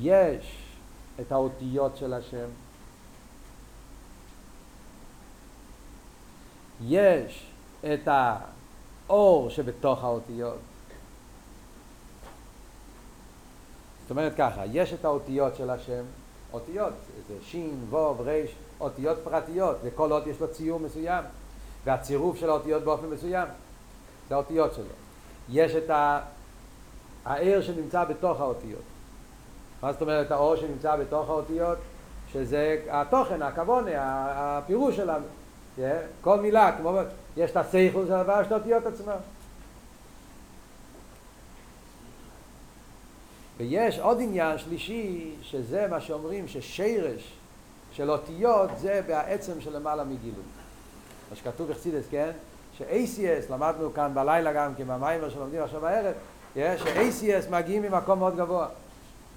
יש 0.00 0.58
את 1.20 1.32
האותיות 1.32 1.96
של 1.96 2.14
השם, 2.14 2.48
יש 6.86 7.46
את 7.84 8.08
האור 9.08 9.50
שבתוך 9.50 10.04
האותיות, 10.04 10.58
זאת 14.10 14.16
אומרת 14.16 14.32
ככה, 14.36 14.62
יש 14.72 14.92
את 14.92 15.04
האותיות 15.04 15.56
של 15.56 15.70
השם, 15.70 16.02
אותיות, 16.52 16.92
זה 17.28 17.34
שין, 17.42 17.84
ווב, 17.90 18.20
ריש, 18.20 18.54
אותיות 18.80 19.18
פרטיות, 19.24 19.76
וכל 19.82 20.12
אות 20.12 20.26
יש 20.26 20.40
לו 20.40 20.48
ציור 20.48 20.80
מסוים, 20.80 21.24
והצירוף 21.84 22.36
של 22.36 22.50
האותיות 22.50 22.82
באופן 22.82 23.06
מסוים, 23.06 23.48
זה 24.28 24.34
האותיות 24.34 24.74
שלו. 24.74 24.84
יש 25.48 25.74
את 25.74 25.90
הער 27.24 27.62
שנמצא 27.62 28.04
בתוך 28.04 28.40
האותיות. 28.40 28.82
מה 29.82 29.92
זאת 29.92 30.02
אומרת 30.02 30.30
האור 30.30 30.56
שנמצא 30.56 30.96
בתוך 30.96 31.28
האותיות? 31.28 31.78
שזה 32.32 32.82
התוכן, 32.90 33.42
הכוונה, 33.42 33.90
הפירוש 33.96 34.96
שלנו. 34.96 35.26
כל 36.20 36.40
מילה, 36.40 36.76
כמו 36.78 36.98
יש 37.36 37.50
את 37.50 37.56
הסייכול 37.56 38.06
של 38.06 38.12
הדבר 38.12 38.44
של 38.44 38.54
האותיות 38.54 38.86
עצמם. 38.86 39.16
ויש 43.60 43.98
עוד 43.98 44.20
עניין 44.20 44.58
שלישי, 44.58 45.30
שזה 45.42 45.86
מה 45.90 46.00
שאומרים 46.00 46.48
ששירש 46.48 47.32
של 47.92 48.10
אותיות 48.10 48.70
זה 48.78 49.00
בעצם 49.06 49.60
של 49.60 49.76
למעלה 49.76 50.04
מגילוי. 50.04 50.42
מה 51.30 51.36
שכתוב 51.36 51.70
בחסידס, 51.70 52.04
כן? 52.10 52.30
ש-ACS, 52.78 53.52
למדנו 53.52 53.94
כאן 53.94 54.10
בלילה 54.14 54.52
גם 54.52 54.74
כן 54.74 54.84
במיימר 54.86 55.30
שלומדים 55.30 55.62
עכשיו 55.62 55.80
בערב, 55.80 56.14
ש-ACS 56.54 57.50
מגיעים 57.50 57.82
ממקום 57.82 58.18
מאוד 58.18 58.36
גבוה. 58.36 58.66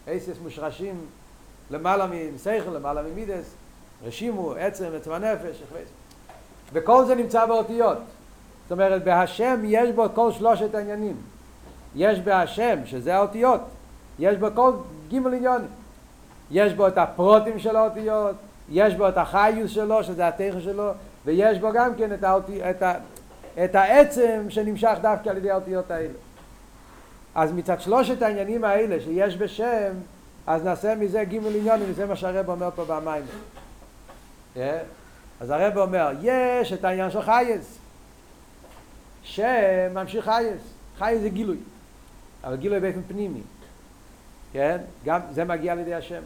ACS 0.07 0.43
מושרשים 0.43 1.05
למעלה 1.71 2.07
מסייכל, 2.35 2.69
למעלה 2.69 3.01
ממידס, 3.01 3.53
רשימו, 4.03 4.53
עצם, 4.53 4.89
עצם 4.95 5.11
הנפש, 5.11 5.63
וכל 6.73 7.05
זה 7.05 7.15
נמצא 7.15 7.45
באותיות. 7.45 7.97
זאת 8.63 8.71
אומרת, 8.71 9.03
בהשם 9.03 9.61
יש 9.65 9.89
בו 9.89 10.05
כל 10.15 10.31
שלושת 10.31 10.75
העניינים. 10.75 11.15
יש 11.95 12.19
בהשם, 12.19 12.79
שזה 12.85 13.15
האותיות, 13.15 13.61
יש 14.19 14.37
בו 14.37 14.47
כל 14.55 14.71
גימל 15.07 15.33
עניונים. 15.33 15.67
יש 16.51 16.73
בו 16.73 16.87
את 16.87 16.97
הפרוטים 16.97 17.59
של 17.59 17.75
האותיות, 17.75 18.35
יש 18.69 18.95
בו 18.95 19.09
את 19.09 19.17
החיוס 19.17 19.71
שלו, 19.71 20.03
שזה 20.03 20.27
התכן 20.27 20.61
שלו, 20.61 20.91
ויש 21.25 21.59
בו 21.59 21.71
גם 21.73 21.95
כן 21.95 22.13
את, 22.13 22.23
האותי, 22.23 22.69
את, 22.69 22.81
ה, 22.81 22.93
את 23.63 23.75
העצם 23.75 24.45
שנמשך 24.49 24.93
דווקא 25.01 25.29
על 25.29 25.37
ידי 25.37 25.51
האותיות 25.51 25.91
האלה. 25.91 26.13
אז 27.35 27.51
מצד 27.51 27.81
שלושת 27.81 28.21
העניינים 28.21 28.63
האלה 28.63 28.99
שיש 28.99 29.37
בשם, 29.37 29.93
אז 30.47 30.63
נעשה 30.63 30.95
מזה 30.95 31.23
גימל 31.23 31.55
עניונים, 31.55 31.85
וזה 31.89 32.05
מה 32.05 32.15
שהרב 32.15 32.49
אומר 32.49 32.69
פה 32.75 32.85
במים. 32.85 33.23
Yeah. 34.55 34.59
אז 35.39 35.49
הרב 35.49 35.77
אומר, 35.77 36.11
יש 36.21 36.73
את 36.73 36.85
העניין 36.85 37.11
של 37.11 37.21
חייס. 37.21 37.77
שם 39.23 39.93
ממשיך 39.93 40.25
חייס. 40.25 40.61
חייס 40.97 41.21
זה 41.21 41.29
גילוי. 41.29 41.57
אבל 42.43 42.55
גילוי 42.55 42.79
באופן 42.79 43.01
פנימי. 43.07 43.41
כן? 44.53 44.77
גם 45.05 45.19
זה 45.31 45.43
מגיע 45.43 45.75
לידי 45.75 45.93
השם. 45.93 46.21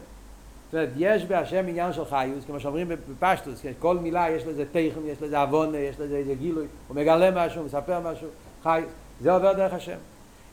זאת 0.66 0.74
אומרת, 0.74 0.88
יש 0.96 1.24
בהשם 1.24 1.64
עניין 1.68 1.92
של 1.92 2.04
חיוס, 2.04 2.44
כמו 2.46 2.60
שאומרים 2.60 2.88
בפשטוס, 2.88 3.60
כן? 3.62 3.72
כל 3.78 3.98
מילה 3.98 4.30
יש 4.30 4.46
לזה 4.46 4.64
תכן, 4.64 5.00
יש 5.06 5.22
לזה 5.22 5.38
עוונה, 5.38 5.78
יש 5.78 6.00
לזה 6.00 6.16
איזה 6.16 6.34
גילוי, 6.34 6.66
הוא 6.88 6.96
מגלה 6.96 7.46
משהו, 7.46 7.64
מספר 7.64 8.00
משהו, 8.00 8.28
חיוס, 8.62 8.90
זה 9.20 9.32
עובר 9.32 9.52
דרך 9.52 9.72
השם. 9.72 9.96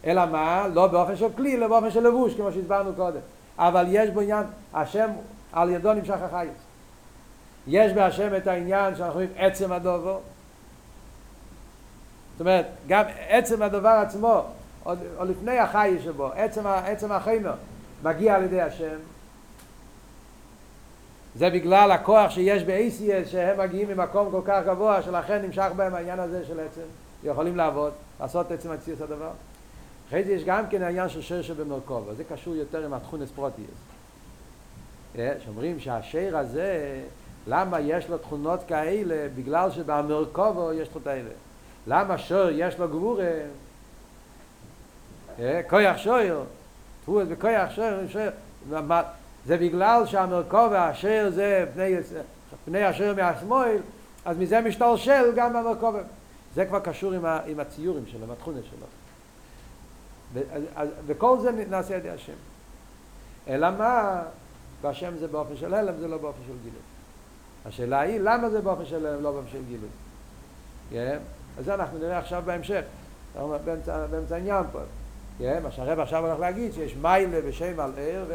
אלא 0.06 0.26
מה? 0.26 0.68
לא 0.74 0.88
באופן 0.88 1.16
של 1.16 1.28
כלי, 1.38 1.56
אלא 1.56 1.68
באופן 1.68 1.92
של 1.92 2.08
לבוש, 2.08 2.34
כמו 2.34 2.52
שהסברנו 2.52 2.94
קודם. 2.96 3.20
אבל 3.58 3.86
יש 3.90 4.10
בו 4.10 4.22
עניין, 4.22 4.44
השם 4.74 5.10
על 5.54 5.70
ידו 5.70 5.94
נמשך 5.94 6.22
החיוס. 6.22 6.58
יש 7.68 7.94
בהשם 7.94 8.36
את 8.38 8.48
העניין 8.48 8.96
שאנחנו 8.96 9.12
אומרים 9.12 9.30
עצם 9.38 9.72
הדובר. 9.72 10.20
זאת 12.32 12.42
אומרת, 12.42 12.66
גם 12.88 13.06
עצם 13.30 13.62
הדבר 13.62 13.90
עצמו, 13.90 14.44
עוד, 14.86 15.00
עוד 15.18 15.30
לפני 15.30 15.60
החי 15.60 15.98
שבו, 16.04 16.28
עצם, 16.36 16.68
עצם 16.68 17.12
החיינו, 17.12 17.50
מגיע 18.04 18.36
על 18.36 18.44
ידי 18.44 18.62
השם. 18.62 18.98
זה 21.36 21.50
בגלל 21.50 21.92
הכוח 21.92 22.32
שיש 22.32 22.64
ב-ACS 22.64 23.28
שהם 23.28 23.60
מגיעים 23.60 23.88
ממקום 23.88 24.32
כל 24.32 24.42
כך 24.46 24.62
גבוה 24.66 25.02
שלכן 25.02 25.42
נמשך 25.42 25.68
בהם 25.76 25.96
העניין 25.96 26.20
הזה 26.20 26.46
של 26.46 26.60
עצם. 26.60 26.82
יכולים 27.24 27.56
לעבוד, 27.56 27.94
לעשות 28.20 28.52
עצם 28.52 28.72
הציוס 28.72 29.02
הדבר. 29.02 29.30
אחרי 30.08 30.24
זה 30.24 30.32
יש 30.32 30.44
גם 30.44 30.68
כן 30.70 30.82
העניין 30.82 31.10
של 31.10 31.22
שיר 31.22 31.42
שבמרכוב 31.42 32.14
זה 32.18 32.24
קשור 32.24 32.56
יותר 32.56 32.86
עם 32.86 32.94
התכונס 32.94 33.30
פרוטיאס 33.32 33.68
שאומרים 35.16 35.80
שהשיר 35.80 36.38
הזה 36.38 37.02
למה 37.48 37.80
יש 37.80 38.10
לו 38.10 38.18
תכונות 38.18 38.60
כאלה? 38.68 39.28
בגלל 39.36 39.72
שבמרכובו 39.72 40.74
יש 40.74 40.88
תכונות 40.88 41.08
האלה. 41.08 41.30
למה 41.88 42.18
שיר 42.18 42.50
יש 42.54 42.80
לו 42.80 42.88
גבורה 42.88 43.32
כויח 45.70 45.98
שויר, 45.98 46.44
תפוס 47.02 47.28
בכויח 47.28 47.72
שויר, 47.72 48.32
זה 49.46 49.58
בגלל 49.58 50.06
שהמרכוב 50.06 50.72
והשיר 50.72 51.32
זה 51.32 51.66
פני 51.74 51.96
פני 52.66 52.84
השם 52.84 53.16
מהשמאל, 53.16 53.78
אז 54.26 54.38
מזה 54.38 54.62
משתלשל 54.62 55.32
גם 55.36 55.54
במרכובת. 55.54 56.06
זה 56.56 56.66
כבר 56.66 56.80
קשור 56.80 57.14
עם, 57.14 57.26
ה, 57.26 57.40
עם 57.46 57.60
הציורים 57.60 58.04
שלו, 58.08 58.24
עם 58.24 58.32
התכונה 58.32 58.60
שלו. 58.70 58.88
וכל 61.06 61.38
זה 61.42 61.52
נעשה 61.70 61.94
על 61.94 62.00
ידי 62.00 62.10
השם. 62.10 62.34
אלא 63.48 63.72
מה? 63.78 64.22
בהשם 64.82 65.18
זה 65.18 65.28
באופן 65.28 65.58
של 65.58 65.74
הלם, 65.74 65.94
זה 66.00 66.08
לא 66.08 66.18
באופן 66.18 66.42
של 66.48 66.54
גילוי. 66.64 66.80
השאלה 67.66 68.00
היא, 68.00 68.20
למה 68.20 68.50
זה 68.50 68.62
באופן 68.62 68.86
של 68.86 69.06
הלם, 69.06 69.24
לא 69.24 69.32
באופן 69.32 69.50
של 69.52 69.62
גילוי? 69.68 69.90
Yeah. 70.92 71.20
אז 71.60 71.66
זה 71.66 71.74
אנחנו 71.74 71.98
נראה 71.98 72.18
עכשיו 72.18 72.44
בהמשך. 72.46 72.82
באמצע, 73.66 74.06
באמצע 74.06 74.36
העניין 74.36 74.64
פה. 74.72 74.80
Yeah. 75.40 75.44
מה 75.64 75.72
שהרב 75.72 76.00
עכשיו 76.00 76.26
הולך 76.26 76.40
להגיד, 76.40 76.74
שיש 76.74 76.96
מיילה 76.96 77.38
ושם 77.46 77.80
על 77.80 77.92
ער, 77.98 78.26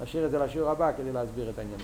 ונשאיר 0.00 0.26
את 0.26 0.30
זה 0.30 0.38
לשיעור 0.38 0.70
הבא 0.70 0.92
כדי 0.96 1.12
להסביר 1.12 1.50
את 1.50 1.58
העניין. 1.58 1.80